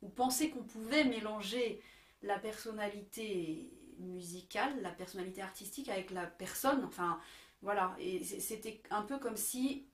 ou 0.00 0.08
penser 0.08 0.50
qu'on 0.50 0.62
pouvait 0.62 1.04
mélanger 1.04 1.82
la 2.22 2.38
personnalité 2.38 3.68
musicale, 3.98 4.80
la 4.82 4.90
personnalité 4.90 5.42
artistique 5.42 5.88
avec 5.88 6.10
la 6.10 6.26
personne. 6.26 6.84
Enfin, 6.84 7.20
voilà. 7.62 7.96
C'était 8.22 8.82
un 8.90 9.02
peu 9.02 9.18
comme 9.18 9.36
si 9.36 9.86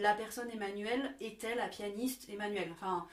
la 0.00 0.14
personne 0.14 0.50
Emmanuel 0.50 1.14
était 1.20 1.54
la 1.54 1.68
pianiste 1.68 2.28
Emmanuel. 2.28 2.70
Enfin, 2.72 3.06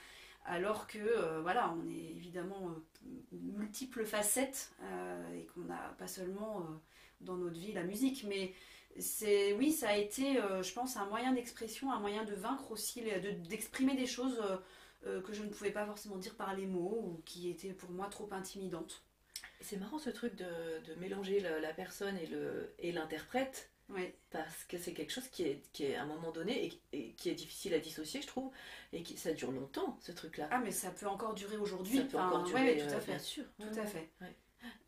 alors 0.48 0.88
que, 0.88 0.98
euh, 0.98 1.42
voilà, 1.42 1.76
on 1.78 1.88
est 1.90 2.12
évidemment 2.16 2.70
euh, 2.70 3.12
multiples 3.32 4.06
facettes 4.06 4.72
euh, 4.82 5.34
et 5.36 5.46
qu'on 5.48 5.62
n'a 5.62 5.96
pas 6.00 6.08
seulement 6.08 6.66
dans 7.20 7.36
notre 7.36 7.58
vie 7.60 7.74
la 7.74 7.84
musique, 7.84 8.26
mais 8.28 8.54
oui 9.58 9.72
ça 9.74 9.90
a 9.90 9.96
été 9.96 10.40
je 10.64 10.74
pense 10.74 10.98
un 10.98 11.06
moyen 11.06 11.32
d'expression 11.32 11.92
un 11.92 12.00
moyen 12.00 12.24
de 12.24 12.34
vaincre 12.34 12.72
aussi 12.72 13.04
d'exprimer 13.48 13.96
des 13.96 14.08
choses 14.08 14.42
que 15.04 15.34
je 15.34 15.44
ne 15.44 15.50
pouvais 15.50 15.70
pas 15.70 15.86
forcément 15.86 16.18
dire 16.18 16.34
par 16.34 16.56
les 16.56 16.66
mots 16.66 17.04
ou 17.06 17.22
qui 17.24 17.48
étaient 17.48 17.74
pour 17.74 17.92
moi 17.92 18.08
trop 18.08 18.28
intimidantes 18.32 19.04
c'est 19.62 19.78
marrant 19.78 20.00
ce 20.00 20.10
truc 20.10 20.36
de, 20.36 20.94
mélanger 21.00 21.40
la, 21.40 21.74
personne 21.74 22.18
et 22.80 22.92
l'interprète. 22.92 23.70
Oui. 23.90 24.14
Parce 24.32 24.66
que 24.66 24.78
c'est 24.78 24.92
quelque 24.94 25.14
chose 25.14 25.30
qui 25.30 25.44
est, 25.44 25.62
qui 25.72 25.86
est 25.86 25.96
à 25.96 26.04
un 26.04 26.06
moment 26.06 26.32
donné 26.32 26.78
et, 26.92 27.14
qui 27.14 27.30
est 27.30 27.36
difficile 27.36 27.74
à 27.74 27.80
dissocier, 27.80 28.22
je 28.22 28.28
trouve, 28.28 28.52
et 28.92 29.02
qui 29.02 29.16
ça 29.18 29.32
dure 29.32 29.52
longtemps 29.52 29.98
ce 30.02 30.12
truc-là. 30.12 30.50
Ah 30.52 30.60
mais 30.60 30.72
ça 30.72 30.92
peut 30.92 31.08
encore 31.08 31.34
durer 31.34 31.56
aujourd'hui. 31.56 31.98
Ça 31.98 32.04
peut 32.04 32.18
encore 32.18 32.44
durer, 32.44 32.78
tout 32.78 32.94
à 32.94 32.98
euh, 32.98 33.00
fait. 33.00 33.12
bien 33.12 33.20
sûr. 33.20 33.46
Tout 33.60 33.80
à 33.80 33.86
fait. 33.86 34.10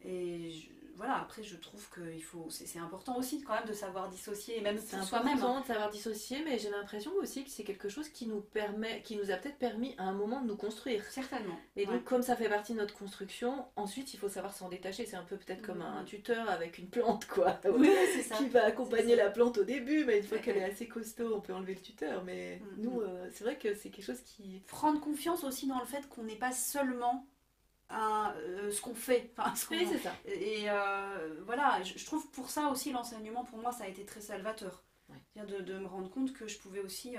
Et 0.03 0.51
voilà, 0.99 1.17
après, 1.21 1.41
je 1.43 1.55
trouve 1.55 1.89
que 1.89 2.01
il 2.13 2.21
faut, 2.21 2.45
c'est 2.49 2.67
c'est 2.67 2.77
important 2.79 3.17
aussi 3.17 3.41
quand 3.41 3.53
même 3.55 3.65
de 3.67 3.73
savoir 3.73 4.09
dissocier, 4.09 4.61
même 4.61 4.77
C'est 4.77 5.01
soi-même. 5.01 5.37
important 5.37 5.61
de 5.61 5.65
savoir 5.65 5.89
dissocier, 5.89 6.43
mais 6.45 6.59
j'ai 6.59 6.69
l'impression 6.69 7.11
aussi 7.15 7.43
que 7.43 7.49
c'est 7.49 7.63
quelque 7.63 7.89
chose 7.89 8.09
qui 8.09 8.27
nous 8.27 8.41
permet, 8.41 9.01
qui 9.01 9.15
nous 9.15 9.31
a 9.31 9.35
peut-être 9.37 9.57
permis 9.57 9.95
à 9.97 10.03
un 10.03 10.13
moment 10.13 10.41
de 10.41 10.47
nous 10.47 10.57
construire. 10.57 11.03
Certainement. 11.05 11.57
Et 11.75 11.85
donc, 11.85 12.03
comme 12.03 12.21
ça 12.21 12.35
fait 12.35 12.49
partie 12.49 12.73
de 12.73 12.77
notre 12.79 12.95
construction, 12.97 13.65
ensuite 13.75 14.13
il 14.13 14.17
faut 14.19 14.29
savoir 14.29 14.53
s'en 14.53 14.69
détacher. 14.69 15.05
C'est 15.05 15.15
un 15.15 15.23
peu 15.23 15.37
peut-être 15.37 15.61
comme 15.61 15.81
un 15.81 16.01
Mhm. 16.01 16.05
tuteur 16.05 16.49
avec 16.49 16.77
une 16.77 16.89
plante, 16.89 17.25
quoi. 17.25 17.59
Oui, 17.73 17.89
c'est 18.13 18.21
ça. 18.23 18.35
qui 18.35 18.47
va 18.49 18.65
accompagner 18.65 19.15
la 19.15 19.29
plante 19.31 19.57
au 19.57 19.63
début, 19.63 20.03
mais 20.05 20.17
une 20.19 20.23
fois 20.25 20.37
qu'elle 20.39 20.57
est 20.57 20.63
assez 20.71 20.87
costaud, 20.87 21.33
on 21.35 21.41
peut 21.41 21.53
enlever 21.53 21.75
le 21.75 21.81
tuteur. 21.81 22.23
Mais 22.25 22.61
Mhm. 22.75 22.83
nous, 22.83 23.01
euh, 23.01 23.29
c'est 23.31 23.43
vrai 23.45 23.57
que 23.57 23.73
c'est 23.73 23.89
quelque 23.89 24.05
chose 24.05 24.21
qui. 24.21 24.61
Prendre 24.67 24.99
confiance 24.99 25.43
aussi 25.45 25.65
dans 25.65 25.79
le 25.79 25.85
fait 25.85 26.07
qu'on 26.09 26.23
n'est 26.23 26.35
pas 26.35 26.51
seulement 26.51 27.25
un, 27.89 28.33
euh, 28.37 28.71
ce 28.71 28.81
qu'on 28.81 28.95
fait. 28.95 29.31
Enfin, 29.37 29.55
ce 29.55 29.67
Oui, 29.69 29.87
c'est 29.89 29.99
ça. 29.99 30.13
Et 30.25 30.69
euh, 30.69 31.41
voilà, 31.45 31.81
je, 31.83 31.97
je 31.97 32.05
trouve 32.05 32.29
pour 32.31 32.49
ça 32.49 32.67
aussi 32.69 32.91
l'enseignement, 32.91 33.43
pour 33.43 33.57
moi, 33.59 33.71
ça 33.71 33.85
a 33.85 33.87
été 33.87 34.05
très 34.05 34.21
salvateur. 34.21 34.83
Ouais. 35.09 35.45
De, 35.45 35.61
de 35.61 35.79
me 35.79 35.87
rendre 35.87 36.09
compte 36.09 36.33
que 36.33 36.47
je 36.47 36.59
pouvais 36.59 36.81
aussi, 36.81 37.15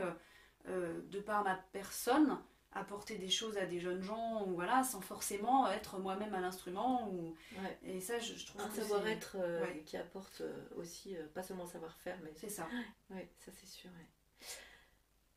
euh, 0.69 1.01
de 1.09 1.21
par 1.21 1.43
ma 1.43 1.57
personne, 1.73 2.39
apporter 2.73 3.17
des 3.17 3.29
choses 3.29 3.57
à 3.59 3.67
des 3.67 3.81
jeunes 3.81 4.03
gens, 4.03 4.47
ou 4.47 4.55
voilà, 4.55 4.85
sans 4.85 5.01
forcément 5.01 5.69
être 5.71 5.99
moi-même 5.99 6.35
à 6.35 6.41
l'instrument. 6.41 7.09
Ou... 7.11 7.35
Ouais. 7.61 7.79
Et 7.83 8.01
ça, 8.01 8.19
je, 8.21 8.35
je 8.35 8.47
trouve 8.47 8.63
Un 8.63 8.71
savoir-être 8.71 9.37
ouais. 9.39 9.83
qui 9.87 9.97
apporte 9.97 10.43
aussi, 10.77 11.17
pas 11.35 11.43
seulement 11.43 11.65
le 11.65 11.71
savoir-faire, 11.71 12.19
mais. 12.23 12.33
C'est 12.37 12.49
ça. 12.49 12.69
Oui, 13.11 13.23
ça 13.39 13.51
c'est 13.53 13.67
sûr. 13.67 13.91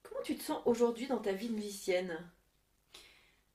Comment 0.03 0.21
tu 0.21 0.36
te 0.38 0.43
sens 0.43 0.61
aujourd'hui 0.65 1.07
dans 1.07 1.19
ta 1.19 1.31
vie 1.31 1.49
de 1.49 1.55
musicienne? 1.55 2.19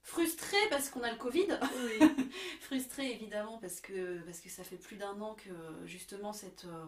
Frustrée 0.08 0.56
parce 0.70 0.88
qu'on 0.88 1.02
a 1.02 1.10
le 1.12 1.18
Covid. 1.18 1.48
Oui. 1.60 2.08
Frustrée 2.60 3.10
évidemment 3.12 3.58
parce 3.58 3.80
que, 3.80 4.20
parce 4.20 4.40
que 4.40 4.48
ça 4.48 4.64
fait 4.64 4.76
plus 4.78 4.96
d'un 4.96 5.20
an 5.20 5.34
que 5.34 5.50
justement 5.84 6.32
cette, 6.32 6.64
euh, 6.64 6.84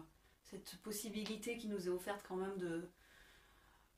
cette 0.49 0.75
possibilité 0.77 1.55
qui 1.55 1.67
nous 1.67 1.85
est 1.87 1.91
offerte 1.91 2.23
quand 2.27 2.35
même 2.35 2.57
de, 2.57 2.89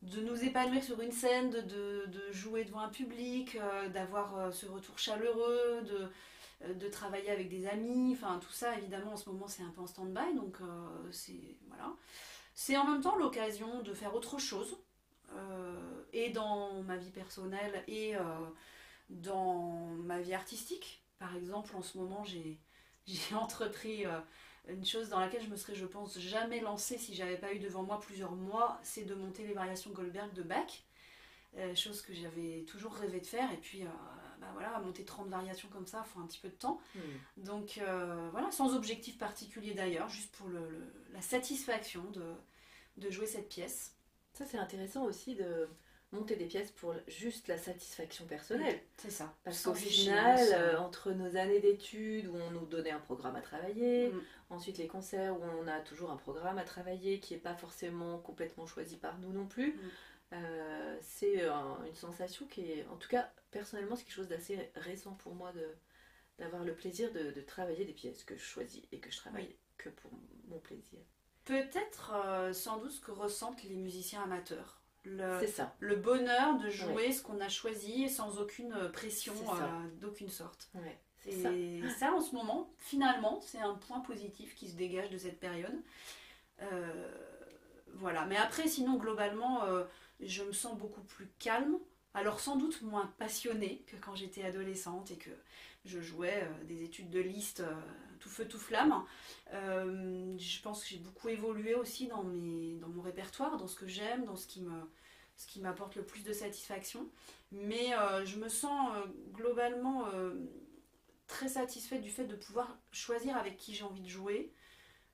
de 0.01 0.19
nous 0.21 0.43
épanouir 0.43 0.83
sur 0.83 0.99
une 1.01 1.13
scène, 1.13 1.49
de, 1.51 1.61
de- 1.61 2.05
de 2.07 2.31
jouer 2.33 2.65
devant 2.65 2.81
un 2.81 2.89
public, 2.89 3.55
euh, 3.55 3.87
d'avoir 3.87 4.37
euh, 4.37 4.51
ce 4.51 4.65
retour 4.65 4.99
chaleureux, 4.99 5.81
de, 5.83 6.09
euh, 6.65 6.73
de 6.73 6.89
travailler 6.89 7.29
avec 7.31 7.47
des 7.47 7.65
amis, 7.65 8.11
enfin 8.13 8.39
tout 8.39 8.51
ça 8.51 8.77
évidemment 8.77 9.13
en 9.13 9.17
ce 9.17 9.29
moment 9.29 9.47
c'est 9.47 9.63
un 9.63 9.69
peu 9.69 9.79
en 9.81 9.87
stand-by 9.87 10.35
donc 10.35 10.57
c'est 11.11 11.55
voilà. 11.69 11.93
C'est 12.55 12.75
en 12.77 12.85
même 12.85 13.01
temps 13.01 13.15
l'occasion 13.15 13.81
de 13.83 13.93
faire 13.93 14.13
autre 14.15 14.37
chose 14.37 14.77
et 16.11 16.29
dans 16.29 16.83
ma 16.83 16.97
vie 16.97 17.09
personnelle 17.09 17.83
et 17.87 18.13
dans 19.09 19.61
ma 20.03 20.19
vie 20.21 20.33
artistique. 20.33 21.03
Par 21.19 21.35
exemple, 21.35 21.75
en 21.75 21.81
ce 21.81 21.97
moment, 21.97 22.23
j'ai 22.23 22.59
j'ai 23.07 23.35
entrepris 23.35 24.05
euh, 24.05 24.19
une 24.67 24.85
chose 24.85 25.09
dans 25.09 25.19
laquelle 25.19 25.43
je 25.43 25.49
me 25.49 25.57
serais, 25.57 25.75
je 25.75 25.85
pense, 25.85 26.17
jamais 26.19 26.61
lancée 26.61 26.97
si 26.97 27.13
j'avais 27.13 27.37
pas 27.37 27.53
eu 27.53 27.59
devant 27.59 27.83
moi 27.83 27.99
plusieurs 27.99 28.31
mois, 28.33 28.79
c'est 28.83 29.03
de 29.03 29.13
monter 29.15 29.45
les 29.45 29.53
variations 29.53 29.91
Goldberg 29.91 30.33
de 30.33 30.41
Bach. 30.43 30.83
Euh, 31.57 31.75
chose 31.75 32.01
que 32.01 32.13
j'avais 32.13 32.63
toujours 32.67 32.93
rêvé 32.95 33.19
de 33.19 33.25
faire. 33.27 33.51
Et 33.51 33.57
puis, 33.57 33.83
euh, 33.83 33.89
bah 34.41 34.47
voilà, 34.53 34.79
monter 34.79 35.05
30 35.05 35.27
variations 35.29 35.69
comme 35.69 35.85
ça, 35.85 36.03
il 36.05 36.09
faut 36.11 36.19
un 36.19 36.25
petit 36.25 36.39
peu 36.39 36.49
de 36.49 36.55
temps. 36.55 36.79
Hmm. 36.95 36.99
Donc 37.43 37.77
euh, 37.77 38.29
voilà, 38.31 38.49
sans 38.51 38.73
objectif 38.75 39.17
particulier 39.19 39.73
d'ailleurs, 39.75 40.09
juste 40.09 40.35
pour 40.35 40.47
le- 40.47 40.67
le- 40.69 40.93
la 41.13 41.21
satisfaction 41.21 42.03
de, 42.11 42.33
de 42.97 43.09
jouer 43.11 43.27
cette 43.27 43.49
pièce. 43.49 43.95
Ça 44.33 44.45
c'est 44.45 44.57
intéressant 44.57 45.03
aussi 45.03 45.35
de 45.35 45.67
monter 46.13 46.35
des 46.35 46.45
pièces 46.45 46.71
pour 46.71 46.93
juste 47.07 47.47
la 47.49 47.57
satisfaction 47.57 48.25
personnelle. 48.25 48.79
C'est 48.97 49.09
ça. 49.11 49.35
Parce 49.43 49.61
qu'au 49.63 49.73
final, 49.73 50.39
échéance, 50.39 50.53
euh, 50.53 50.77
entre 50.77 51.11
nos 51.11 51.35
années 51.35 51.59
d'études 51.59 52.27
où 52.27 52.35
on 52.35 52.51
nous 52.51 52.65
donnait 52.65 52.91
un 52.91 52.99
programme 52.99 53.35
à 53.35 53.41
travailler, 53.41 54.09
Mm. 54.09 54.21
ensuite 54.51 54.77
les 54.77 54.87
concerts 54.87 55.37
où 55.39 55.43
on 55.43 55.67
a 55.67 55.79
toujours 55.81 56.11
un 56.11 56.17
programme 56.17 56.57
à 56.57 56.63
travailler 56.63 57.19
qui 57.19 57.33
n'est 57.33 57.39
pas 57.39 57.55
forcément 57.55 58.19
complètement 58.19 58.65
choisi 58.67 58.95
par 58.97 59.17
nous 59.19 59.33
non 59.33 59.47
plus, 59.47 59.73
Mm. 59.73 59.79
euh, 60.33 60.97
c'est 61.01 61.41
euh, 61.43 61.51
une 61.87 61.95
sensation 61.95 62.45
qui 62.47 62.61
est, 62.71 62.85
en 62.87 62.95
tout 62.97 63.09
cas 63.09 63.29
personnellement, 63.51 63.95
c'est 63.95 64.03
quelque 64.05 64.15
chose 64.15 64.27
d'assez 64.29 64.71
récent 64.75 65.13
pour 65.15 65.35
moi 65.35 65.51
de 65.51 65.67
d'avoir 66.39 66.63
le 66.63 66.73
plaisir 66.73 67.11
de, 67.11 67.29
de 67.29 67.41
travailler 67.41 67.85
des 67.85 67.93
pièces 67.93 68.23
que 68.23 68.35
je 68.35 68.41
choisis 68.43 68.81
et 68.91 68.99
que 68.99 69.11
je 69.11 69.17
travaille 69.17 69.55
que 69.77 69.89
pour 69.89 70.09
mon 70.47 70.57
plaisir. 70.57 70.99
Peut-être 71.45 72.11
euh, 72.15 72.53
sans 72.53 72.77
doute 72.79 72.89
ce 72.91 73.01
que 73.01 73.11
ressentent 73.11 73.63
les 73.63 73.75
musiciens 73.75 74.23
amateurs. 74.23 74.81
Le, 75.05 75.45
ça. 75.47 75.75
le 75.79 75.97
bonheur 75.97 76.57
de 76.59 76.69
jouer 76.69 77.11
ce 77.11 77.21
qu'on 77.21 77.41
a 77.41 77.49
choisi 77.49 78.09
sans 78.09 78.39
aucune 78.39 78.71
euh, 78.73 78.89
pression 78.89 79.33
euh, 79.33 79.89
d'aucune 79.99 80.29
sorte. 80.29 80.69
Ouais, 80.75 80.97
c'est 81.19 81.31
ça. 81.31 81.51
Et 81.51 81.81
ça. 81.99 82.13
en 82.13 82.21
ce 82.21 82.33
moment, 82.33 82.69
finalement, 82.79 83.41
c'est 83.41 83.59
un 83.59 83.75
point 83.75 83.99
positif 83.99 84.55
qui 84.55 84.69
se 84.69 84.75
dégage 84.75 85.09
de 85.09 85.17
cette 85.17 85.39
période. 85.39 85.77
Euh, 86.61 87.11
voilà. 87.95 88.25
Mais 88.25 88.37
après, 88.37 88.67
sinon, 88.67 88.95
globalement, 88.97 89.63
euh, 89.63 89.83
je 90.19 90.43
me 90.43 90.51
sens 90.51 90.77
beaucoup 90.77 91.01
plus 91.01 91.27
calme. 91.39 91.77
Alors 92.15 92.39
sans 92.39 92.57
doute 92.57 92.81
moins 92.83 93.11
passionnée 93.17 93.83
que 93.87 93.95
quand 93.95 94.13
j'étais 94.15 94.43
adolescente 94.43 95.09
et 95.09 95.17
que 95.17 95.31
je 95.83 95.99
jouais 95.99 96.43
euh, 96.43 96.63
des 96.65 96.83
études 96.83 97.09
de 97.09 97.19
liste 97.19 97.63
tout 98.23 98.29
feu 98.29 98.47
tout 98.47 98.59
flamme. 98.59 99.03
Euh, 99.53 100.35
je 100.37 100.61
pense 100.61 100.81
que 100.83 100.89
j'ai 100.89 100.97
beaucoup 100.99 101.29
évolué 101.29 101.75
aussi 101.75 102.07
dans, 102.07 102.23
mes, 102.23 102.75
dans 102.77 102.87
mon 102.87 103.01
répertoire, 103.01 103.57
dans 103.57 103.67
ce 103.67 103.75
que 103.75 103.87
j'aime, 103.87 104.25
dans 104.25 104.37
ce 104.37 104.47
qui 104.47 105.59
m'apporte 105.61 105.95
le 105.95 106.03
plus 106.05 106.23
de 106.23 106.33
satisfaction. 106.33 107.09
Mais 107.51 107.93
euh, 107.95 108.25
je 108.25 108.37
me 108.37 108.49
sens 108.49 108.95
euh, 108.95 109.05
globalement 109.33 110.05
très 111.27 111.49
satisfaite 111.49 112.01
du 112.01 112.09
fait 112.09 112.25
de 112.25 112.35
pouvoir 112.35 112.77
choisir 112.91 113.35
avec 113.37 113.57
qui 113.57 113.73
j'ai 113.73 113.83
envie 113.83 114.01
de 114.01 114.09
jouer, 114.09 114.51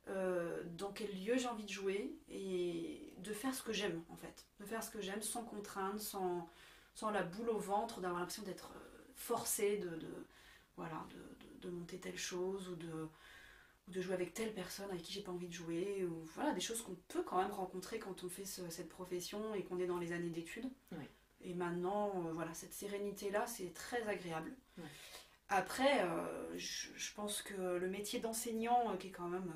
dans 0.08 0.92
quel 0.92 1.12
lieu 1.24 1.38
j'ai 1.38 1.48
envie 1.48 1.66
de 1.66 1.70
jouer, 1.70 2.16
et 2.30 3.14
de 3.18 3.32
faire 3.32 3.54
ce 3.54 3.62
que 3.62 3.74
j'aime 3.74 4.04
en 4.10 4.16
fait. 4.16 4.46
De 4.60 4.66
faire 4.66 4.84
ce 4.84 4.90
que 4.90 5.02
j'aime 5.02 5.22
sans 5.22 5.44
contrainte, 5.44 6.00
sans, 6.00 6.50
sans 6.96 7.12
la 7.12 7.24
boule 7.24 7.50
au 7.50 7.60
ventre, 7.60 8.02
d'avoir 8.02 8.20
l'impression 8.20 8.44
d'être 8.44 8.72
forcée 9.16 9.78
de, 9.78 9.90
de- 9.90 10.26
voilà, 10.78 11.06
de, 11.12 11.22
de- 11.60 11.70
monter 11.70 11.98
telle 12.00 12.18
chose 12.18 12.70
ou 12.70 12.76
de, 12.76 12.92
ou 13.88 13.92
de 13.92 14.02
jouer 14.02 14.14
avec 14.14 14.34
telle 14.34 14.54
personne 14.54 14.90
avec 14.90 15.02
qui 15.04 15.14
j'ai 15.14 15.22
pas 15.22 15.32
envie 15.32 15.48
de 15.48 15.54
jouer, 15.54 16.06
ou 16.06 16.24
voilà, 16.36 16.54
des 16.54 16.62
choses 16.62 16.82
qu'on 16.82 16.96
peut 17.08 17.24
quand 17.24 17.42
même 17.42 17.52
rencontrer 17.52 18.00
quand 18.00 18.24
on 18.24 18.30
fait 18.30 18.46
ce- 18.46 18.70
cette 18.70 18.90
profession 18.90 19.54
et 19.56 19.64
qu'on 19.64 19.80
est 19.80 19.88
dans 19.88 19.98
les 19.98 20.12
années 20.12 20.30
d'études. 20.30 20.70
Oui. 20.92 21.06
Et 21.42 21.54
maintenant, 21.54 22.26
euh, 22.28 22.34
voilà, 22.34 22.54
cette 22.54 22.74
sérénité-là, 22.74 23.48
c'est 23.48 23.74
très 23.74 24.04
agréable. 24.08 24.52
Après, 25.48 26.04
euh, 26.04 26.58
je, 26.58 26.90
je 26.96 27.14
pense 27.14 27.42
que 27.42 27.78
le 27.78 27.88
métier 27.90 28.20
d'enseignant, 28.20 28.92
euh, 28.94 28.98
qui 28.98 29.08
est 29.08 29.12
quand 29.12 29.30
même 29.30 29.52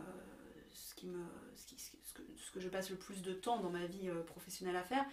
ce, 0.74 0.96
qui 0.96 1.08
me, 1.08 1.24
ce, 1.56 1.68
qui- 1.68 1.78
ce 1.80 2.14
que, 2.14 2.22
ce 2.38 2.52
que 2.52 2.60
je 2.60 2.70
passe 2.70 2.90
le 2.90 2.96
plus 2.96 3.22
de 3.22 3.34
temps 3.34 3.60
dans 3.60 3.70
ma 3.70 3.86
vie 3.86 4.10
professionnelle 4.26 4.76
à 4.76 4.84
faire, 4.84 5.06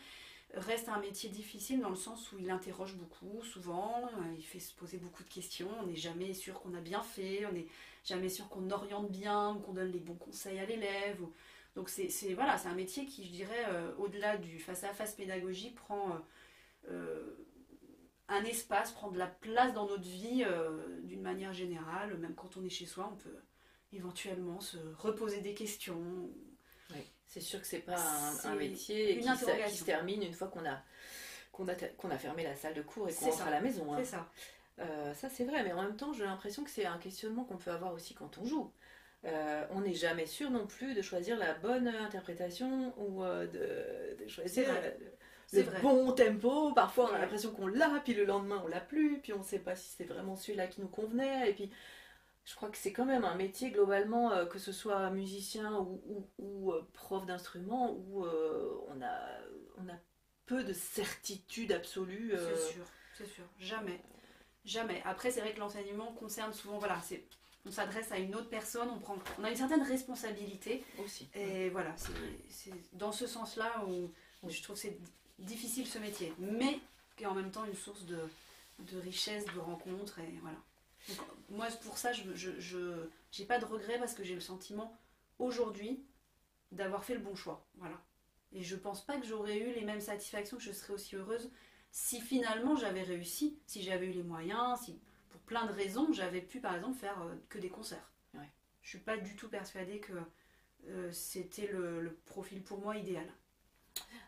reste 0.54 0.88
un 0.88 0.98
métier 0.98 1.28
difficile 1.30 1.80
dans 1.80 1.90
le 1.90 1.96
sens 1.96 2.32
où 2.32 2.38
il 2.38 2.50
interroge 2.50 2.94
beaucoup, 2.96 3.42
souvent, 3.44 4.08
euh, 4.18 4.34
il 4.36 4.44
fait 4.44 4.58
se 4.58 4.74
poser 4.74 4.98
beaucoup 4.98 5.22
de 5.22 5.28
questions, 5.28 5.68
on 5.80 5.86
n'est 5.86 5.96
jamais 5.96 6.34
sûr 6.34 6.60
qu'on 6.60 6.74
a 6.74 6.80
bien 6.80 7.02
fait, 7.02 7.46
on 7.46 7.52
n'est 7.52 7.68
jamais 8.04 8.28
sûr 8.28 8.48
qu'on 8.48 8.70
oriente 8.70 9.10
bien 9.10 9.60
qu'on 9.64 9.72
donne 9.72 9.92
les 9.92 10.00
bons 10.00 10.14
conseils 10.14 10.58
à 10.58 10.66
l'élève. 10.66 11.20
Donc 11.76 11.88
c'est 11.88 12.08
voilà, 12.34 12.58
c'est 12.58 12.68
un 12.68 12.74
métier 12.74 13.06
qui, 13.06 13.24
je 13.24 13.30
dirais, 13.30 13.64
euh, 13.68 13.92
au-delà 13.98 14.36
du 14.36 14.58
face-à-face 14.58 15.14
pédagogique, 15.14 15.76
prend 15.76 16.18
euh, 16.88 17.36
un 18.28 18.44
espace, 18.44 18.90
prend 18.92 19.10
de 19.10 19.18
la 19.18 19.28
place 19.28 19.72
dans 19.72 19.86
notre 19.86 20.02
vie 20.02 20.44
d'une 21.04 21.22
manière 21.22 21.52
générale. 21.52 22.16
Même 22.18 22.34
quand 22.34 22.56
on 22.56 22.64
est 22.64 22.70
chez 22.70 22.86
soi, 22.86 23.08
on 23.12 23.16
peut 23.16 23.36
éventuellement 23.92 24.60
se 24.60 24.78
reposer 24.98 25.40
des 25.40 25.54
questions. 25.54 26.30
C'est 27.30 27.40
sûr 27.40 27.60
que 27.60 27.66
c'est 27.66 27.78
pas 27.78 27.94
un, 28.44 28.56
métier 28.56 29.20
qui, 29.20 29.28
se 29.76 29.84
termine 29.84 30.20
une 30.24 30.32
fois 30.32 30.48
qu'on 30.48 30.66
a, 30.66 30.82
qu'on 31.52 31.68
a, 31.68 31.74
qu'on 31.96 32.10
a 32.10 32.18
fermé 32.18 32.42
la 32.42 32.56
salle 32.56 32.74
de 32.74 32.82
cours 32.82 33.08
et 33.08 33.12
qu'on 33.12 33.18
C'est 33.20 33.24
rentre 33.26 33.38
ça. 33.38 33.46
à 33.46 33.50
la 33.50 33.60
maison. 33.60 33.94
hein. 33.94 33.98
C'est 34.00 34.10
ça. 34.10 34.28
Euh, 34.80 35.14
ça 35.14 35.28
c'est 35.28 35.44
vrai, 35.44 35.62
mais 35.62 35.72
en 35.72 35.82
même 35.82 35.96
temps 35.96 36.12
j'ai 36.12 36.24
l'impression 36.24 36.64
que 36.64 36.70
c'est 36.70 36.86
un 36.86 36.98
questionnement 36.98 37.44
qu'on 37.44 37.56
peut 37.56 37.70
avoir 37.70 37.92
aussi 37.94 38.14
quand 38.14 38.36
on 38.38 38.44
joue. 38.44 38.72
Euh, 39.26 39.64
on 39.70 39.82
n'est 39.82 39.94
jamais 39.94 40.26
sûr 40.26 40.50
non 40.50 40.66
plus 40.66 40.92
de 40.94 41.02
choisir 41.02 41.38
la 41.38 41.54
bonne 41.54 41.86
interprétation 41.86 42.92
ou 42.98 43.22
euh, 43.22 43.46
de, 43.46 44.24
de 44.24 44.28
choisir 44.28 44.66
le 45.52 45.62
vrai. 45.62 45.80
bon 45.82 46.10
tempo. 46.10 46.72
Parfois 46.72 47.10
on 47.12 47.14
a 47.14 47.18
l'impression 47.20 47.52
qu'on 47.52 47.68
l'a, 47.68 48.00
puis 48.02 48.14
le 48.14 48.24
lendemain 48.24 48.60
on 48.64 48.66
l'a 48.66 48.80
plus, 48.80 49.20
puis 49.20 49.32
on 49.32 49.38
ne 49.38 49.44
sait 49.44 49.60
pas 49.60 49.76
si 49.76 49.88
c'est 49.96 50.04
vraiment 50.04 50.34
celui-là 50.34 50.66
qui 50.66 50.80
nous 50.80 50.88
convenait. 50.88 51.50
Et 51.50 51.54
puis 51.54 51.70
je 52.44 52.54
crois 52.56 52.68
que 52.70 52.76
c'est 52.78 52.92
quand 52.92 53.04
même 53.04 53.24
un 53.24 53.34
métier 53.36 53.70
globalement, 53.70 54.32
euh, 54.32 54.46
que 54.46 54.58
ce 54.58 54.72
soit 54.72 55.10
musicien 55.10 55.78
ou, 55.78 56.02
ou- 56.06 56.28
ou, 56.38 56.72
euh, 56.72 56.82
prof 56.92 57.24
d'instrument, 57.26 57.92
où 57.92 58.24
euh, 58.24 58.76
on, 58.88 59.00
a, 59.02 59.38
on 59.78 59.88
a 59.88 59.96
peu 60.46 60.64
de 60.64 60.72
certitude 60.72 61.70
absolue. 61.72 62.32
C'est 62.36 62.72
sûr, 62.72 62.84
c'est 63.16 63.26
sûr. 63.26 63.44
Jamais. 63.58 64.00
Jamais. 64.64 65.00
Après, 65.04 65.30
c'est 65.30 65.40
vrai 65.40 65.54
que 65.54 65.60
l'enseignement 65.60 66.12
concerne 66.12 66.52
souvent, 66.52 66.78
voilà, 66.78 67.00
c'est, 67.02 67.24
on 67.66 67.70
s'adresse 67.70 68.10
à 68.12 68.18
une 68.18 68.34
autre 68.34 68.48
personne, 68.48 68.88
on, 68.90 68.98
prend, 68.98 69.16
on 69.38 69.44
a 69.44 69.50
une 69.50 69.56
certaine 69.56 69.82
responsabilité. 69.82 70.84
aussi. 70.98 71.28
Et 71.34 71.70
voilà, 71.70 71.96
c'est, 71.96 72.12
c'est 72.48 72.72
dans 72.94 73.12
ce 73.12 73.26
sens-là 73.26 73.84
où 73.86 74.10
je 74.50 74.62
trouve 74.62 74.76
que 74.76 74.82
c'est 74.82 74.98
difficile 75.38 75.86
ce 75.86 75.98
métier, 75.98 76.32
mais 76.38 76.80
qui 77.16 77.24
est 77.24 77.26
en 77.26 77.34
même 77.34 77.50
temps 77.50 77.64
une 77.64 77.74
source 77.74 78.04
de, 78.06 78.18
de 78.80 78.98
richesse, 78.98 79.44
de 79.54 79.60
rencontres. 79.60 80.18
Et 80.18 80.38
voilà. 80.42 80.56
Moi, 81.48 81.68
pour 81.82 81.98
ça, 81.98 82.12
je 82.12 82.22
je, 82.34 83.08
j'ai 83.30 83.44
pas 83.44 83.58
de 83.58 83.64
regret 83.64 83.98
parce 83.98 84.14
que 84.14 84.24
j'ai 84.24 84.34
le 84.34 84.40
sentiment 84.40 84.98
aujourd'hui 85.38 86.04
d'avoir 86.72 87.04
fait 87.04 87.14
le 87.14 87.20
bon 87.20 87.34
choix. 87.34 87.66
Voilà. 87.76 88.00
Et 88.52 88.62
je 88.62 88.76
pense 88.76 89.04
pas 89.04 89.18
que 89.18 89.26
j'aurais 89.26 89.58
eu 89.58 89.72
les 89.74 89.84
mêmes 89.84 90.00
satisfactions, 90.00 90.56
que 90.56 90.62
je 90.62 90.72
serais 90.72 90.94
aussi 90.94 91.16
heureuse 91.16 91.50
si 91.92 92.20
finalement 92.20 92.76
j'avais 92.76 93.02
réussi, 93.02 93.58
si 93.66 93.82
j'avais 93.82 94.06
eu 94.06 94.12
les 94.12 94.22
moyens, 94.22 94.80
si 94.80 95.00
pour 95.28 95.40
plein 95.42 95.66
de 95.66 95.72
raisons 95.72 96.12
j'avais 96.12 96.40
pu 96.40 96.60
par 96.60 96.76
exemple 96.76 96.98
faire 96.98 97.20
euh, 97.22 97.34
que 97.48 97.58
des 97.58 97.68
concerts. 97.68 98.12
Ouais. 98.34 98.48
Je 98.82 98.90
suis 98.90 98.98
pas 98.98 99.16
du 99.16 99.34
tout 99.36 99.48
persuadée 99.48 99.98
que 99.98 100.12
euh, 100.88 101.10
c'était 101.12 101.66
le, 101.66 102.18
profil 102.26 102.62
pour 102.62 102.78
moi 102.80 102.96
idéal. 102.96 103.26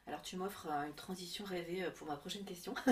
Alors 0.06 0.22
tu 0.22 0.36
m'offres 0.36 0.68
euh, 0.70 0.86
une 0.86 0.94
transition 0.94 1.44
rêvée 1.44 1.88
pour 1.96 2.08
ma 2.08 2.16
prochaine 2.16 2.44
question. 2.44 2.74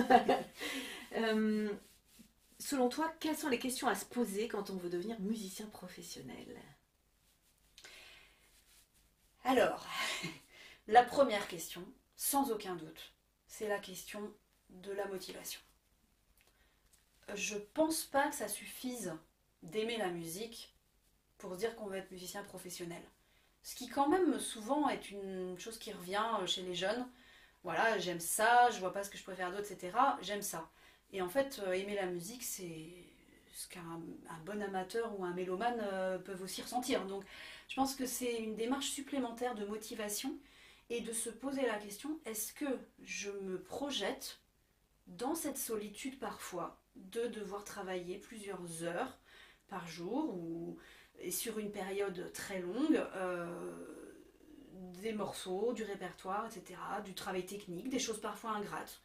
selon 2.61 2.89
toi, 2.89 3.13
quelles 3.19 3.37
sont 3.37 3.49
les 3.49 3.59
questions 3.59 3.87
à 3.87 3.95
se 3.95 4.05
poser 4.05 4.47
quand 4.47 4.69
on 4.69 4.75
veut 4.75 4.89
devenir 4.89 5.19
musicien 5.19 5.65
professionnel? 5.67 6.61
Alors, 9.43 9.85
la 10.87 11.03
première 11.03 11.47
question, 11.47 11.83
sans 12.15 12.51
aucun 12.51 12.75
doute, 12.75 13.13
c'est 13.47 13.67
la 13.67 13.79
question 13.79 14.31
de 14.69 14.91
la 14.91 15.07
motivation. 15.07 15.59
Je 17.33 17.57
pense 17.57 18.03
pas 18.03 18.29
que 18.29 18.35
ça 18.35 18.47
suffise 18.47 19.13
d'aimer 19.63 19.97
la 19.97 20.09
musique 20.09 20.75
pour 21.37 21.55
dire 21.55 21.75
qu'on 21.75 21.87
veut 21.87 21.97
être 21.97 22.11
musicien 22.11 22.43
professionnel. 22.43 23.01
Ce 23.63 23.75
qui 23.75 23.87
quand 23.87 24.07
même 24.07 24.39
souvent 24.39 24.89
est 24.89 25.11
une 25.11 25.57
chose 25.59 25.77
qui 25.77 25.91
revient 25.91 26.23
chez 26.45 26.61
les 26.61 26.75
jeunes. 26.75 27.07
Voilà, 27.63 27.97
j'aime 27.99 28.19
ça, 28.19 28.69
je 28.71 28.79
vois 28.79 28.93
pas 28.93 29.03
ce 29.03 29.09
que 29.09 29.17
je 29.17 29.23
préfère 29.23 29.51
d'autre, 29.51 29.71
etc. 29.71 29.97
J'aime 30.21 30.41
ça. 30.41 30.69
Et 31.13 31.21
en 31.21 31.29
fait, 31.29 31.61
euh, 31.65 31.73
aimer 31.73 31.95
la 31.95 32.05
musique, 32.05 32.43
c'est 32.43 32.89
ce 33.53 33.67
qu'un 33.67 34.01
bon 34.45 34.61
amateur 34.61 35.19
ou 35.19 35.25
un 35.25 35.33
mélomane 35.33 35.79
euh, 35.81 36.17
peuvent 36.17 36.41
aussi 36.41 36.61
ressentir. 36.61 37.05
Donc, 37.05 37.23
je 37.67 37.75
pense 37.75 37.95
que 37.95 38.05
c'est 38.05 38.37
une 38.37 38.55
démarche 38.55 38.89
supplémentaire 38.89 39.55
de 39.55 39.65
motivation 39.65 40.37
et 40.89 41.01
de 41.01 41.13
se 41.13 41.29
poser 41.29 41.65
la 41.65 41.77
question 41.77 42.19
est-ce 42.25 42.53
que 42.53 42.65
je 43.03 43.29
me 43.29 43.61
projette 43.61 44.39
dans 45.07 45.35
cette 45.35 45.57
solitude 45.57 46.19
parfois 46.19 46.81
de 46.95 47.27
devoir 47.27 47.63
travailler 47.63 48.17
plusieurs 48.17 48.83
heures 48.83 49.17
par 49.67 49.87
jour 49.87 50.33
ou 50.35 50.77
et 51.19 51.31
sur 51.31 51.59
une 51.59 51.71
période 51.71 52.31
très 52.33 52.59
longue 52.59 52.99
euh, 53.15 53.45
des 55.01 55.13
morceaux, 55.13 55.71
du 55.73 55.83
répertoire, 55.83 56.45
etc., 56.47 56.79
du 57.05 57.13
travail 57.13 57.45
technique, 57.45 57.89
des 57.89 57.99
choses 57.99 58.19
parfois 58.19 58.51
ingrates. 58.51 59.01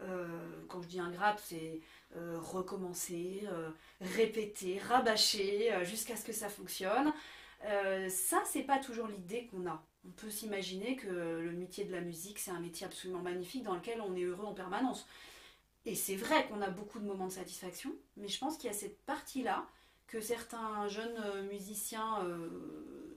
Euh, 0.00 0.26
quand 0.68 0.82
je 0.82 0.88
dis 0.88 1.00
ingrate, 1.00 1.40
c'est 1.44 1.80
euh, 2.16 2.38
recommencer, 2.40 3.42
répéter, 4.00 4.78
rabâcher 4.78 5.72
jusqu'à 5.84 6.16
ce 6.16 6.24
que 6.24 6.32
ça 6.32 6.48
fonctionne. 6.48 7.12
ça, 8.08 8.42
c'est 8.46 8.62
pas 8.62 8.78
toujours 8.78 9.08
l'idée 9.08 9.46
qu'on 9.50 9.66
a. 9.66 9.82
On 10.06 10.10
peut 10.10 10.30
s'imaginer 10.30 10.96
que 10.96 11.08
le 11.08 11.52
métier 11.52 11.84
de 11.84 11.92
la 11.92 12.00
musique, 12.00 12.38
c'est 12.38 12.50
un 12.52 12.60
métier 12.60 12.86
absolument 12.86 13.20
magnifique 13.20 13.64
dans 13.64 13.74
lequel 13.74 14.00
on 14.00 14.14
est 14.16 14.22
heureux 14.22 14.46
en 14.46 14.54
permanence. 14.54 15.06
Et 15.88 15.94
c'est 15.94 16.16
vrai 16.16 16.46
qu'on 16.46 16.60
a 16.60 16.68
beaucoup 16.68 16.98
de 16.98 17.06
moments 17.06 17.28
de 17.28 17.32
satisfaction, 17.32 17.90
mais 18.16 18.28
je 18.28 18.38
pense 18.38 18.56
qu'il 18.56 18.66
y 18.66 18.70
a 18.70 18.76
cette 18.76 19.00
partie-là 19.06 19.66
que 20.06 20.20
certains 20.20 20.88
jeunes 20.88 21.16
euh, 21.24 21.42
musiciens 21.44 22.24
euh, 22.24 23.16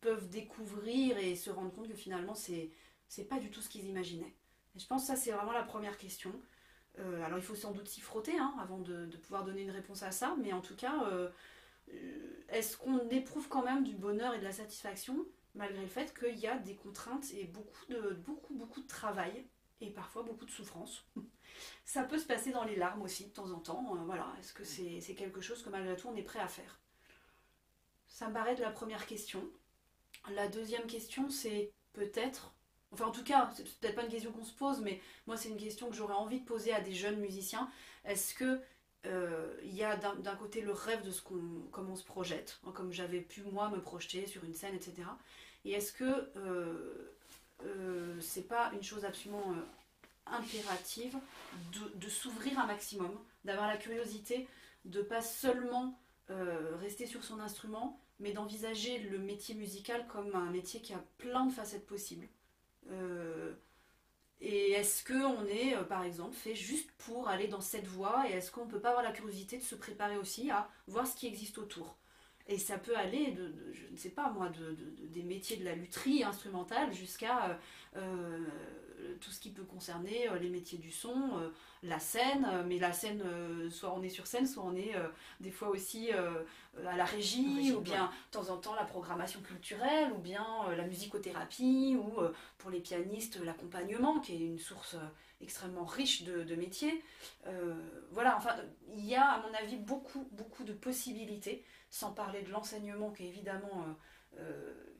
peuvent 0.00 0.28
découvrir 0.28 1.18
et 1.18 1.34
se 1.34 1.50
rendre 1.50 1.72
compte 1.72 1.88
que 1.88 1.94
finalement 1.94 2.34
c'est 2.34 2.70
pas 3.28 3.40
du 3.40 3.50
tout 3.50 3.60
ce 3.60 3.68
qu'ils 3.68 3.86
imaginaient. 3.86 4.32
Je 4.76 4.86
pense 4.86 5.02
que 5.02 5.06
ça 5.08 5.16
c'est 5.16 5.30
vraiment 5.30 5.52
la 5.52 5.62
première 5.62 5.96
question. 5.96 6.32
Euh, 6.98 7.22
alors 7.24 7.38
il 7.38 7.44
faut 7.44 7.54
sans 7.54 7.72
doute 7.72 7.88
s'y 7.88 8.00
frotter 8.00 8.38
hein, 8.38 8.54
avant 8.60 8.78
de, 8.78 9.06
pouvoir 9.22 9.44
donner 9.44 9.62
une 9.62 9.70
réponse 9.70 10.02
à 10.02 10.10
ça, 10.10 10.36
mais 10.40 10.52
en 10.52 10.60
tout 10.60 10.76
cas, 10.76 10.94
est-ce 12.48 12.76
qu'on 12.76 13.08
éprouve 13.10 13.48
quand 13.48 13.62
même 13.62 13.84
du 13.84 13.94
bonheur 13.94 14.34
et 14.34 14.38
de 14.38 14.44
la 14.44 14.52
satisfaction 14.52 15.26
malgré 15.54 15.82
le 15.82 15.88
fait 15.88 16.12
qu'il 16.18 16.38
y 16.38 16.46
a 16.46 16.58
des 16.58 16.74
contraintes 16.74 17.32
et 17.32 17.44
beaucoup 17.44 17.86
de, 17.88 18.14
beaucoup, 18.26 18.54
beaucoup 18.54 18.80
de 18.80 18.86
travail 18.86 19.46
et 19.80 19.90
parfois 19.90 20.22
beaucoup 20.22 20.44
de 20.44 20.50
souffrance? 20.50 21.04
Ça 21.84 22.02
peut 22.02 22.18
se 22.18 22.26
passer 22.26 22.50
dans 22.50 22.64
les 22.64 22.76
larmes 22.76 23.02
aussi 23.02 23.26
de 23.26 23.32
temps 23.32 23.50
en 23.50 23.60
temps. 23.60 23.96
Euh, 23.96 24.04
voilà, 24.04 24.32
est-ce 24.38 24.52
que 24.52 24.64
c'est 24.64 25.14
quelque 25.14 25.40
chose 25.40 25.62
que 25.62 25.70
malgré 25.70 25.96
tout 25.96 26.08
on 26.08 26.16
est 26.16 26.22
prêt 26.22 26.40
à 26.40 26.48
faire? 26.48 26.80
Ça 28.06 28.28
me 28.28 28.34
paraît 28.34 28.54
de 28.54 28.62
la 28.62 28.70
première 28.70 29.06
question. 29.06 29.48
La 30.30 30.48
deuxième 30.48 30.86
question, 30.86 31.28
c'est 31.28 31.72
peut-être, 31.92 32.54
enfin 32.94 33.06
en 33.06 33.12
tout 33.12 33.24
cas, 33.24 33.50
c'est 33.54 33.64
peut-être 33.80 33.94
pas 33.94 34.02
une 34.02 34.10
question 34.10 34.32
qu'on 34.32 34.44
se 34.44 34.54
pose, 34.54 34.80
mais 34.80 35.00
moi 35.26 35.36
c'est 35.36 35.48
une 35.48 35.56
question 35.56 35.88
que 35.88 35.94
j'aurais 35.96 36.14
envie 36.14 36.40
de 36.40 36.44
poser 36.44 36.72
à 36.72 36.80
des 36.80 36.94
jeunes 36.94 37.20
musiciens. 37.20 37.70
Est-ce 38.04 38.34
que 38.34 38.60
euh, 39.06 39.54
il 39.62 39.74
y 39.74 39.84
a 39.84 39.96
d'un 39.96 40.36
côté 40.36 40.62
le 40.62 40.72
rêve 40.72 41.04
de 41.04 41.10
ce 41.10 41.20
qu'on, 41.20 41.42
comment 41.70 41.92
on 41.92 41.96
se 41.96 42.04
projette, 42.04 42.60
hein, 42.66 42.72
comme 42.72 42.92
j'avais 42.92 43.20
pu 43.20 43.42
moi 43.42 43.68
me 43.68 43.80
projeter 43.80 44.26
sur 44.26 44.44
une 44.44 44.54
scène, 44.54 44.74
etc. 44.74 44.94
Et 45.64 45.72
est-ce 45.72 45.92
que 45.92 46.30
euh, 46.36 48.18
c'est 48.20 48.48
pas 48.48 48.70
une 48.72 48.82
chose 48.82 49.04
absolument 49.04 49.54
impérative 50.26 51.16
de, 51.94 52.08
s'ouvrir 52.08 52.58
un 52.58 52.66
maximum, 52.66 53.12
d'avoir 53.44 53.66
la 53.66 53.76
curiosité 53.76 54.48
de 54.84 55.02
pas 55.02 55.22
seulement 55.22 55.98
euh, 56.30 56.76
rester 56.76 57.06
sur 57.06 57.24
son 57.24 57.40
instrument, 57.40 58.00
mais 58.20 58.32
d'envisager 58.32 58.98
le 58.98 59.18
métier 59.18 59.54
musical 59.54 60.06
comme 60.06 60.34
un 60.34 60.50
métier 60.50 60.80
qui 60.80 60.94
a 60.94 61.02
plein 61.18 61.46
de 61.46 61.52
facettes 61.52 61.86
possibles? 61.86 62.26
Euh, 62.90 63.52
et 64.40 64.72
est-ce 64.72 65.04
qu'on 65.04 65.46
est, 65.46 65.76
euh, 65.76 65.84
par 65.84 66.04
exemple, 66.04 66.34
fait 66.34 66.54
juste 66.54 66.90
pour 66.98 67.28
aller 67.28 67.48
dans 67.48 67.60
cette 67.60 67.86
voie 67.86 68.28
Et 68.28 68.32
est-ce 68.32 68.50
qu'on 68.50 68.66
ne 68.66 68.70
peut 68.70 68.80
pas 68.80 68.90
avoir 68.90 69.04
la 69.04 69.12
curiosité 69.12 69.58
de 69.58 69.62
se 69.62 69.74
préparer 69.74 70.16
aussi 70.16 70.50
à 70.50 70.68
voir 70.86 71.06
ce 71.06 71.16
qui 71.16 71.26
existe 71.26 71.58
autour? 71.58 71.96
Et 72.46 72.58
ça 72.58 72.78
peut 72.78 72.96
aller 72.96 73.32
de, 73.32 73.54
je 73.72 73.86
ne 73.90 73.96
sais 73.96 74.10
pas 74.10 74.30
moi, 74.30 74.50
de, 74.50 74.76
des 75.08 75.22
métiers 75.22 75.56
de 75.56 75.64
la 75.64 75.74
lutherie 75.74 76.24
instrumentale 76.24 76.92
jusqu'à 76.92 77.58
tout 79.20 79.30
ce 79.30 79.40
qui 79.40 79.50
peut 79.50 79.64
concerner 79.64 80.28
euh, 80.28 80.38
les 80.38 80.48
métiers 80.48 80.78
du 80.78 80.90
son, 80.90 81.14
euh, 81.38 81.50
la 81.82 81.98
scène, 81.98 82.46
euh, 82.50 82.62
mais 82.66 82.78
la 82.78 82.92
scène, 82.92 83.22
soit 83.70 83.94
on 83.94 84.02
est 84.02 84.08
sur 84.08 84.26
scène, 84.26 84.46
soit 84.46 84.64
on 84.64 84.74
est 84.74 84.94
des 85.40 85.50
fois 85.50 85.68
aussi 85.68 86.10
à 86.12 86.96
la 86.96 87.04
régie, 87.04 87.72
ou 87.72 87.80
bien 87.80 88.06
de 88.06 88.30
temps 88.30 88.48
en 88.50 88.56
temps 88.56 88.74
la 88.74 88.84
programmation 88.84 89.40
culturelle, 89.40 90.12
ou 90.12 90.18
bien 90.18 90.46
la 90.76 90.86
musicothérapie, 90.86 91.96
ou 91.98 92.20
pour 92.56 92.70
les 92.70 92.80
pianistes 92.80 93.38
l'accompagnement, 93.44 94.20
qui 94.20 94.34
est 94.34 94.46
une 94.46 94.58
source 94.58 94.96
extrêmement 95.42 95.84
riche 95.84 96.24
de, 96.24 96.54
métiers. 96.54 97.02
voilà, 98.12 98.36
enfin, 98.38 98.56
il 98.96 99.04
y 99.04 99.14
a 99.14 99.26
à 99.26 99.46
mon 99.46 99.52
avis 99.54 99.76
beaucoup, 99.76 100.26
beaucoup 100.32 100.64
de 100.64 100.72
possibilités, 100.72 101.64
sans 101.90 102.12
parler 102.12 102.42
de 102.42 102.50
l'enseignement, 102.50 103.10
qui 103.10 103.24
est 103.24 103.28
évidemment 103.28 103.84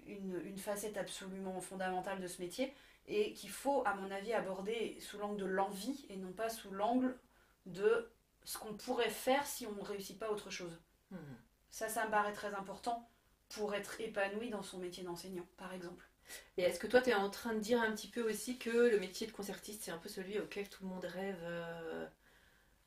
une, 0.07 0.41
une, 0.45 0.59
facette 0.59 0.99
absolument 0.99 1.61
fondamentale 1.63 2.21
de 2.21 2.27
ce 2.27 2.43
métier 2.43 2.75
et 3.07 3.33
qu'il 3.35 3.51
faut, 3.51 3.83
à 3.87 3.95
mon 3.95 4.11
avis, 4.11 4.33
aborder 4.33 4.99
sous 5.01 5.19
l'angle 5.19 5.41
de 5.41 5.47
l'envie 5.47 6.07
et 6.09 6.17
non 6.17 6.33
pas 6.33 6.49
sous 6.49 6.71
l'angle 6.71 7.19
de 7.67 8.11
ce 8.45 8.59
qu'on 8.59 8.75
pourrait 8.75 9.11
faire 9.11 9.47
si 9.47 9.67
on 9.67 9.73
ne 9.73 9.83
réussit 9.83 10.19
pas 10.19 10.31
autre 10.31 10.51
chose. 10.51 10.81
Hmm. 11.11 11.35
Ça, 11.71 11.89
ça 11.89 12.07
me 12.07 12.11
paraît 12.11 12.33
très 12.33 12.55
important 12.55 13.09
pour 13.49 13.75
être 13.75 14.01
épanoui 14.01 14.51
dans 14.51 14.63
son 14.63 14.79
métier 14.79 15.03
d'enseignant, 15.03 15.47
par 15.57 15.73
exemple. 15.73 16.05
Et 16.57 16.63
est-ce 16.63 16.81
que 16.81 16.87
toi, 16.87 17.01
tu 17.03 17.11
es 17.11 17.15
en 17.15 17.31
train 17.31 17.55
de 17.55 17.61
dire 17.61 17.81
un 17.81 17.93
petit 17.93 18.09
peu 18.09 18.23
aussi 18.23 18.59
que 18.59 18.71
le 18.71 18.99
métier 18.99 19.27
de 19.27 19.33
concertiste, 19.33 19.83
c'est 19.83 19.91
un 19.91 19.99
peu 19.99 20.09
celui 20.09 20.39
auquel 20.39 20.69
tout 20.69 20.83
le 20.85 20.89
monde 20.89 21.05
rêve 21.05 21.41
euh, 21.43 22.07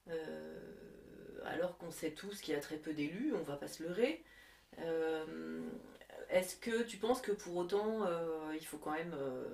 euh, 0.10 1.40
alors 1.46 1.78
qu'on 1.78 1.92
sait 1.92 2.12
tous 2.12 2.42
qu'il 2.42 2.54
y 2.54 2.58
a 2.58 2.60
très 2.60 2.78
peu 2.78 2.94
d'élus, 2.94 3.34
on 3.36 3.44
va 3.44 3.56
pas 3.56 3.68
se 3.68 3.84
leurrer. 3.84 4.24
Euh, 4.80 5.62
est-ce 6.30 6.56
que 6.56 6.84
tu 6.84 6.98
penses 6.98 7.22
que 7.22 7.32
pour 7.32 7.56
autant, 7.56 8.04
euh, 8.06 8.54
il 8.54 8.66
faut 8.66 8.78
quand 8.78 8.92
même 8.92 9.16
euh, 9.18 9.46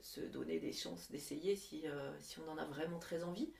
se 0.00 0.20
donner 0.20 0.58
des 0.58 0.72
chances 0.72 1.10
d'essayer 1.10 1.56
si, 1.56 1.82
euh, 1.86 2.10
si, 2.20 2.38
on 2.40 2.50
en 2.50 2.56
a 2.56 2.64
vraiment 2.64 2.98
très 2.98 3.24
envie? 3.24 3.50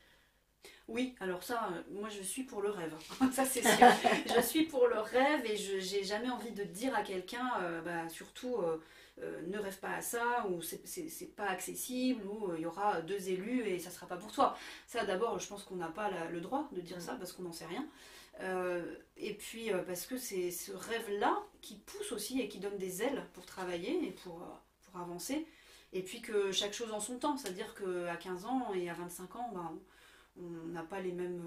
Oui, 0.89 1.15
alors 1.21 1.43
ça, 1.43 1.71
moi 1.91 2.09
je 2.09 2.23
suis 2.23 2.45
pour 2.45 2.63
le 2.63 2.71
rêve. 2.71 2.95
ça 3.33 3.45
c'est 3.45 3.63
sûr. 3.63 3.87
je 4.35 4.41
suis 4.41 4.65
pour 4.65 4.87
le 4.89 4.99
rêve 4.99 5.45
et 5.45 5.57
je 5.57 5.75
n'ai 5.75 6.05
jamais 6.05 6.31
envie 6.31 6.53
de 6.53 6.65
dire 6.65 6.95
à 6.95 7.03
quelqu'un, 7.03 7.51
bah, 7.85 8.09
surtout, 8.09 8.57
ne 9.19 9.59
rêve 9.59 9.79
pas 9.79 9.97
à 9.97 10.01
ça, 10.01 10.47
ou 10.49 10.63
c'est 10.63 11.37
pas 11.37 11.49
accessible, 11.49 12.27
ou 12.27 12.55
il 12.55 12.63
y 12.63 12.67
aura 12.67 13.03
deux 13.03 13.29
élus 13.29 13.67
et 13.67 13.79
ça 13.79 13.91
sera 13.91 14.07
pas 14.07 14.17
pour 14.17 14.33
toi. 14.33 14.57
Ça 14.87 15.05
d'abord, 15.05 15.39
je 15.39 15.47
pense 15.49 15.65
qu'on 15.65 15.77
n'a 15.77 15.89
pas 15.89 16.11
le 16.31 16.41
droit 16.41 16.69
de 16.73 16.81
dire 16.81 16.99
mm. 16.99 17.03
ça 17.03 17.15
parce 17.15 17.33
qu'on 17.33 17.43
n'en 17.43 17.53
sait 17.53 17.67
rien. 17.67 17.87
Euh, 18.41 18.97
et 19.17 19.35
puis 19.35 19.73
euh, 19.73 19.83
parce 19.83 20.07
que 20.07 20.17
c'est 20.17 20.51
ce 20.51 20.73
rêve-là 20.73 21.43
qui 21.61 21.77
pousse 21.77 22.13
aussi 22.13 22.41
et 22.41 22.49
qui 22.49 22.59
donne 22.59 22.77
des 22.79 23.03
ailes 23.03 23.25
pour 23.33 23.47
travailler 23.47 24.07
et 24.07 24.11
pour, 24.11 24.43
euh, 24.43 24.47
pour 24.83 25.01
avancer. 25.01 25.47
Et 25.93 26.03
puis 26.03 26.21
que 26.21 26.51
chaque 26.51 26.73
chose 26.73 26.93
en 26.93 27.01
son 27.01 27.19
temps, 27.19 27.37
c'est-à-dire 27.37 27.75
qu'à 27.75 28.17
15 28.17 28.47
ans 28.47 28.75
et 28.75 28.91
à 28.91 28.95
25 28.95 29.37
ans, 29.37 29.51
ben, 29.55 29.79
on 30.37 30.67
n'a 30.73 30.83
pas 30.83 31.01
les 31.01 31.13
mêmes, 31.13 31.45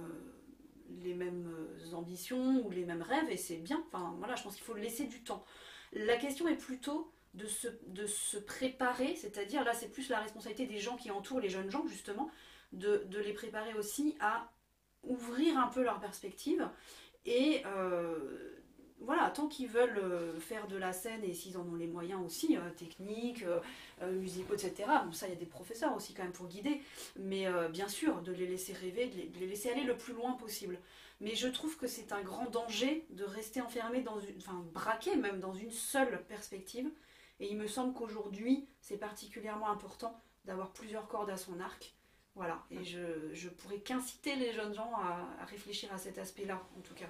les 1.02 1.14
mêmes 1.14 1.54
ambitions 1.94 2.66
ou 2.66 2.70
les 2.70 2.86
mêmes 2.86 3.02
rêves 3.02 3.30
et 3.30 3.36
c'est 3.36 3.58
bien. 3.58 3.84
Enfin 3.88 4.16
voilà, 4.20 4.36
je 4.36 4.44
pense 4.44 4.56
qu'il 4.56 4.64
faut 4.64 4.76
laisser 4.76 5.06
du 5.06 5.22
temps. 5.22 5.44
La 5.92 6.16
question 6.16 6.48
est 6.48 6.56
plutôt 6.56 7.12
de 7.34 7.46
se, 7.46 7.68
de 7.88 8.06
se 8.06 8.38
préparer, 8.38 9.16
c'est-à-dire 9.18 9.66
là 9.66 9.74
c'est 9.74 9.90
plus 9.90 10.08
la 10.10 10.20
responsabilité 10.20 10.66
des 10.66 10.80
gens 10.80 10.96
qui 10.96 11.12
entourent 11.12 11.42
les 11.42 11.50
jeunes 11.50 11.70
gens 11.70 11.86
justement, 11.86 12.32
de, 12.72 13.04
de 13.10 13.20
les 13.20 13.34
préparer 13.34 13.74
aussi 13.74 14.16
à 14.22 14.50
ouvrir 15.08 15.58
un 15.58 15.68
peu 15.68 15.84
leur 15.84 16.00
perspective 16.00 16.68
Et 17.26 17.62
euh, 17.66 18.18
voilà, 19.00 19.30
tant 19.30 19.48
qu'ils 19.48 19.68
veulent 19.68 19.98
euh, 19.98 20.40
faire 20.40 20.68
de 20.68 20.76
la 20.76 20.94
scène 20.94 21.24
et 21.24 21.34
s'ils 21.34 21.58
en 21.58 21.68
ont 21.68 21.76
les 21.76 21.88
moyens 21.88 22.22
aussi, 22.26 22.58
euh, 22.58 22.70
techniques, 22.72 23.46
musicaux, 24.02 24.54
etc. 24.54 24.90
Bon, 25.06 25.12
ça, 25.12 25.28
il 25.28 25.34
y 25.34 25.36
a 25.36 25.40
des 25.40 25.46
professeurs 25.46 25.96
aussi 25.96 26.14
quand 26.14 26.24
même 26.24 26.32
pour 26.32 26.48
guider. 26.48 26.82
Mais 27.18 27.48
bien 27.70 27.88
sûr, 27.88 28.22
de 28.22 28.32
les 28.32 28.48
laisser 28.48 28.74
rêver, 28.74 29.08
de 29.08 29.18
les, 29.18 29.28
de 29.28 29.40
les 29.40 29.48
laisser 29.48 29.70
aller 29.70 29.84
le 29.84 29.98
plus 29.98 30.14
loin 30.14 30.34
possible. 30.34 30.80
Mais 31.20 31.34
je 31.34 31.48
trouve 31.48 31.78
que 31.78 31.88
c'est 31.88 32.12
un 32.12 32.22
grand 32.22 32.50
danger 32.50 33.06
de 33.10 33.24
rester 33.24 33.60
enfermé 33.62 34.02
dans 34.02 34.20
une, 34.20 34.38
enfin 34.38 34.64
braqué 34.72 35.16
même 35.16 35.40
dans 35.40 35.54
une 35.54 35.72
seule 35.72 36.24
perspective. 36.28 36.90
Et 37.40 37.50
il 37.50 37.58
me 37.58 37.68
semble 37.68 37.94
qu'aujourd'hui, 37.94 38.68
c'est 38.82 38.98
particulièrement 38.98 39.70
important 39.70 40.20
d'avoir 40.46 40.72
plusieurs 40.72 41.08
cordes 41.08 41.30
à 41.30 41.38
son 41.38 41.60
arc. 41.60 41.97
Voilà, 42.38 42.64
et 42.70 42.84
je, 42.84 43.34
je 43.34 43.50
pourrais 43.50 43.80
qu'inciter 43.80 44.36
les 44.36 44.54
jeunes 44.54 44.74
gens 44.74 44.92
à, 44.96 45.28
à 45.42 45.46
réfléchir 45.46 45.92
à 45.92 45.98
cet 45.98 46.20
aspect-là, 46.20 46.62
en 46.78 46.82
tout 46.82 46.94
cas. 46.94 47.08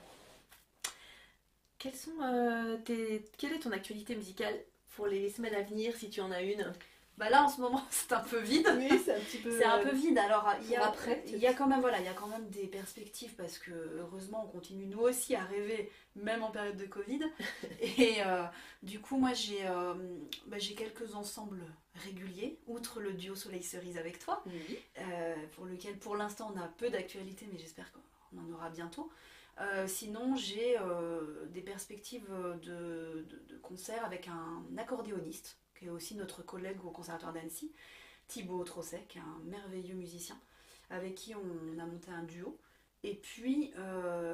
Quelles 1.77 1.95
sont, 1.95 2.21
euh, 2.21 2.77
tes... 2.77 3.25
Quelle 3.37 3.51
est 3.51 3.59
ton 3.59 3.71
actualité 3.71 4.15
musicale 4.15 4.55
pour 4.95 5.05
les 5.05 5.29
semaines 5.29 5.53
à 5.53 5.63
venir, 5.63 5.93
si 5.97 6.09
tu 6.09 6.21
en 6.21 6.31
as 6.31 6.41
une? 6.41 6.73
Bah 7.17 7.31
là 7.31 7.43
en 7.43 7.49
ce 7.49 7.59
moment 7.59 7.83
c'est 7.89 8.13
un 8.13 8.19
peu 8.19 8.39
vide. 8.39 8.69
Oui, 8.77 9.01
c'est 9.03 9.15
un 9.15 9.19
petit 9.19 9.39
peu. 9.39 9.51
C'est 9.51 9.65
un 9.65 9.79
peu 9.79 9.91
vide. 9.91 10.17
Alors 10.19 10.53
il 10.61 10.69
y 10.69 10.75
a, 10.75 10.85
après, 10.85 11.23
il 11.27 11.39
y 11.39 11.47
a 11.47 11.53
quand 11.53 11.67
même 11.67 11.81
voilà, 11.81 11.99
il 11.99 12.05
y 12.05 12.09
a 12.09 12.13
quand 12.13 12.27
même 12.27 12.47
des 12.49 12.67
perspectives 12.67 13.33
parce 13.35 13.57
que 13.57 13.71
heureusement 13.99 14.45
on 14.45 14.47
continue 14.47 14.85
nous 14.85 14.99
aussi 14.99 15.35
à 15.35 15.43
rêver 15.43 15.91
même 16.15 16.43
en 16.43 16.51
période 16.51 16.77
de 16.77 16.85
Covid. 16.85 17.21
Et 17.81 18.17
euh, 18.23 18.43
du 18.83 18.99
coup 18.99 19.17
moi 19.17 19.33
j'ai 19.33 19.65
euh, 19.65 19.95
bah, 20.45 20.59
j'ai 20.59 20.75
quelques 20.75 21.15
ensembles 21.15 21.63
réguliers 21.97 22.59
outre 22.67 22.99
le 22.99 23.13
duo 23.13 23.35
Soleil 23.35 23.63
Cerise 23.63 23.97
avec 23.97 24.19
toi 24.19 24.43
euh, 24.99 25.35
pour 25.55 25.65
lequel 25.65 25.97
pour 25.97 26.15
l'instant 26.15 26.51
on 26.53 26.59
a 26.59 26.67
peu 26.67 26.89
d'actualité 26.89 27.47
mais 27.51 27.57
j'espère 27.57 27.91
qu'on 27.91 28.39
en 28.39 28.51
aura 28.53 28.69
bientôt. 28.69 29.11
Euh, 29.59 29.87
sinon 29.87 30.35
j'ai 30.35 30.77
euh, 30.79 31.45
des 31.47 31.61
perspectives 31.61 32.29
de, 32.63 33.25
de, 33.27 33.45
de 33.49 33.57
concert 33.57 34.05
avec 34.05 34.27
un 34.27 34.63
accordéoniste 34.77 35.57
qui 35.77 35.85
est 35.85 35.89
aussi 35.89 36.15
notre 36.15 36.43
collègue 36.43 36.83
au 36.85 36.89
conservatoire 36.89 37.33
d'Annecy, 37.33 37.71
Thibaut 38.27 38.63
Trosset, 38.63 39.05
qui 39.07 39.19
est 39.19 39.21
un 39.21 39.41
merveilleux 39.45 39.95
musicien, 39.95 40.39
avec 40.89 41.15
qui 41.15 41.35
on 41.35 41.79
a 41.79 41.85
monté 41.85 42.11
un 42.11 42.23
duo. 42.23 42.57
Et 43.03 43.13
puis 43.13 43.71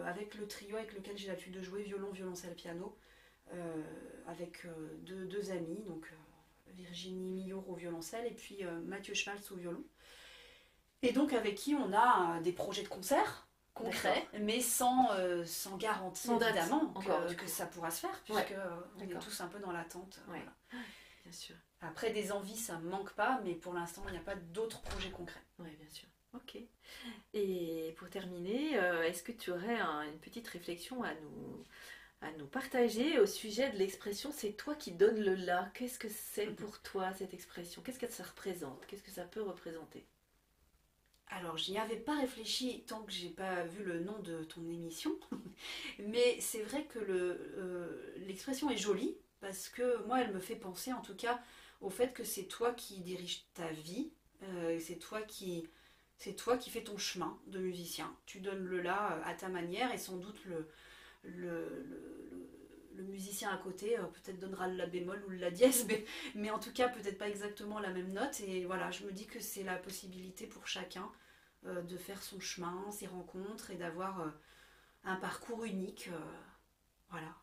avec 0.05 0.36
le 0.36 0.47
trio 0.47 0.78
avec 0.78 0.93
lequel 0.93 1.18
j'ai 1.18 1.28
l'habitude 1.28 1.53
de 1.53 1.61
jouer 1.61 1.84
violon, 1.84 2.11
violoncelle, 2.11 2.55
piano, 2.55 2.95
avec 4.26 4.66
deux, 5.01 5.26
deux 5.26 5.51
amis, 5.51 5.84
donc 5.86 6.09
Virginie 6.76 7.32
Millot 7.32 7.63
au 7.67 7.76
violoncelle 7.76 8.26
et 8.28 8.32
puis 8.36 8.63
euh, 8.65 8.80
Mathieu 8.82 9.13
Schmaltz 9.13 9.51
au 9.51 9.55
violon. 9.55 9.84
Et 11.01 11.11
donc 11.11 11.34
avec 11.34 11.55
qui 11.55 11.76
on 11.76 11.91
a 11.93 12.38
euh, 12.38 12.41
des 12.41 12.53
projets 12.53 12.84
de 12.84 12.88
concert 12.88 13.47
concrets, 13.74 14.28
mais 14.39 14.61
sans, 14.61 15.11
euh, 15.13 15.43
sans 15.45 15.78
garantie 15.78 16.28
Sans 16.28 16.39
évidemment 16.39 16.91
encore, 16.95 17.26
que, 17.36 17.47
ça 17.47 17.65
pourra 17.65 17.89
se 17.89 18.01
faire, 18.01 18.21
puisque 18.24 18.53
on 18.97 19.01
est 19.01 19.19
tous 19.19 19.41
un 19.41 19.47
peu 19.47 19.57
dans 19.59 19.71
l'attente. 19.71 20.19
Ouais. 20.28 20.38
voilà. 20.38 20.53
Bien 21.24 21.32
sûr. 21.32 21.55
Après, 21.82 22.11
des 22.11 22.32
envies, 22.32 22.55
ça 22.55 22.78
me 22.80 22.89
manque 22.89 23.11
pas, 23.13 23.41
mais 23.43 23.55
pour 23.55 23.74
l'instant, 23.74 24.03
il 24.07 24.11
n'y 24.11 24.17
a 24.17 24.21
pas 24.21 24.36
d'autres 24.36 24.82
projets 24.84 25.09
concrets. 25.09 25.41
Oui, 25.59 25.69
bien 25.78 25.89
sûr. 25.89 26.07
Ok. 26.34 26.57
Et 27.34 27.93
pour 27.97 28.09
terminer, 28.09 28.78
euh, 28.80 29.03
est-ce 29.03 29.24
que 29.24 29.32
tu 29.32 29.51
aurais 29.51 29.80
un- 29.80 30.03
une 30.03 30.19
petite 30.19 30.47
réflexion 30.47 31.03
à 31.03 31.13
nous, 31.15 31.63
à 32.24 32.32
nous 32.39 32.47
partager 32.47 33.19
au 33.19 33.28
sujet 33.28 33.69
de 33.71 33.78
l'expression 33.78 34.32
c'est 34.32 34.53
toi 34.53 34.74
qui 34.76 34.91
donnes 34.91 35.19
le 35.21 35.36
là 35.36 35.71
Qu'est-ce 35.76 35.99
que 35.99 36.09
c'est 36.09 36.47
Mhm. 36.47 36.55
pour 36.55 36.82
toi 36.82 37.13
cette 37.13 37.34
expression? 37.36 37.82
Qu'est-ce 37.84 37.99
que 37.99 38.07
ça 38.07 38.24
représente? 38.24 38.86
Qu'est-ce 38.88 39.03
que 39.03 39.11
ça 39.11 39.26
peut 39.26 39.43
représenter? 39.43 40.07
Alors, 41.28 41.57
j'y 41.57 41.78
avais 41.78 41.97
pas 41.97 42.19
réfléchi 42.19 42.84
tant 42.86 43.03
que 43.03 43.11
j'ai 43.11 43.30
pas 43.30 43.63
vu 43.65 43.84
le 43.84 43.99
nom 44.01 44.19
de 44.19 44.43
ton 44.43 44.67
émission, 44.69 45.11
mais 45.99 46.38
c'est 46.39 46.61
vrai 46.61 46.86
que 46.86 46.99
le, 46.99 47.53
euh, 47.57 48.13
l'expression 48.28 48.69
est 48.69 48.78
jolie 48.78 49.17
parce 49.41 49.67
que 49.69 50.03
moi, 50.05 50.21
elle 50.21 50.34
me 50.34 50.39
fait 50.39 50.55
penser 50.55 50.93
en 50.93 51.01
tout 51.01 51.15
cas 51.15 51.41
au 51.82 51.89
fait 51.89 52.13
que 52.13 52.24
c'est 52.24 52.43
toi 52.45 52.74
qui 52.74 53.01
diriges 53.01 53.45
ta 53.55 53.67
vie, 53.71 54.11
euh, 54.43 54.80
c'est 54.80 54.97
toi 54.99 55.21
qui 55.21 55.67
c'est 56.17 56.36
toi 56.36 56.57
qui 56.57 56.69
fais 56.69 56.84
ton 56.84 56.97
chemin 56.97 57.38
de 57.47 57.59
musicien. 57.59 58.15
Tu 58.26 58.39
donnes 58.39 58.63
le 58.65 58.82
là 58.82 59.13
euh, 59.17 59.21
à 59.26 59.34
ta 59.34 59.49
manière 59.49 59.91
et 59.93 59.97
sans 59.97 60.17
doute 60.17 60.39
le, 60.45 60.69
le, 61.24 61.84
le- 61.89 62.49
le- 62.95 63.03
musicien 63.03 63.49
à 63.51 63.57
côté 63.57 63.97
euh, 63.99 64.03
peut-être 64.03 64.39
donnera 64.39 64.67
le 64.67 64.76
la 64.76 64.86
bémol 64.88 65.24
ou 65.28 65.30
le 65.30 65.38
la 65.38 65.51
dièse, 65.51 65.86
mais, 65.89 66.05
mais 66.36 66.49
en 66.51 66.59
tout 66.59 66.71
cas 66.74 66.89
peut-être 66.89 67.17
pas 67.17 67.30
exactement 67.30 67.80
la 67.80 67.89
même 67.91 68.11
note. 68.13 68.39
Et 68.41 68.65
voilà, 68.65 68.91
je 68.91 69.05
me 69.05 69.11
dis 69.11 69.28
que 69.28 69.39
c'est 69.39 69.63
la 69.63 69.76
possibilité 69.78 70.47
pour 70.47 70.67
chacun 70.67 71.11
euh, 71.65 71.82
de 71.82 71.97
faire 71.97 72.21
son 72.24 72.39
chemin, 72.39 72.91
ses 72.91 73.07
rencontres 73.07 73.71
et 73.71 73.76
d'avoir 73.76 74.21
euh, 74.21 74.30
un 75.03 75.15
parcours 75.17 75.63
unique. 75.65 76.09
voilà. 77.09 77.36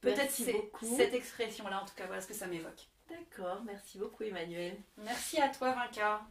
Peut-être 0.00 0.30
c'est 0.30 0.70
cette 0.82 1.12
expression-là, 1.14 1.82
en 1.82 1.84
tout 1.84 1.94
cas, 1.94 2.06
voilà 2.06 2.22
ce 2.22 2.26
que 2.26 2.34
ça 2.34 2.46
m'évoque. 2.46 2.88
D'accord, 3.08 3.62
merci 3.64 3.98
beaucoup 3.98 4.22
Emmanuel. 4.22 4.78
Merci 4.96 5.38
à 5.40 5.48
toi, 5.50 5.72
Vinca. 5.74 6.26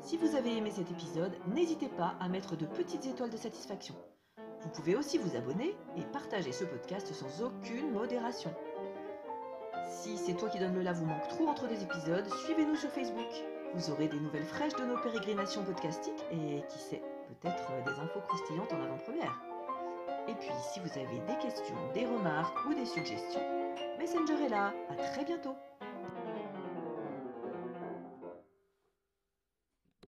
Si 0.00 0.16
vous 0.16 0.34
avez 0.34 0.56
aimé 0.56 0.70
cet 0.70 0.90
épisode, 0.90 1.32
n'hésitez 1.54 1.88
pas 1.88 2.14
à 2.20 2.28
mettre 2.28 2.56
de 2.56 2.66
petites 2.66 3.06
étoiles 3.06 3.30
de 3.30 3.36
satisfaction. 3.36 3.94
Vous 4.62 4.68
pouvez 4.70 4.96
aussi 4.96 5.18
vous 5.18 5.36
abonner 5.36 5.76
et 5.96 6.02
partager 6.12 6.52
ce 6.52 6.64
podcast 6.64 7.12
sans 7.12 7.44
aucune 7.44 7.90
modération. 7.92 8.54
Si 9.86 10.16
c'est 10.16 10.34
toi 10.34 10.48
qui 10.48 10.58
donne 10.58 10.74
le 10.74 10.82
la 10.82 10.92
vous 10.92 11.04
manque 11.04 11.28
trop 11.28 11.46
entre 11.48 11.68
des 11.68 11.82
épisodes, 11.82 12.26
suivez-nous 12.44 12.76
sur 12.76 12.90
Facebook. 12.90 13.30
Vous 13.74 13.90
aurez 13.90 14.08
des 14.08 14.20
nouvelles 14.20 14.44
fraîches 14.44 14.74
de 14.74 14.84
nos 14.84 15.00
pérégrinations 15.02 15.64
podcastiques 15.64 16.24
et 16.32 16.62
qui 16.68 16.78
sait, 16.78 17.02
peut-être 17.40 17.70
euh, 17.70 17.84
des 17.84 18.00
infos 18.00 18.20
croustillantes 18.26 18.72
en 18.72 18.82
avant-première. 18.82 19.40
Et 20.28 20.34
puis, 20.34 20.50
si 20.72 20.80
vous 20.80 20.98
avez 20.98 21.18
des 21.20 21.38
questions, 21.40 21.76
des 21.94 22.06
remarques 22.06 22.56
ou 22.68 22.74
des 22.74 22.86
suggestions, 22.86 23.40
Messenger 23.98 24.44
est 24.46 24.48
là. 24.48 24.72
À 24.88 24.94
très 24.94 25.24
bientôt. 25.24 25.54